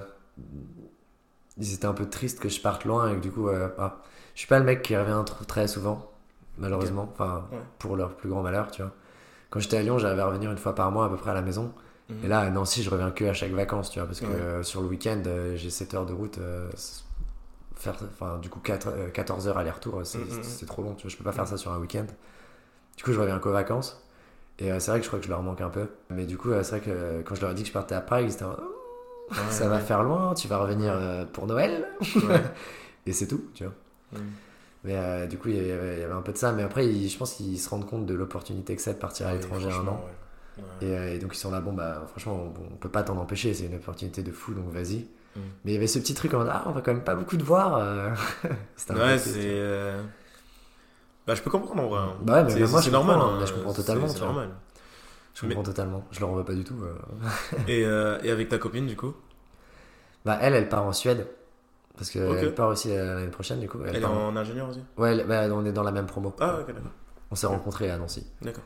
Ils 1.59 1.75
étaient 1.75 1.87
un 1.87 1.93
peu 1.95 2.09
tristes 2.09 2.41
que 2.41 2.49
je 2.49 2.61
parte 2.61 2.85
loin 2.85 3.11
et 3.11 3.17
que 3.17 3.21
du 3.21 3.31
coup. 3.31 3.49
euh, 3.49 3.69
bah, 3.77 4.03
je 4.35 4.41
suis 4.41 4.49
pas 4.49 4.59
le 4.59 4.65
mec 4.65 4.83
qui 4.83 4.97
revient 4.97 5.21
trop 5.27 5.45
très 5.45 5.67
souvent, 5.69 6.11
malheureusement. 6.59 7.09
Enfin, 7.13 7.47
Ouais. 7.53 7.59
pour 7.79 7.97
leur 7.97 8.15
plus 8.17 8.29
grand 8.31 8.43
malheur, 8.43 8.71
tu 8.71 8.83
vois. 8.83 8.93
Quand 9.51 9.59
j'étais 9.61 9.77
à 9.79 9.83
Lyon, 9.83 9.99
j'arrivais 9.99 10.23
à 10.23 10.27
revenir 10.27 10.51
une 10.53 10.59
fois 10.59 10.75
par 10.75 10.91
mois 10.93 11.07
à 11.07 11.09
peu 11.09 11.17
près 11.17 11.33
à 11.33 11.35
la 11.35 11.43
maison. 11.43 11.73
Mhm. 12.09 12.25
Et 12.25 12.29
là, 12.29 12.41
à 12.41 12.51
Nancy, 12.51 12.83
je 12.85 12.91
reviens 12.91 13.11
que 13.11 13.25
à 13.25 13.33
chaque 13.35 13.51
vacances, 13.51 13.91
tu 13.91 13.99
vois, 13.99 14.07
parce 14.07 14.21
que 14.21 14.27
Ouais. 14.27 14.33
euh, 14.33 14.63
sur 14.63 14.81
le 14.81 14.87
week-end, 14.87 15.21
euh, 15.27 15.57
j'ai 15.57 15.71
7 15.71 15.93
heures 15.95 16.07
de 16.07 16.13
route. 16.13 16.39
Euh, 17.81 17.93
faire, 17.93 17.97
enfin, 18.13 18.39
du 18.39 18.49
coup, 18.51 18.61
4, 18.61 18.89
euh, 18.89 19.11
14 19.11 19.49
heures 19.49 19.59
aller-retour, 19.59 20.01
c'est 20.05 20.19
Mhm, 20.19 20.25
mhm. 20.27 20.43
c'est 20.43 20.67
trop 20.67 20.83
long, 20.83 20.95
tu 20.95 21.03
vois, 21.03 21.11
je 21.11 21.17
peux 21.17 21.25
pas 21.25 21.33
faire 21.33 21.49
ça 21.49 21.57
sur 21.59 21.73
un 21.73 21.79
week-end. 21.79 22.07
Du 22.97 23.05
coup, 23.05 23.13
je 23.13 23.21
reviens 23.21 23.39
qu'aux 23.39 23.53
vacances. 23.53 24.03
Et 24.59 24.73
euh, 24.73 24.81
c'est 24.81 24.91
vrai 24.93 25.01
que 25.01 25.05
je 25.05 25.11
crois 25.11 25.21
que 25.21 25.27
je 25.27 25.31
leur 25.31 25.43
manque 25.43 25.61
un 25.63 25.71
peu. 25.71 25.89
Mais 26.11 26.27
du 26.27 26.37
coup, 26.39 26.51
euh, 26.51 26.63
c'est 26.63 26.79
vrai 26.79 26.81
que 26.81 26.91
euh, 26.91 27.23
quand 27.25 27.35
je 27.37 27.43
leur 27.43 27.51
ai 27.53 27.55
dit 27.55 27.63
que 27.63 27.69
je 27.69 27.73
partais 27.75 27.95
à 27.95 28.01
Prague, 28.03 28.27
ils 28.27 28.33
étaient 28.35 28.45
en, 28.45 28.57
Ouais, 29.31 29.37
ça 29.51 29.69
va 29.69 29.81
faire 29.81 30.03
loin, 30.03 30.35
tu 30.35 30.49
vas 30.49 30.59
revenir 30.59 30.93
euh, 30.95 31.25
pour 31.27 31.47
Noël. 31.47 31.89
Ouais. 32.25 32.43
Et 33.07 33.13
c'est 33.13 33.27
tout, 33.29 33.45
tu 33.55 33.65
vois. 33.65 33.73
Mais 34.85 34.97
euh, 34.97 35.27
du 35.27 35.37
coup, 35.39 35.49
il 35.49 35.57
y, 35.57 35.71
avait, 35.73 35.97
il 35.97 36.01
y 36.01 36.05
avait 36.05 36.13
un 36.15 36.23
peu 36.23 36.33
de 36.33 36.39
ça. 36.39 36.53
Mais 36.53 36.63
après, 36.63 36.87
ils- 36.87 37.09
je 37.09 37.19
pense 37.19 37.35
qu'ils 37.35 37.59
se 37.61 37.69
rendent 37.69 37.87
compte 37.87 38.07
de 38.07 38.15
l'opportunité 38.15 38.75
que 38.77 38.83
c'est 38.83 38.95
de 38.95 38.99
partir 38.99 39.27
à 39.27 39.33
l'étranger 39.35 39.71
un 39.71 39.87
an. 39.89 40.01
euh, 40.83 41.15
et 41.15 41.19
donc 41.19 41.35
ils 41.35 41.39
sont 41.39 41.51
là, 41.51 41.61
bon 41.61 41.73
bah 41.75 42.05
franchement 42.09 42.35
on, 42.35 42.75
on 42.75 42.77
peut 42.77 42.89
pas 42.89 43.03
t'en 43.03 43.17
empêcher, 43.19 43.55
c'est 43.55 43.67
une 43.67 43.77
opportunité 43.77 44.23
de 44.23 44.33
fou, 44.33 44.55
donc 44.55 44.71
vas-y. 44.71 45.07
Mm. 45.37 45.41
Mais 45.65 45.71
il 45.71 45.75
y 45.75 45.77
avait 45.77 45.87
ce 45.87 45.99
petit 45.99 46.15
truc 46.15 46.35
en 46.35 46.45
ah 46.49 46.65
on 46.67 46.73
va 46.73 46.81
quand 46.81 46.93
même 46.93 47.05
pas 47.05 47.15
beaucoup 47.15 47.37
te 47.37 47.43
voir. 47.45 47.77
euh. 47.77 48.11
C'était 48.77 48.95
Ouais, 48.95 49.19
c'est. 49.19 49.33
euh, 49.39 50.03
Bah, 51.27 51.35
je 51.35 51.43
peux 51.43 51.51
comprendre 51.51 51.83
en 51.83 51.89
vrai. 51.89 52.01
hein. 52.01 52.15
Bah 52.23 52.43
ouais, 52.43 52.55
mais 52.55 52.67
moi, 52.67 52.83
c'est 52.83 52.91
normal. 52.91 53.19
hein. 53.21 53.45
je 53.47 53.53
comprends 53.53 53.73
totalement, 53.73 54.09
C'est 54.09 54.21
normal. 54.21 54.51
Je 55.35 55.47
comprends 55.47 55.63
totalement, 55.63 56.05
je 56.11 56.21
leur 56.21 56.31
en 56.31 56.35
veux 56.35 56.45
pas 56.45 56.55
du 56.55 56.65
tout. 56.65 56.77
euh. 56.83 56.95
Et, 57.69 57.81
et 58.27 58.31
avec 58.31 58.49
ta 58.49 58.59
copine, 58.59 58.87
du 58.87 58.97
coup? 58.97 59.15
Bah 60.25 60.39
elle, 60.41 60.55
elle 60.55 60.69
part 60.69 60.85
en 60.85 60.93
Suède. 60.93 61.27
Parce 61.97 62.11
qu'elle 62.11 62.29
Ok. 62.29 62.39
elle 62.41 62.55
part 62.55 62.69
aussi 62.69 62.89
l'année 62.89 63.27
prochaine 63.29 63.61
du 63.61 63.69
coup. 63.69 63.79
Elle 63.87 63.97
Elle 63.97 64.03
est 64.03 64.07
en- 64.07 64.29
en 64.29 64.37
ingénieur 64.37 64.69
aussi? 64.71 64.81
Ouais, 64.97 65.13
elle- 65.13 65.27
bah, 65.27 65.47
on 65.53 65.65
est 65.65 65.73
dans 65.73 65.83
la 65.83 65.93
même 65.93 66.07
promo. 66.07 66.35
Ah, 66.41 66.59
ok, 66.61 66.67
d'accord. 66.69 66.91
On 67.31 67.35
s'est 67.35 67.47
rencontrés 67.47 67.91
à 67.91 67.99
Nancy. 67.99 68.27
D'accord. 68.43 68.63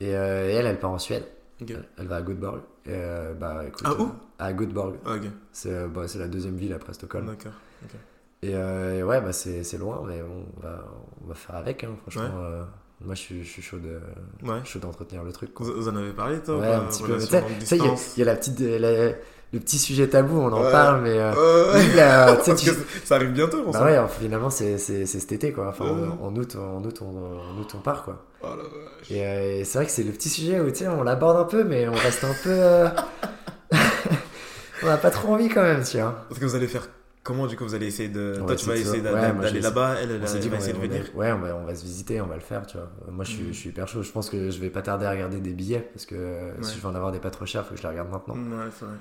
Et, 0.00 0.14
euh, 0.16 0.48
et 0.50 0.54
elle, 0.54 0.66
elle 0.66 0.78
part 0.78 0.90
en 0.90 0.98
Suède. 0.98 1.24
Ok. 1.62 1.70
Elle, 1.70 1.84
elle 1.98 2.06
va 2.06 2.16
à 2.16 2.22
Göteborg. 2.22 2.60
Et, 2.86 2.90
euh, 2.90 3.32
bah, 3.34 3.62
écoute, 3.66 3.82
Ah, 3.84 3.94
où 3.94 4.02
euh, 4.04 4.06
À 4.38 4.52
Göteborg. 4.52 4.96
Ah, 5.06 5.14
ok. 5.14 5.22
C'est 5.52 5.70
euh, 5.72 5.86
bah, 5.88 6.02
la 6.18 6.28
deuxième 6.28 6.56
ville 6.56 6.72
après 6.72 6.92
Stockholm. 6.94 7.26
D'accord. 7.26 7.52
Et, 8.42 8.54
euh, 8.54 8.98
et 8.98 9.02
ouais, 9.02 9.20
bah 9.22 9.32
c'est 9.32 9.78
loin, 9.78 10.02
mais 10.06 10.20
bon, 10.20 10.44
on 10.56 10.60
va, 10.60 10.84
on 11.24 11.28
va 11.28 11.34
faire 11.34 11.56
avec, 11.56 11.82
hein, 11.82 11.88
franchement. 12.02 12.28
euh, 12.42 12.62
moi, 13.02 13.14
je 13.14 13.20
suis, 13.20 13.42
je 13.44 13.48
suis 13.50 13.62
chaud 13.62 13.78
de 13.78 13.98
Ouais. 14.46 14.58
chaud 14.64 14.78
d'entretenir 14.80 15.24
le 15.24 15.32
truc. 15.32 15.54
quoi. 15.54 15.66
Vous, 15.66 15.88
en 15.88 15.96
avez 15.96 16.12
parlé, 16.12 16.38
toi 16.40 16.58
Ouais, 16.58 16.66
un 16.72 16.80
petit 16.80 17.02
peu. 17.02 17.14
Tu 17.18 17.26
sais- 17.26 17.78
il 17.78 18.18
y, 18.18 18.22
a- 18.22 18.24
la 18.26 18.36
petite, 18.36 18.60
la- 18.60 19.08
le 19.52 19.60
petit 19.60 19.78
sujet 19.78 20.08
tabou, 20.08 20.36
on 20.38 20.52
en 20.52 20.62
Ouais. 20.62 20.70
parle, 20.72 21.00
mais 21.02 21.18
euh, 21.18 21.32
Euh, 21.36 21.94
là, 21.96 22.36
sais, 22.42 22.50
Parce 22.50 22.62
tu- 22.62 22.70
que 22.70 22.76
ça 23.04 23.14
arrive 23.16 23.32
bientôt, 23.32 23.62
on 23.66 23.70
bah 23.70 23.84
ouais, 23.84 24.08
finalement, 24.20 24.50
c'est 24.50 24.76
cet 24.78 25.32
été, 25.32 25.52
quoi. 25.52 25.68
Enfin, 25.68 25.84
Ouais. 25.86 26.08
en, 26.20 26.26
en 26.26 26.36
août, 26.36 26.56
en 26.56 26.84
août, 26.84 26.98
on, 27.00 27.06
en 27.16 27.58
août, 27.60 27.72
on 27.74 27.78
part, 27.80 28.04
quoi. 28.04 28.26
Oh 28.52 28.56
la 28.56 28.62
vache. 28.62 29.10
Et, 29.10 29.24
euh, 29.26 29.58
et 29.60 29.64
c'est 29.64 29.78
vrai 29.78 29.86
que 29.86 29.92
c'est 29.92 30.02
le 30.04 30.12
petit 30.12 30.28
sujet 30.28 30.60
où, 30.60 30.68
tu 30.70 30.76
sais, 30.78 30.88
on 30.88 31.02
l'aborde 31.02 31.36
un 31.36 31.44
peu, 31.44 31.64
mais 31.64 31.88
on 31.88 31.92
reste 31.94 32.24
un 32.24 32.34
peu. 32.42 32.50
euh, 32.50 32.88
on 34.82 34.88
a 34.88 34.96
pas 34.96 35.10
trop 35.10 35.34
envie 35.34 35.48
quand 35.48 35.62
même, 35.62 35.82
tu 35.84 35.98
vois. 35.98 36.24
Parce 36.28 36.40
que 36.40 36.44
vous 36.44 36.54
allez 36.54 36.66
faire 36.68 36.88
comment, 37.22 37.46
du 37.46 37.56
coup 37.56 37.64
Vous 37.64 37.74
allez 37.74 37.86
essayer 37.86 38.08
de. 38.08 38.34
On 38.36 38.38
Toi, 38.40 38.46
va 38.48 38.56
tu 38.56 38.66
vas 38.66 38.74
essayer 38.76 38.84
de- 38.84 38.96
essayer 38.98 39.02
d'a- 39.02 39.12
ouais, 39.14 39.20
d'a- 39.20 39.32
moi, 39.32 39.42
je 39.44 39.48
d'aller 39.48 39.60
là-bas, 39.60 39.94
elle, 40.02 40.10
elle, 40.10 40.22
On 40.22 40.26
s'est 40.26 40.38
dit 40.38 40.46
elle 40.46 40.50
va 40.50 40.56
qu'on 40.58 40.62
essayer 40.62 40.72
de 40.74 40.78
on 40.78 40.82
venir. 40.82 41.10
Ouais, 41.14 41.32
on 41.32 41.38
va, 41.38 41.56
on 41.56 41.64
va 41.64 41.74
se 41.74 41.82
visiter, 41.84 42.20
on 42.20 42.26
va 42.26 42.34
le 42.34 42.40
faire, 42.40 42.66
tu 42.66 42.76
vois. 42.76 42.90
Moi, 43.10 43.24
je 43.24 43.30
suis, 43.30 43.42
Mhm. 43.44 43.52
je 43.52 43.58
suis 43.58 43.68
hyper 43.70 43.88
chaud. 43.88 44.02
Je 44.02 44.12
pense 44.12 44.30
que 44.30 44.50
je 44.50 44.60
vais 44.60 44.70
pas 44.70 44.82
tarder 44.82 45.06
à 45.06 45.10
regarder 45.10 45.38
des 45.40 45.52
billets 45.52 45.80
parce 45.92 46.06
que 46.06 46.14
euh, 46.16 46.50
Ouais. 46.56 46.62
si 46.62 46.76
je 46.76 46.80
veux 46.80 46.88
en 46.88 46.94
avoir 46.94 47.12
des 47.12 47.20
pas 47.20 47.30
trop 47.30 47.46
chers, 47.46 47.64
faut 47.64 47.70
que 47.74 47.78
je 47.78 47.82
les 47.82 47.88
regarde 47.88 48.10
maintenant. 48.10 48.34
Ouais, 48.34 48.70
c'est 48.78 48.84
vrai. 48.84 48.94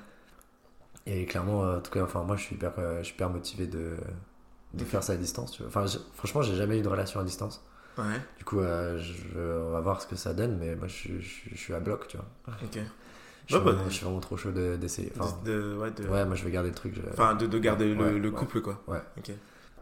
Et 1.05 1.25
clairement, 1.25 1.65
euh, 1.65 1.77
en 1.77 1.81
tout 1.81 1.91
cas, 1.91 2.03
enfin, 2.03 2.23
moi, 2.23 2.37
je 2.37 2.43
suis 2.43 2.55
hyper, 2.55 2.71
euh, 2.77 2.99
je 2.99 3.03
suis 3.05 3.15
hyper 3.15 3.29
motivé 3.29 3.67
de, 3.67 3.91
de 4.73 4.83
faire 4.85 5.03
ça 5.03 5.13
à 5.13 5.15
distance, 5.17 5.51
tu 5.51 5.61
vois. 5.63 5.67
Enfin, 5.67 5.85
j'ai- 5.85 5.99
franchement, 6.15 6.41
j'ai 6.41 6.55
jamais 6.55 6.79
eu 6.79 6.81
de 6.81 6.87
relation 6.87 7.19
à 7.19 7.23
distance. 7.23 7.61
Ouais, 7.97 8.19
Du 8.37 8.43
coup, 8.43 8.59
euh, 8.59 8.99
je, 8.99 9.39
on 9.39 9.71
va 9.71 9.79
voir 9.81 10.01
ce 10.01 10.07
que 10.07 10.15
ça 10.15 10.33
donne, 10.33 10.57
mais 10.59 10.75
moi, 10.75 10.87
je, 10.87 10.93
suis- 10.93 11.21
je, 11.21 11.27
suis- 11.29 11.51
je 11.53 11.57
suis 11.59 11.73
à 11.73 11.79
bloc, 11.79 12.07
tu 12.07 12.17
vois. 12.17 12.25
ok. 12.47 12.55
Je 13.45 13.53
suis, 13.53 13.55
Ouais, 13.55 13.59
bah, 13.65 13.71
vraiment, 13.73 13.89
je 13.89 13.93
suis 13.93 14.05
vraiment 14.05 14.19
trop 14.21 14.37
chaud 14.37 14.51
de- 14.51 14.77
d'essayer. 14.77 15.11
Enfin, 15.19 15.37
de, 15.43 15.51
de- 15.51 15.77
ouais, 15.77 15.91
de, 15.91 16.07
ouais, 16.07 16.25
moi, 16.25 16.35
je 16.35 16.43
vais 16.45 16.51
garder 16.51 16.69
le 16.69 16.75
truc. 16.75 16.95
enfin, 17.11 17.35
de, 17.35 17.45
de 17.45 17.59
garder 17.59 17.93
le, 17.93 18.31
couple, 18.31 18.61
quoi. 18.61 18.81
Ouais. 18.87 19.01
Ok. 19.17 19.31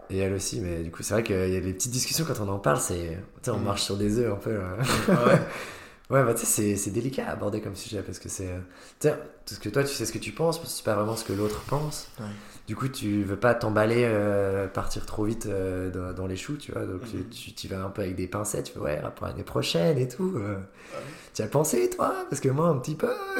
Et 0.09 0.18
elle 0.18 0.34
aussi, 0.34 0.59
mais 0.59 0.84
du 0.84 0.91
coup, 0.91 1.03
c'est 1.03 1.14
vrai 1.14 1.24
qu'il 1.24 1.36
y 1.49 1.55
a 1.55 1.62
des 1.62 1.74
petites 1.74 1.91
discussions 1.91 2.26
quand 2.26 2.39
on 2.41 2.49
en 2.49 2.59
parle, 2.59 2.80
c'est. 2.80 3.18
Tu 3.18 3.39
sais, 3.43 3.51
on 3.51 3.59
Mhm. 3.59 3.64
marche 3.66 3.84
sur 3.84 3.95
des 3.97 4.20
œufs 4.20 4.34
un 4.34 4.36
peu. 4.36 4.49
euh. 4.49 4.76
Ah 5.07 5.26
ouais 5.28 5.41
Ouais, 6.12 6.24
bah 6.24 6.34
tu 6.34 6.45
sais, 6.45 6.76
c'est- 6.76 6.91
délicat 6.91 7.26
à 7.28 7.32
aborder 7.32 7.62
comme 7.62 7.76
sujet 7.76 8.01
parce 8.03 8.20
que 8.20 8.28
c'est. 8.30 8.47
euh, 8.49 8.59
Tu 8.99 9.07
sais, 9.07 9.16
parce 9.45 9.59
que 9.59 9.70
toi, 9.70 9.84
tu 9.84 9.93
sais 9.93 10.05
ce 10.05 10.12
que 10.12 10.18
tu 10.20 10.32
penses, 10.34 10.59
mais 10.59 10.66
tu 10.66 10.72
sais 10.72 10.84
pas 10.84 10.93
vraiment 10.95 11.16
ce 11.16 11.24
que 11.24 11.34
l'autre 11.34 11.62
pense. 11.68 12.09
Ouais. 12.20 12.26
Du 12.68 12.76
coup, 12.76 12.88
tu 12.89 13.24
veux 13.24 13.38
pas 13.38 13.55
t'emballer, 13.55 14.03
euh, 14.05 14.68
partir 14.68 15.05
trop 15.05 15.24
vite 15.24 15.45
euh, 15.47 15.89
dans, 15.89 16.14
dans 16.14 16.28
les 16.28 16.36
choux, 16.36 16.57
tu 16.57 16.72
vois. 16.74 16.82
Donc, 16.86 17.01
Mhm. 17.14 17.30
tu, 17.30 17.53
tu 17.53 17.68
y 17.68 17.70
vas 17.70 17.84
un 17.84 17.89
peu 17.89 18.01
avec 18.03 18.16
des 18.16 18.28
pincettes, 18.28 18.66
tu 18.66 18.74
fais, 18.74 18.80
ouais, 18.80 19.01
pour 19.16 19.26
l'année 19.28 19.43
prochaine 19.43 19.97
et 19.97 20.07
tout. 20.07 20.34
euh. 20.38 20.55
Ouais. 20.55 20.99
Tu 21.34 21.41
as 21.41 21.47
pensé, 21.47 21.89
toi? 21.89 22.14
Parce 22.30 22.41
que 22.41 22.49
moi, 22.49 22.68
un 22.68 22.78
petit 22.78 22.95
peu. 22.95 23.09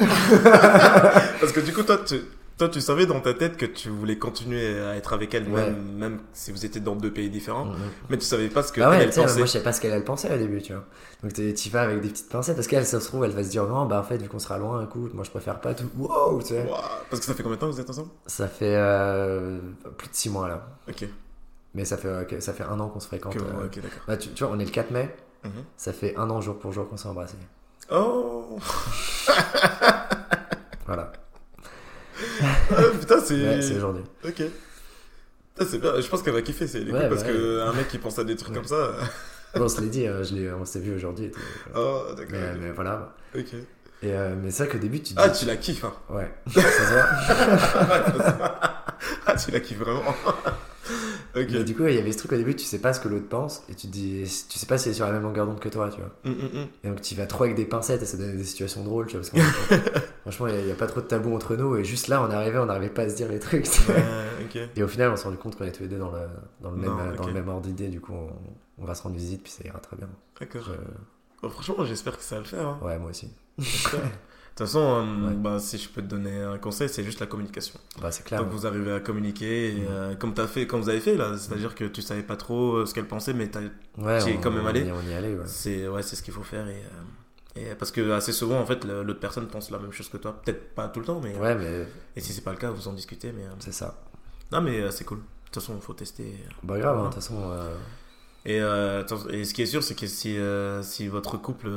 Parce 1.40 1.52
que 1.52 1.60
du 1.60 1.72
coup, 1.72 1.82
toi, 1.82 1.98
tu 1.98 2.16
Toi, 2.58 2.68
tu 2.68 2.80
savais 2.80 3.06
dans 3.06 3.20
ta 3.20 3.34
tête 3.34 3.56
que 3.56 3.66
tu 3.66 3.88
voulais 3.88 4.18
continuer 4.18 4.78
à 4.80 4.94
être 4.94 5.12
avec 5.14 5.34
elle, 5.34 5.48
Ouais. 5.48 5.64
même, 5.70 5.82
même 5.96 6.20
si 6.32 6.52
vous 6.52 6.64
étiez 6.64 6.80
dans 6.80 6.94
deux 6.94 7.12
pays 7.12 7.28
différents. 7.30 7.64
Mhm. 7.64 7.74
Mais 8.10 8.18
tu 8.18 8.24
savais 8.24 8.48
pas 8.48 8.62
ce 8.62 8.72
que 8.72 8.80
Bah 8.80 8.90
ouais, 8.90 9.02
elle, 9.02 9.10
tu 9.10 9.20
pensait. 9.20 9.36
moi 9.38 9.46
je 9.46 9.50
savais 9.52 9.64
pas 9.64 9.72
ce 9.72 9.80
qu'elle 9.80 9.92
elle 9.92 10.04
pensait 10.04 10.32
au 10.32 10.38
début, 10.38 10.62
tu 10.62 10.72
vois. 10.72 10.84
Donc 11.22 11.32
t'y 11.32 11.70
vas 11.70 11.82
avec 11.82 12.00
des 12.00 12.08
petites 12.10 12.28
pincettes 12.28 12.54
parce 12.56 12.68
qu'elle, 12.68 12.86
ça 12.86 13.00
se 13.00 13.06
trouve, 13.08 13.24
elle 13.24 13.32
va 13.32 13.42
se 13.42 13.48
dire 13.50 13.66
non, 13.66 13.86
bah 13.86 13.98
en 14.00 14.04
fait, 14.04 14.18
vu 14.18 14.28
qu'on 14.28 14.38
sera 14.38 14.58
loin, 14.58 14.84
écoute, 14.84 15.12
moi 15.14 15.24
je 15.24 15.30
préfère 15.30 15.60
pas 15.60 15.74
tout. 15.74 15.88
Wow, 15.96 16.40
tu 16.42 16.48
sais. 16.48 16.66
Parce 17.10 17.20
que 17.20 17.26
ça 17.26 17.34
fait 17.34 17.42
combien 17.42 17.56
de 17.56 17.60
temps 17.60 17.68
que 17.68 17.72
vous 17.74 17.80
êtes 17.80 17.90
ensemble? 17.90 18.10
Ça 18.26 18.46
fait 18.48 18.76
euh, 18.76 19.58
plus 19.96 20.08
de 20.08 20.14
6 20.14 20.30
mois 20.30 20.46
là. 20.48 20.68
Ok. 20.88 21.04
Mais 21.74 21.84
ça 21.86 21.96
fait, 21.96 22.08
euh, 22.08 22.40
ça 22.40 22.52
fait 22.52 22.64
un 22.64 22.78
an 22.80 22.88
qu'on 22.90 23.00
se 23.00 23.06
fréquente. 23.06 23.34
Que- 23.34 23.40
euh. 23.42 23.64
Ok, 23.66 23.76
d'accord. 23.76 24.02
Bah, 24.06 24.16
tu, 24.18 24.28
tu 24.28 24.44
vois, 24.44 24.52
on 24.54 24.58
est 24.60 24.64
le 24.66 24.70
4 24.70 24.90
mai, 24.90 25.12
Mhm. 25.44 25.50
ça 25.76 25.92
fait 25.92 26.14
un 26.16 26.28
an 26.30 26.40
jour 26.40 26.58
pour 26.58 26.70
jour 26.72 26.88
qu'on 26.88 26.96
s'est 26.98 27.08
embrassés. 27.08 27.36
Oh 27.90 28.58
Voilà. 30.86 31.12
Ah, 32.70 32.82
Putain, 33.00 33.20
c'est. 33.24 33.34
Ouais, 33.34 33.62
c'est 33.62 33.76
aujourd'hui. 33.76 34.04
ok. 34.24 34.34
Putain, 34.34 35.70
c'est 35.70 35.78
bien. 35.78 36.00
Je 36.00 36.08
pense 36.08 36.22
qu'elle 36.22 36.32
va 36.34 36.42
kiffer, 36.42 36.66
c'est 36.66 36.80
Ouais, 36.90 37.08
parce 37.08 37.22
bah 37.24 37.28
que 37.30 37.60
un 37.60 37.72
mec 37.72 37.88
qui 37.88 37.98
pense 37.98 38.18
à 38.18 38.24
des 38.24 38.36
trucs 38.36 38.50
Ouais. 38.50 38.56
comme 38.56 38.68
ça. 38.68 38.92
Bon, 39.54 39.64
on 39.64 39.68
se 39.68 39.80
l'est 39.82 39.88
dit, 39.88 40.06
euh, 40.06 40.24
je 40.24 40.34
l'ai- 40.34 40.50
on 40.52 40.64
s'est 40.64 40.80
vu 40.80 40.94
aujourd'hui 40.94 41.26
et 41.26 41.30
tout. 41.30 41.40
Oh, 41.76 42.04
d'accord. 42.16 42.32
Mais, 42.32 42.54
mais 42.60 42.70
voilà. 42.70 43.14
ok. 43.36 43.52
Et, 44.04 44.12
euh, 44.14 44.34
mais 44.42 44.50
c'est 44.50 44.64
vrai 44.64 44.72
qu'au 44.72 44.78
début, 44.78 45.00
tu 45.00 45.12
Ah, 45.16 45.28
dis. 45.28 45.40
tu 45.40 45.46
la 45.46 45.56
kiffes, 45.56 45.84
hein. 45.84 45.92
Ouais, 46.10 46.32
ça 46.52 46.60
se 46.62 46.92
voit. 46.92 48.54
ah, 49.26 49.36
tu 49.36 49.50
la 49.50 49.60
kiffes 49.60 49.78
vraiment. 49.78 50.02
Ok. 51.34 51.46
Mais 51.50 51.64
du 51.64 51.74
coup, 51.74 51.86
il 51.86 51.94
y 51.94 51.98
avait 51.98 52.12
ce 52.12 52.18
truc 52.18 52.32
au 52.32 52.36
début, 52.36 52.54
tu 52.56 52.64
sais 52.64 52.78
pas 52.80 52.92
ce 52.92 53.00
que 53.00 53.08
l'autre 53.08 53.28
pense 53.28 53.62
et 53.68 53.74
tu 53.74 53.86
te 53.86 53.92
dis, 53.92 54.22
tu 54.48 54.58
sais 54.58 54.66
pas 54.66 54.78
si 54.78 54.88
elle 54.88 54.92
est 54.92 54.96
sur 54.96 55.06
la 55.06 55.12
même 55.12 55.22
longueur 55.22 55.46
d'onde 55.46 55.60
que 55.60 55.68
toi, 55.68 55.88
tu 55.90 56.00
vois. 56.00 56.10
Hum, 56.24 56.32
hum, 56.40 56.60
hum. 56.62 56.66
Et 56.84 56.88
donc 56.88 57.00
tu 57.00 57.14
vas 57.14 57.26
trop 57.26 57.44
avec 57.44 57.56
des 57.56 57.64
pincettes 57.64 58.02
et 58.02 58.06
ça 58.06 58.16
donne 58.16 58.36
des 58.36 58.44
situations 58.44 58.84
drôles, 58.84 59.06
tu 59.06 59.16
vois. 59.18 59.26
Parce 59.30 59.30
que, 59.68 59.74
franchement, 60.22 60.46
il 60.48 60.64
n'y 60.64 60.70
a, 60.72 60.74
pas 60.74 60.86
trop 60.86 61.00
de 61.00 61.06
tabou 61.06 61.34
entre 61.34 61.56
nous 61.56 61.76
et 61.76 61.84
juste 61.84 62.08
là, 62.08 62.22
on 62.22 62.30
arrivait, 62.30 62.58
on 62.58 62.66
n'arrivait 62.66 62.90
pas 62.90 63.02
à 63.02 63.08
se 63.08 63.16
dire 63.16 63.28
les 63.28 63.38
trucs. 63.38 63.64
tu 63.64 63.70
sais. 63.70 63.92
Ouais, 63.92 64.02
ok. 64.44 64.58
Et 64.76 64.82
au 64.82 64.88
final, 64.88 65.10
on 65.10 65.16
s'est 65.16 65.24
rendu 65.24 65.36
compte 65.38 65.56
qu'on 65.56 65.64
est 65.64 65.72
tous 65.72 65.82
les 65.84 65.88
deux 65.88 65.98
dans 65.98 66.10
le, 66.12 66.20
dans 66.60 66.70
le, 66.70 66.76
même, 66.76 67.16
dans 67.16 67.26
le 67.26 67.32
même 67.32 67.48
ordre 67.48 67.62
d'idée, 67.66 67.88
du 67.88 68.00
coup, 68.00 68.12
on, 68.14 68.30
on 68.82 68.84
va 68.84 68.94
se 68.94 69.02
rendre 69.02 69.16
visite 69.16 69.42
puis 69.42 69.52
ça 69.52 69.64
ira 69.64 69.78
très 69.78 69.96
bien. 69.96 70.08
D'accord. 70.40 70.62
Je- 70.66 70.72
Bon, 71.42 71.50
franchement, 71.50 71.84
j'espère 71.84 72.16
que 72.16 72.22
ça 72.22 72.36
va 72.36 72.42
le 72.42 72.46
faire. 72.46 72.66
hein. 72.68 72.78
Ouais, 72.82 72.96
moi 73.00 73.10
aussi. 73.10 73.28
De 73.58 73.64
toute 73.64 74.66
façon, 74.66 74.80
euh, 74.80 75.28
Ouais. 75.30 75.34
bah, 75.36 75.58
si 75.58 75.78
je 75.78 75.88
peux 75.88 76.02
te 76.02 76.06
donner 76.08 76.42
un 76.42 76.58
conseil, 76.58 76.88
c'est 76.88 77.02
juste 77.04 77.20
la 77.20 77.26
communication. 77.26 77.78
Bah, 78.00 78.10
c'est 78.12 78.22
clair. 78.24 78.40
Que 78.40 78.44
vous 78.44 78.66
arrivez 78.66 78.92
à 78.92 79.00
communiquer, 79.00 79.70
et, 79.70 79.80
Mhm. 79.80 79.86
euh, 79.88 80.14
comme, 80.14 80.34
as 80.36 80.46
fait, 80.46 80.66
comme 80.66 80.82
vous 80.82 80.90
avez 80.90 81.00
fait 81.00 81.16
là, 81.16 81.36
c'est-à-dire 81.38 81.74
que 81.74 81.84
tu 81.84 82.02
savais 82.02 82.22
pas 82.22 82.36
trop 82.36 82.74
euh, 82.76 82.86
ce 82.86 82.92
qu'elle 82.92 83.06
pensait, 83.08 83.32
mais 83.32 83.44
ai 83.44 83.70
on, 83.98 84.40
quand 84.42 84.50
même 84.50 84.66
allé. 84.66 84.90
On 84.92 85.08
y 85.08 85.14
allait, 85.14 85.34
ouais. 85.34 85.44
c'est 85.46 85.88
ouais, 85.88 86.02
c'est 86.02 86.16
ce 86.16 86.22
qu'il 86.22 86.34
faut 86.34 86.42
faire. 86.42 86.66
Et, 86.68 86.82
et 87.56 87.74
parce 87.76 87.90
que 87.90 88.10
assez 88.12 88.32
souvent, 88.32 88.58
en 88.60 88.66
fait, 88.66 88.84
l'autre 88.84 89.20
personne 89.20 89.46
pense 89.48 89.70
la 89.70 89.78
même 89.78 89.92
chose 89.92 90.08
que 90.10 90.18
toi. 90.18 90.38
Peut-être 90.44 90.74
pas 90.74 90.88
tout 90.88 91.00
le 91.00 91.06
temps, 91.06 91.20
mais. 91.22 91.34
Ouais, 91.38 91.54
mais 91.54 91.86
Et 92.14 92.20
si 92.20 92.32
c'est 92.34 92.42
pas 92.42 92.52
le 92.52 92.58
cas, 92.58 92.70
vous 92.70 92.88
en 92.88 92.92
discutez. 92.92 93.32
Mais, 93.32 93.44
c'est 93.58 93.72
ça. 93.72 94.02
Non, 94.52 94.60
mais 94.60 94.90
c'est 94.90 95.04
cool. 95.04 95.18
De 95.18 95.24
toute 95.46 95.54
façon, 95.62 95.74
il 95.76 95.82
faut 95.82 95.94
tester. 95.94 96.34
Bah, 96.62 96.78
grave, 96.78 96.98
hein, 96.98 97.00
de 97.04 97.06
toute 97.06 97.14
façon. 97.16 97.40
euh, 97.42 97.74
Et, 98.44 98.60
euh, 98.60 99.02
et 99.30 99.44
ce 99.46 99.54
qui 99.54 99.62
est 99.62 99.66
sûr, 99.66 99.82
c'est 99.82 99.94
que 99.94 100.06
si, 100.06 100.36
euh, 100.38 100.82
si 100.82 101.08
votre 101.08 101.36
couple 101.38 101.68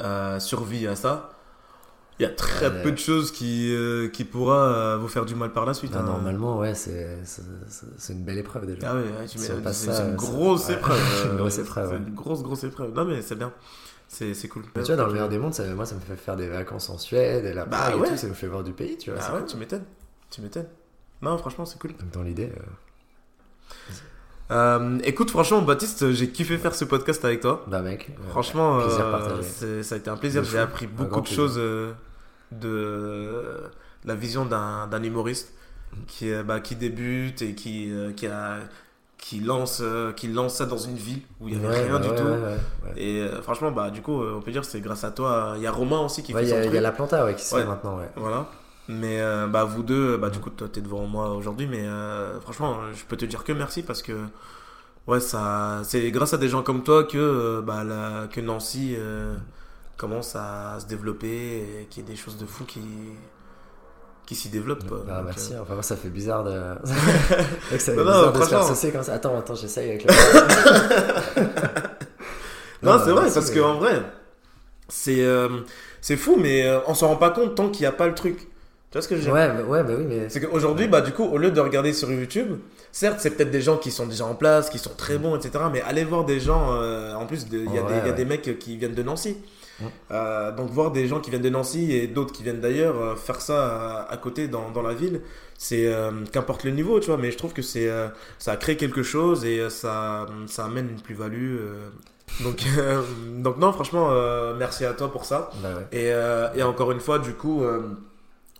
euh, 0.00 0.38
survit 0.40 0.86
à 0.86 0.96
ça, 0.96 1.30
il 2.18 2.24
y 2.24 2.26
a 2.26 2.30
très 2.30 2.82
peu 2.82 2.90
de 2.90 2.96
choses 2.98 3.30
qui, 3.30 3.72
euh, 3.72 4.08
qui 4.08 4.24
pourra 4.24 4.56
euh, 4.66 4.96
vous 4.98 5.06
faire 5.08 5.24
du 5.24 5.34
mal 5.36 5.52
par 5.52 5.64
la 5.66 5.74
suite. 5.74 5.92
bah, 5.92 6.00
hein. 6.00 6.04
normalement, 6.04 6.58
ouais, 6.58 6.74
c'est 6.74 7.18
c'est- 7.24 7.42
c'est- 7.68 7.86
c'est 7.96 8.12
une 8.12 8.24
belle 8.24 8.38
épreuve 8.38 8.66
déjà. 8.66 8.90
Ah 8.90 8.94
ouais, 8.96 9.26
tu 9.28 9.38
mets- 9.38 9.44
c'est 9.46 9.62
ça, 9.62 9.72
c'est 9.72 10.02
une 10.08 10.16
grosse 10.16 10.68
épreuve. 10.70 10.98
Une 11.26 11.30
euh, 11.32 11.36
grosse 11.36 11.58
épreuve, 11.58 11.90
C'est 11.90 11.96
une 11.96 12.14
grosse, 12.14 12.42
grosse 12.42 12.64
épreuve. 12.64 12.92
Non, 12.92 13.04
mais 13.04 13.22
c'est 13.22 13.36
bien. 13.36 13.52
C'est 14.08 14.34
c'est 14.34 14.48
cool. 14.48 14.62
Mais 14.74 14.82
tu 14.82 14.88
vois, 14.88 14.96
dans 14.96 15.06
le 15.06 15.12
meilleur 15.12 15.28
des 15.28 15.38
mondes, 15.38 15.54
ça- 15.54 15.64
moi, 15.74 15.84
ça 15.86 15.94
me 15.94 16.00
fait 16.00 16.16
faire 16.16 16.34
des 16.36 16.48
vacances 16.48 16.88
en 16.90 16.98
Suède 16.98 17.44
et 17.44 17.52
là 17.52 17.66
Bah 17.66 17.90
et 17.92 17.94
ouais. 17.94 18.08
tout, 18.08 18.16
ça 18.16 18.26
me 18.26 18.32
fait 18.34 18.48
voir 18.48 18.64
du 18.64 18.72
pays, 18.72 18.96
tu 18.98 19.10
vois. 19.12 19.20
Ah 19.22 19.34
ouais, 19.34 19.40
cool. 19.40 19.48
tu 19.48 19.56
m'étonnes. 19.58 19.84
Tu 20.30 20.40
m'étonnes. 20.40 20.66
Non, 21.22 21.36
franchement, 21.38 21.66
c'est 21.66 21.78
cool. 21.78 21.92
Donc, 21.92 22.10
dans 22.12 22.22
l'idée, 22.22 22.50
euh, 22.56 23.92
Euh, 24.50 24.98
écoute, 25.04 25.30
franchement, 25.30 25.60
Baptiste, 25.62 26.10
j'ai 26.12 26.30
kiffé 26.30 26.56
faire 26.58 26.74
ce 26.74 26.84
podcast 26.84 27.24
avec 27.24 27.40
toi. 27.40 27.64
bah, 27.66 27.82
mec. 27.82 28.08
euh, 28.10 28.30
Franchement, 28.30 28.78
euh, 28.80 29.42
ça 29.82 29.94
a 29.94 29.98
été 29.98 30.08
un 30.10 30.16
plaisir. 30.16 30.42
J'ai 30.44 30.58
appris 30.58 30.86
beaucoup 30.86 31.16
de 31.16 31.20
plaisir. 31.26 31.36
choses 31.36 31.58
euh, 31.58 31.92
de 32.52 33.30
la 34.04 34.14
vision 34.14 34.44
d'un 34.46 35.02
humoriste 35.02 35.52
qui, 36.06 36.30
bah, 36.46 36.60
qui 36.60 36.76
débute 36.76 37.42
et 37.42 37.54
qui, 37.54 37.92
qui, 38.16 38.26
a, 38.26 38.56
qui, 39.18 39.40
lance, 39.40 39.82
qui 40.16 40.28
lance 40.28 40.54
ça 40.54 40.64
dans 40.66 40.78
une 40.78 40.96
ville 40.96 41.20
où 41.40 41.48
il 41.48 41.58
n'y 41.58 41.66
avait 41.66 41.76
ouais, 41.76 41.84
rien 41.84 41.98
bah, 41.98 42.06
du 42.06 42.08
ouais, 42.08 42.16
tout. 42.16 42.24
ouais. 42.24 43.02
Et 43.02 43.26
franchement, 43.42 43.70
bah, 43.70 43.90
du 43.90 44.00
coup, 44.00 44.22
on 44.22 44.40
peut 44.40 44.50
dire 44.50 44.62
que 44.62 44.66
c'est 44.66 44.80
grâce 44.80 45.04
à 45.04 45.10
toi. 45.10 45.54
Il 45.56 45.62
y 45.62 45.66
a 45.66 45.70
Romain 45.72 46.00
aussi 46.00 46.22
qui 46.22 46.32
fait 46.32 46.42
il 46.42 46.46
y, 46.46 46.50
son 46.50 46.56
a- 46.56 46.64
il 46.64 46.72
y 46.72 46.78
a 46.78 46.80
la 46.80 46.92
planta 46.92 47.30
qui 47.34 47.44
se 47.44 47.54
fait 47.54 47.64
maintenant, 47.66 47.98
ouais. 47.98 48.08
Voilà. 48.16 48.46
Mais 48.90 49.20
euh, 49.20 49.46
bah, 49.46 49.64
vous 49.64 49.82
deux, 49.82 50.16
bah, 50.16 50.30
du 50.30 50.38
coup, 50.38 50.48
toi, 50.50 50.66
t'es 50.72 50.80
devant 50.80 51.06
moi 51.06 51.30
aujourd'hui. 51.34 51.66
Mais 51.66 51.82
euh, 51.86 52.40
franchement, 52.40 52.78
je 52.94 53.04
peux 53.04 53.16
te 53.16 53.26
dire 53.26 53.44
que 53.44 53.52
merci 53.52 53.82
parce 53.82 54.00
que 54.02 54.12
ouais, 55.06 55.20
ça, 55.20 55.80
c'est 55.84 56.10
grâce 56.10 56.32
à 56.34 56.38
des 56.38 56.48
gens 56.48 56.62
comme 56.62 56.82
toi 56.82 57.04
que, 57.04 57.18
euh, 57.18 57.60
bah, 57.62 57.84
la- 57.84 58.26
que 58.28 58.40
Nancy 58.40 58.94
euh, 58.98 59.34
commence 59.98 60.34
à 60.36 60.78
se 60.80 60.86
développer 60.86 61.28
et 61.82 61.86
qu'il 61.90 62.02
y 62.02 62.06
ait 62.06 62.10
des 62.10 62.16
choses 62.16 62.38
de 62.38 62.46
fou 62.46 62.64
qui, 62.64 62.80
qui 64.24 64.34
s'y 64.34 64.48
développent. 64.48 64.84
Bah, 65.06 65.20
merci. 65.22 65.52
euh, 65.52 65.60
Enfin, 65.60 65.74
moi, 65.74 65.82
ça 65.82 65.96
fait 65.96 66.08
bizarre 66.08 66.44
de. 66.44 66.58
Ça 66.84 67.78
fait 67.78 67.94
Non, 67.96 68.04
non, 68.04 68.30
bizarre 68.30 68.32
de 68.32 68.38
se 68.42 68.48
faire 68.48 68.58
franchement. 68.60 68.74
saucer 68.74 68.90
comme 68.92 69.02
ça. 69.02 69.12
Attends, 69.14 69.38
attends, 69.38 69.54
j'essaye 69.54 69.90
avec 69.90 70.04
le. 70.04 70.10
Non, 72.82 72.92
Non, 72.92 72.98
c'est 73.00 73.06
bah, 73.06 73.20
vrai, 73.20 73.30
parce 73.34 73.48
mais- 73.48 73.54
que 73.56 73.60
en 73.60 73.74
vrai, 73.78 74.02
c'est 74.88 75.24
euh, 75.24 75.48
c'est 76.00 76.16
fou, 76.16 76.36
mais 76.38 76.64
euh, 76.66 76.78
on 76.86 76.94
s'en 76.94 77.08
rend 77.08 77.16
pas 77.16 77.30
compte 77.30 77.54
tant 77.56 77.68
qu'il 77.70 77.80
n'y 77.82 77.86
a 77.86 77.92
pas 77.92 78.06
le 78.06 78.14
truc. 78.14 78.46
Tu 78.90 78.94
vois 78.96 79.02
ce 79.02 79.08
que 79.08 79.16
je 79.16 79.20
veux 79.20 79.26
dire 79.26 79.34
Ouais, 79.34 79.48
bah, 79.48 79.62
ouais, 79.64 79.82
bah 79.84 79.92
oui, 79.98 80.04
mais. 80.08 80.28
C'est 80.30 80.40
qu'aujourd'hui, 80.40 80.88
bah, 80.88 81.02
du 81.02 81.12
coup, 81.12 81.24
au 81.24 81.36
lieu 81.36 81.50
de 81.50 81.60
regarder 81.60 81.92
sur 81.92 82.10
YouTube, 82.10 82.56
certes, 82.90 83.18
c'est 83.20 83.30
peut-être 83.30 83.50
des 83.50 83.60
gens 83.60 83.76
qui 83.76 83.90
sont 83.90 84.06
déjà 84.06 84.24
en 84.24 84.34
place, 84.34 84.70
qui 84.70 84.78
sont 84.78 84.94
très 84.96 85.18
bons, 85.18 85.36
etc. 85.36 85.64
Mais 85.70 85.82
allez 85.82 86.04
voir 86.04 86.24
des 86.24 86.40
gens, 86.40 86.72
euh, 86.72 87.14
en 87.14 87.26
plus, 87.26 87.46
il 87.52 87.64
y, 87.64 87.78
a 87.78 87.82
Ouais, 87.82 87.88
des- 87.88 87.94
il 87.94 87.96
y 87.98 88.00
a 88.00 88.04
ouais. 88.04 88.12
des 88.14 88.24
mecs 88.24 88.58
qui 88.58 88.76
viennent 88.78 88.94
de 88.94 89.02
Nancy. 89.02 89.36
Mm. 89.80 89.84
Euh, 90.12 90.52
donc, 90.52 90.70
voir 90.70 90.90
des 90.90 91.06
gens 91.06 91.20
qui 91.20 91.28
viennent 91.30 91.42
de 91.42 91.50
Nancy 91.50 91.92
et 91.92 92.06
d'autres 92.06 92.32
qui 92.32 92.42
viennent 92.42 92.60
d'ailleurs, 92.62 92.98
euh, 93.00 93.14
faire 93.14 93.42
ça 93.42 94.06
à, 94.08 94.12
à 94.12 94.16
côté 94.16 94.48
dans, 94.48 94.70
dans 94.70 94.82
la 94.82 94.94
ville, 94.94 95.20
c'est 95.58 95.92
qu'importe 96.32 96.64
le 96.64 96.70
niveau, 96.70 96.98
tu 97.00 97.08
vois. 97.08 97.18
Mais 97.18 97.30
je 97.30 97.36
trouve 97.36 97.52
que 97.52 97.62
c'est 97.62 97.90
ça 98.38 98.56
crée 98.56 98.76
quelque 98.76 99.02
chose 99.02 99.44
et 99.44 99.68
ça, 99.70 100.24
ça 100.46 100.64
amène 100.64 100.88
une 100.88 101.00
plus-value. 101.00 101.56
Donc, 102.44 102.62
donc, 103.38 103.58
non, 103.58 103.72
franchement, 103.72 104.10
merci 104.56 104.84
à 104.84 104.92
toi 104.92 105.10
pour 105.10 105.24
ça. 105.24 105.50
Bah 105.62 105.70
ouais. 105.92 105.98
Et, 106.54 106.58
et 106.58 106.62
encore 106.62 106.92
une 106.92 107.00
fois, 107.00 107.18
du 107.18 107.32
coup, 107.34 107.64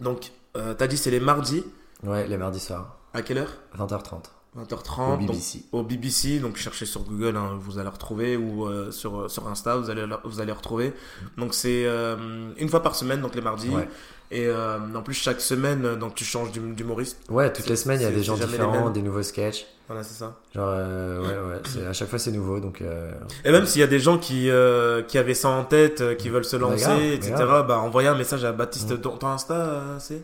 donc, 0.00 0.32
euh, 0.56 0.74
t'as 0.74 0.86
dit 0.86 0.96
c'est 0.96 1.10
les 1.10 1.20
mardis. 1.20 1.64
Ouais, 2.02 2.26
les 2.26 2.36
mardis 2.36 2.60
soirs, 2.60 2.96
À 3.14 3.22
quelle 3.22 3.38
heure? 3.38 3.52
20h30. 3.76 4.24
20h30. 4.58 5.00
Au 5.14 5.16
donc, 5.16 5.26
BBC. 5.28 5.62
au 5.72 5.82
BBC, 5.82 6.38
donc 6.40 6.56
cherchez 6.56 6.86
sur 6.86 7.02
Google, 7.02 7.36
hein, 7.36 7.58
vous 7.60 7.78
allez 7.78 7.88
retrouver, 7.88 8.36
ou 8.36 8.66
euh, 8.66 8.90
sur, 8.90 9.30
sur 9.30 9.46
Insta, 9.48 9.76
vous 9.76 9.90
allez, 9.90 10.04
vous 10.24 10.40
allez 10.40 10.52
retrouver. 10.52 10.92
Donc 11.36 11.54
c'est 11.54 11.84
euh, 11.86 12.16
une 12.58 12.68
fois 12.68 12.82
par 12.82 12.94
semaine, 12.94 13.20
donc 13.20 13.34
les 13.34 13.40
mardis. 13.42 13.70
Ouais. 13.70 13.88
Et 14.30 14.46
euh, 14.46 14.78
en 14.94 15.00
plus, 15.02 15.14
chaque 15.14 15.40
semaine, 15.40 15.86
euh, 15.86 15.96
donc 15.96 16.14
tu 16.14 16.22
changes 16.22 16.52
d'hum- 16.52 16.74
d'humoriste. 16.74 17.18
Ouais, 17.30 17.50
toutes 17.50 17.66
les 17.68 17.76
semaines, 17.76 18.00
il 18.00 18.02
y 18.02 18.06
a 18.06 18.10
des 18.10 18.22
gens 18.22 18.36
différents, 18.36 18.90
des 18.90 19.00
nouveaux 19.00 19.22
sketchs. 19.22 19.66
Voilà, 19.86 20.02
c'est 20.02 20.18
ça. 20.18 20.36
Genre, 20.54 20.68
euh, 20.70 21.22
ouais, 21.50 21.60
ouais, 21.80 21.86
à 21.86 21.94
chaque 21.94 22.10
fois 22.10 22.18
c'est 22.18 22.30
nouveau, 22.32 22.60
donc. 22.60 22.82
euh, 22.82 23.10
Et 23.46 23.50
même 23.50 23.64
s'il 23.64 23.80
y 23.80 23.84
a 23.84 23.86
des 23.86 23.98
gens 24.00 24.18
qui, 24.18 24.50
euh, 24.50 25.00
qui 25.02 25.16
avaient 25.16 25.32
ça 25.32 25.48
en 25.48 25.64
tête, 25.64 26.02
euh, 26.02 26.14
qui 26.14 26.28
veulent 26.28 26.44
se 26.44 26.56
lancer, 26.56 27.14
etc., 27.14 27.36
bah 27.66 27.78
envoyez 27.78 28.08
un 28.08 28.14
message 28.14 28.44
à 28.44 28.52
Baptiste. 28.52 28.90
Mm. 28.90 29.00
Ton, 29.00 29.16
ton 29.16 29.28
Insta, 29.28 29.54
euh, 29.54 29.96
c'est 29.98 30.20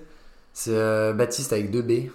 C'est 0.53 0.77
euh, 0.77 1.15
Baptiste 1.15 1.55
avec 1.55 1.71
deux 1.71 1.81
B. 1.81 2.11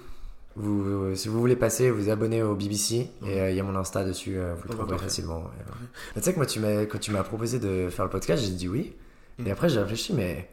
Vous, 0.56 1.16
si 1.16 1.28
vous 1.30 1.40
voulez 1.40 1.56
passer, 1.56 1.90
vous 1.90 2.10
abonnez 2.10 2.44
au 2.44 2.56
BBC 2.56 3.10
et 3.26 3.40
euh, 3.40 3.50
il 3.50 3.56
y 3.56 3.60
a 3.60 3.64
mon 3.64 3.76
Insta 3.76 4.04
dessus, 4.04 4.38
euh, 4.38 4.56
vous 4.56 4.64
le 4.68 4.74
trouverez 4.76 4.98
facilement. 4.98 5.38
ouais, 5.38 5.44
ouais. 5.44 5.88
Tu 6.16 6.22
sais 6.22 6.34
que 6.34 6.38
moi, 6.38 6.46
tu 6.46 6.60
quand 6.88 6.98
tu 7.00 7.12
m'as 7.12 7.24
proposé 7.24 7.60
de 7.60 7.90
faire 7.90 8.06
le 8.06 8.12
podcast, 8.12 8.44
j'ai 8.44 8.52
dit 8.52 8.68
oui. 8.68 8.94
Mm. 9.38 9.48
Et 9.48 9.52
après, 9.52 9.70
j'ai 9.70 9.80
réfléchi, 9.80 10.14
mais, 10.14 10.50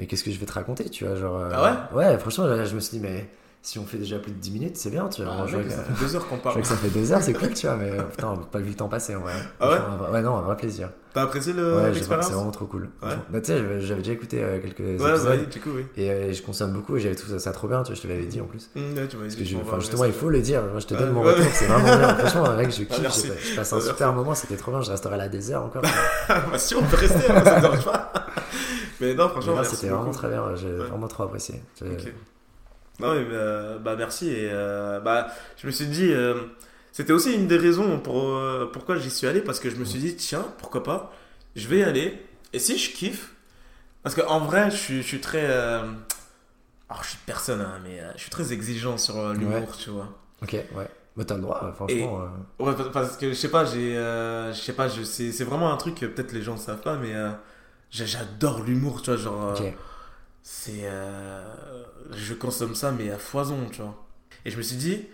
mais 0.00 0.06
qu'est-ce 0.06 0.24
que 0.24 0.30
je 0.30 0.38
vais 0.38 0.46
te 0.46 0.52
raconter, 0.52 0.88
tu 0.90 1.04
vois 1.04 1.14
genre, 1.14 1.38
euh, 1.38 1.50
Ah 1.52 1.88
Ouais, 1.94 2.18
franchement, 2.18 2.46
là, 2.46 2.64
je 2.64 2.74
me 2.74 2.80
suis 2.80 2.98
dit, 2.98 3.02
mais 3.02 3.28
si 3.60 3.78
on 3.78 3.84
fait 3.84 3.98
déjà 3.98 4.18
plus 4.18 4.32
de 4.32 4.38
10 4.38 4.50
minutes, 4.52 4.76
c'est 4.76 4.88
bien, 4.90 5.08
tu 5.08 5.22
vois. 5.22 5.32
Ah, 5.40 5.46
je 5.46 5.56
vois 5.56 5.68
ça 5.70 5.82
que- 5.82 5.92
fait 5.94 6.04
deux 6.04 6.16
heures 6.16 6.26
qu'on 6.28 6.36
je 6.36 6.40
parle. 6.40 6.54
vois 6.54 6.62
que 6.62 6.68
ça 6.68 6.76
fait 6.76 6.88
deux 6.88 7.12
heures, 7.12 7.22
c'est 7.22 7.32
cool, 7.38 7.52
tu 7.52 7.66
vois, 7.66 7.76
mais 7.76 7.90
euh, 7.90 8.02
putain, 8.04 8.28
on 8.28 8.36
n'a 8.36 8.46
pas 8.46 8.58
vu 8.60 8.70
le 8.70 8.74
temps 8.76 8.88
passer 8.88 9.14
en 9.16 9.20
vrai. 9.20 9.32
Ah 9.60 9.68
ouais 9.70 9.76
un 9.76 9.96
vrai- 9.96 10.10
Ouais, 10.10 10.22
non, 10.22 10.36
un 10.36 10.42
vrai 10.42 10.56
plaisir. 10.56 10.90
T'as 11.12 11.22
apprécié 11.22 11.52
le- 11.52 11.76
ouais, 11.76 11.92
c'est 11.94 12.04
vraiment 12.32 12.50
trop 12.50 12.66
cool. 12.66 12.88
Ouais. 13.02 13.08
Bah, 13.30 13.40
tu 13.40 13.46
sais, 13.46 13.58
j'avais- 13.80 14.00
déjà 14.02 14.12
écouté 14.12 14.42
euh, 14.42 14.60
quelques 14.60 14.78
Ouais, 14.80 14.92
épisodes 15.10 15.28
ouais, 15.28 15.46
du 15.46 15.60
coup, 15.60 15.70
oui. 15.74 15.86
et 15.96 16.10
euh, 16.10 16.32
je 16.32 16.40
consomme 16.42 16.72
beaucoup 16.72 16.96
et 16.96 17.00
j'avais 17.00 17.14
trouvé 17.16 17.32
ça, 17.34 17.38
ça 17.40 17.52
trop 17.52 17.66
bien, 17.68 17.82
tu 17.82 17.88
vois, 17.88 17.96
je 17.96 18.02
te 18.02 18.06
l'avais 18.06 18.26
dit 18.26 18.40
en 18.40 18.44
plus. 18.44 18.70
Mm, 18.76 18.78
ouais, 18.96 19.08
tu 19.08 19.16
m'as 19.16 19.22
Parce 19.24 19.34
dit 19.36 19.42
que 19.42 19.48
je- 19.50 19.56
enfin, 19.56 19.80
justement, 19.80 20.04
il 20.04 20.12
faut 20.12 20.28
le 20.28 20.40
dire. 20.40 20.62
Moi, 20.62 20.78
je 20.80 20.86
te 20.86 20.94
donne 20.94 21.10
mon 21.12 21.22
retour, 21.22 21.44
c'est 21.52 21.66
vraiment 21.66 21.96
bien. 21.96 22.14
Franchement, 22.18 22.56
mec, 22.56 22.70
je 22.70 22.84
kiffe. 22.84 23.22
j'ai- 23.22 23.50
Je 23.50 23.56
passe 23.56 23.72
un 23.72 23.76
Merci. 23.76 23.88
super 23.90 24.12
moment, 24.12 24.34
c'était 24.34 24.56
trop 24.56 24.70
bien. 24.70 24.80
Je 24.82 24.90
resterai 24.90 25.16
là 25.16 25.28
des 25.28 25.50
heures 25.50 25.64
encore. 25.64 25.82
Ah, 26.28 26.40
bah, 26.52 26.58
si 26.58 26.74
on 26.76 26.82
peut 26.82 26.96
rester, 26.96 27.30
hein, 27.30 27.42
ça 27.44 27.56
me 27.56 27.60
dérange 27.62 27.84
pas. 27.84 28.12
Mais 29.00 29.14
non, 29.14 29.28
franchement, 29.28 29.62
c'était 29.64 29.88
vraiment 29.88 30.10
très 30.12 30.28
bien. 30.28 30.54
J'ai 30.56 30.70
vraiment 30.72 31.08
trop 31.08 31.24
apprécié. 31.24 31.60
Non, 33.00 33.14
mais 33.14 33.24
euh, 33.30 33.78
bah 33.78 33.94
merci. 33.96 34.28
Et 34.28 34.48
euh, 34.50 34.98
bah, 35.00 35.28
je 35.56 35.66
me 35.66 35.72
suis 35.72 35.86
dit, 35.86 36.12
euh, 36.12 36.34
c'était 36.92 37.12
aussi 37.12 37.32
une 37.34 37.46
des 37.46 37.56
raisons 37.56 38.00
pour, 38.00 38.34
euh, 38.36 38.68
pourquoi 38.72 38.96
j'y 38.96 39.10
suis 39.10 39.26
allé, 39.26 39.40
parce 39.40 39.60
que 39.60 39.70
je 39.70 39.76
me 39.76 39.84
suis 39.84 40.00
dit, 40.00 40.16
tiens, 40.16 40.44
pourquoi 40.58 40.82
pas, 40.82 41.12
je 41.54 41.68
vais 41.68 41.78
y 41.78 41.82
aller. 41.84 42.20
Et 42.52 42.58
si 42.58 42.76
je 42.78 42.92
kiffe, 42.92 43.32
parce 44.02 44.14
qu'en 44.14 44.40
vrai, 44.40 44.70
je 44.70 44.76
suis, 44.76 44.96
je 45.02 45.06
suis 45.06 45.20
très. 45.20 45.46
Alors, 46.90 47.02
je 47.02 47.08
suis 47.10 47.18
personne, 47.26 47.60
hein, 47.60 47.78
mais 47.84 48.00
je 48.16 48.20
suis 48.22 48.30
très 48.30 48.52
exigeant 48.52 48.96
sur 48.96 49.32
l'humour, 49.34 49.60
Ouais. 49.60 49.76
tu 49.78 49.90
vois. 49.90 50.08
Ok, 50.42 50.52
ouais. 50.54 50.88
Mais 51.16 51.24
t'as 51.24 51.34
le 51.34 51.42
droit, 51.42 51.72
franchement. 51.74 52.28
Ouais, 52.58 52.72
parce- 52.92 53.16
que 53.16 53.28
je 53.28 53.34
sais 53.34 53.50
pas, 53.50 53.64
j'ai. 53.64 53.94
je 53.94 54.52
sais 54.60 54.72
pas, 54.72 54.88
c'est 54.88 55.44
vraiment 55.44 55.72
un 55.72 55.76
truc 55.76 55.96
que 55.96 56.06
peut-être 56.06 56.32
les 56.32 56.42
gens 56.42 56.54
ne 56.54 56.58
savent 56.60 56.80
pas, 56.80 56.96
mais 56.96 57.12
j'adore 57.90 58.62
l'humour, 58.62 59.02
tu 59.02 59.10
vois. 59.10 59.18
Genre. 59.18 59.54
C'est. 60.42 60.82
euh, 60.84 61.44
je 62.12 62.34
consomme 62.34 62.74
ça, 62.74 62.92
mais 62.92 63.10
à 63.10 63.18
foison, 63.18 63.68
tu 63.70 63.82
vois. 63.82 64.06
Et 64.44 64.50
je 64.50 64.56
me 64.56 64.62
suis 64.62 64.76
dit, 64.76 65.06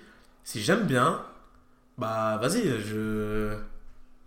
si 0.45 0.63
j'aime 0.63 0.87
bien, 0.87 1.25
bah 1.99 2.39
vas-y, 2.41 2.65
je. 2.83 3.57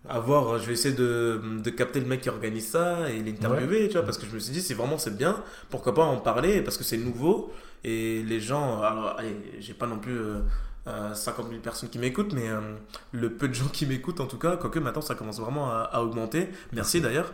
Avoir, 0.09 0.57
je 0.59 0.65
vais 0.67 0.73
essayer 0.73 0.95
de, 0.95 1.41
de 1.63 1.69
capter 1.69 1.99
le 1.99 2.05
mec 2.05 2.21
qui 2.21 2.29
organise 2.29 2.67
ça 2.69 3.09
et 3.09 3.19
l'interviewer, 3.19 3.87
tu 3.87 3.93
vois, 3.93 4.03
parce 4.03 4.17
que 4.17 4.25
je 4.25 4.33
me 4.33 4.39
suis 4.39 4.53
dit, 4.53 4.61
si 4.61 4.73
vraiment 4.73 4.97
c'est 4.97 5.15
bien, 5.17 5.43
pourquoi 5.69 5.93
pas 5.93 6.03
en 6.03 6.17
parler, 6.17 6.61
parce 6.61 6.77
que 6.77 6.83
c'est 6.83 6.97
nouveau 6.97 7.51
et 7.83 8.23
les 8.23 8.39
gens. 8.39 8.81
Alors, 8.81 9.15
allez, 9.17 9.35
j'ai 9.59 9.73
pas 9.73 9.87
non 9.87 9.99
plus. 9.99 10.17
euh, 10.17 10.39
euh, 10.87 11.13
50 11.13 11.49
000 11.49 11.59
personnes 11.59 11.89
qui 11.89 11.99
m'écoutent, 11.99 12.31
mais 12.31 12.47
euh, 12.47 12.61
le 13.11 13.29
peu 13.33 13.49
de 13.49 13.53
gens 13.53 13.67
qui 13.67 13.85
m'écoutent 13.85 14.21
en 14.21 14.25
tout 14.25 14.37
cas, 14.37 14.55
quoique 14.55 14.79
maintenant 14.79 15.01
ça 15.01 15.15
commence 15.15 15.37
vraiment 15.37 15.69
à, 15.69 15.79
à 15.81 15.99
augmenter. 16.01 16.47
Merci 16.71 17.01
d'ailleurs. 17.01 17.33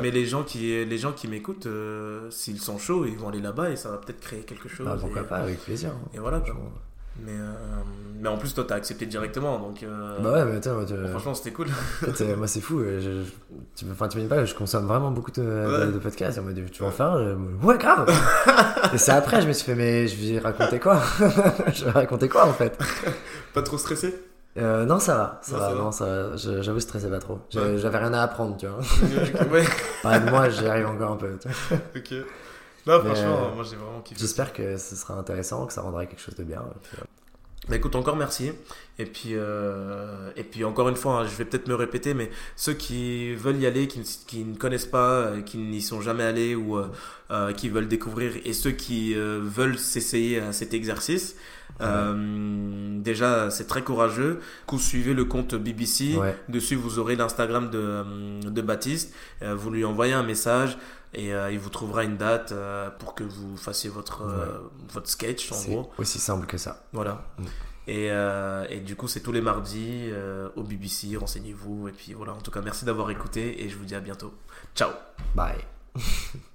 Mais 0.00 0.12
les 0.12 0.24
gens 0.26 0.44
qui, 0.44 0.84
les 0.84 0.98
gens 0.98 1.10
qui 1.10 1.26
m'écoutent, 1.26 1.66
euh, 1.66 2.30
s'ils 2.30 2.60
sont 2.60 2.78
chauds, 2.78 3.04
ils 3.04 3.18
vont 3.18 3.30
aller 3.30 3.40
là-bas 3.40 3.70
et 3.70 3.74
ça 3.76 3.90
va 3.90 3.98
peut-être 3.98 4.20
créer 4.20 4.42
quelque 4.42 4.68
chose. 4.68 4.86
Bah, 4.86 4.96
pourquoi 5.00 5.22
et, 5.22 5.24
pas, 5.24 5.38
avec 5.38 5.58
plaisir. 5.64 5.90
hein. 5.90 6.08
Et 6.14 6.18
voilà. 6.20 6.38
quoi. 6.38 6.54
Mais, 7.20 7.32
euh, 7.32 7.52
mais 8.20 8.28
en 8.28 8.36
plus, 8.36 8.52
toi, 8.54 8.64
t'as 8.66 8.74
accepté 8.74 9.06
directement, 9.06 9.58
donc 9.60 9.82
euh, 9.84 10.18
Bah 10.20 10.32
ouais, 10.32 10.44
mais 10.44 10.56
attends, 10.56 10.74
moi, 10.74 10.84
tu- 10.84 10.94
franchement, 11.10 11.34
c'était 11.34 11.52
cool. 11.52 11.68
En 12.08 12.12
fait, 12.12 12.34
moi 12.36 12.46
c'est 12.48 12.60
fou, 12.60 12.80
euh, 12.80 13.00
je, 13.00 13.30
tu 13.76 13.84
enfin, 13.90 14.08
tu 14.08 14.18
pas, 14.22 14.44
je 14.44 14.54
consomme 14.54 14.86
vraiment 14.86 15.10
beaucoup 15.12 15.30
de, 15.30 15.42
Ouais. 15.42 15.92
de 15.92 15.98
podcasts. 15.98 16.40
Tu 16.72 16.82
vas 16.82 16.88
en 16.88 16.90
faire 16.90 17.06
un 17.12 17.36
Ouais, 17.62 17.78
grave 17.78 18.10
Et 18.92 18.98
c'est 18.98 19.12
après, 19.12 19.40
je 19.42 19.46
me 19.48 19.52
suis 19.52 19.64
fait, 19.64 19.74
mais 19.76 20.08
je 20.08 20.16
vais 20.34 20.38
raconter 20.40 20.80
quoi 20.80 21.00
Je 21.72 21.84
vais 21.84 21.90
raconter 21.92 22.28
quoi 22.28 22.46
en 22.48 22.52
fait 22.52 22.76
Pas 23.52 23.62
trop 23.62 23.78
stressé? 23.78 24.14
Euh, 24.56 24.84
Non, 24.84 24.98
ça 25.00 25.14
va, 25.16 25.40
ça 25.42 25.52
Non, 25.52 25.58
va, 25.58 25.68
ça 25.68 25.74
va. 25.74 25.80
non, 25.82 25.92
ça 25.92 26.04
va. 26.06 26.36
Je- 26.36 26.62
J'avoue, 26.62 26.78
je 26.78 26.82
stressais 26.84 27.10
pas 27.10 27.18
trop. 27.18 27.38
J'avais 27.50 27.76
Ouais. 27.82 27.98
rien 27.98 28.12
à 28.14 28.22
apprendre, 28.22 28.56
tu 28.56 28.66
vois. 28.66 28.78
Ouais, 29.52 29.64
Pareil, 30.02 30.20
moi, 30.30 30.48
j'y 30.48 30.66
arrive 30.66 30.86
encore 30.86 31.12
un 31.12 31.16
peu. 31.16 31.36
tu 31.40 31.48
vois. 31.48 31.78
ok. 31.96 32.14
Non, 32.86 33.00
franchement, 33.00 33.50
euh, 33.50 33.54
moi 33.54 33.64
j'ai 33.68 33.76
vraiment 33.76 34.00
kiffé. 34.02 34.20
J'espère 34.20 34.52
que 34.52 34.76
ce 34.76 34.94
sera 34.96 35.14
intéressant, 35.14 35.66
que 35.66 35.72
ça 35.72 35.82
rendra 35.82 36.04
quelque 36.06 36.20
chose 36.20 36.34
de 36.36 36.44
bien. 36.44 36.60
et 36.60 36.78
puis, 36.82 36.96
euh, 37.00 37.04
Bah 37.68 37.76
écoute, 37.76 37.96
encore 37.96 38.16
merci. 38.16 38.52
Et 38.98 39.06
puis, 39.06 39.30
euh, 39.32 40.30
et 40.36 40.44
puis 40.44 40.64
encore 40.64 40.88
une 40.90 40.96
fois, 40.96 41.20
hein, 41.20 41.26
je 41.26 41.34
vais 41.34 41.46
peut-être 41.46 41.66
me 41.66 41.74
répéter, 41.74 42.12
mais 42.12 42.30
ceux 42.56 42.74
qui 42.74 43.34
veulent 43.34 43.56
y 43.56 43.66
aller, 43.66 43.88
qui, 43.88 44.00
ne- 44.00 44.04
qui 44.26 44.44
ne 44.44 44.54
connaissent 44.54 44.84
pas, 44.86 45.12
euh, 45.20 45.40
qui 45.40 45.56
n'y 45.56 45.80
sont 45.80 46.02
jamais 46.02 46.24
allés 46.24 46.54
ou 46.54 46.76
euh, 46.76 46.88
euh, 47.30 47.52
qui 47.54 47.70
veulent 47.70 47.88
découvrir, 47.88 48.32
et 48.44 48.52
ceux 48.52 48.72
qui 48.72 49.14
euh, 49.16 49.40
veulent 49.42 49.78
s'essayer 49.78 50.40
à 50.40 50.52
cet 50.52 50.74
exercice, 50.74 51.36
euh, 51.80 53.00
déjà 53.00 53.50
c'est 53.50 53.66
très 53.66 53.82
courageux. 53.82 54.40
Vous 54.68 54.78
suivez 54.78 55.14
le 55.14 55.24
compte 55.24 55.54
BBC. 55.54 56.16
Ouais, 56.16 56.36
Dessus, 56.48 56.76
vous 56.76 56.98
aurez 56.98 57.16
l'Instagram 57.16 57.70
de, 57.70 58.40
de 58.48 58.62
Baptiste. 58.62 59.14
Euh, 59.42 59.54
vous 59.54 59.70
lui 59.70 59.84
envoyez 59.84 60.12
un 60.12 60.22
message 60.22 60.76
et 61.12 61.32
euh, 61.32 61.50
il 61.52 61.58
vous 61.58 61.70
trouvera 61.70 62.04
une 62.04 62.16
date 62.16 62.52
euh, 62.52 62.90
pour 62.90 63.14
que 63.14 63.22
vous 63.22 63.56
fassiez 63.56 63.88
votre, 63.88 64.22
euh, 64.22 64.58
votre 64.92 65.08
sketch 65.08 65.52
en 65.52 65.62
gros. 65.62 65.92
aussi 65.98 66.18
simple 66.18 66.46
que 66.46 66.58
ça. 66.58 66.84
Voilà. 66.92 67.24
Mm. 67.38 67.44
Et, 67.86 68.06
et 68.70 68.80
du 68.80 68.96
coup, 68.96 69.08
c'est 69.08 69.20
tous 69.20 69.32
les 69.32 69.42
mardis 69.42 70.10
au 70.56 70.62
BBC. 70.62 71.18
Renseignez-vous. 71.18 71.88
Et 71.88 71.92
puis 71.92 72.14
voilà, 72.14 72.32
en 72.32 72.40
tout 72.40 72.50
cas, 72.50 72.62
merci 72.62 72.86
d'avoir 72.86 73.10
écouté 73.10 73.62
et 73.62 73.68
je 73.68 73.76
vous 73.76 73.84
dis 73.84 73.94
à 73.94 74.00
bientôt. 74.00 74.32
Ciao 74.74 74.90
Bye 75.34 75.58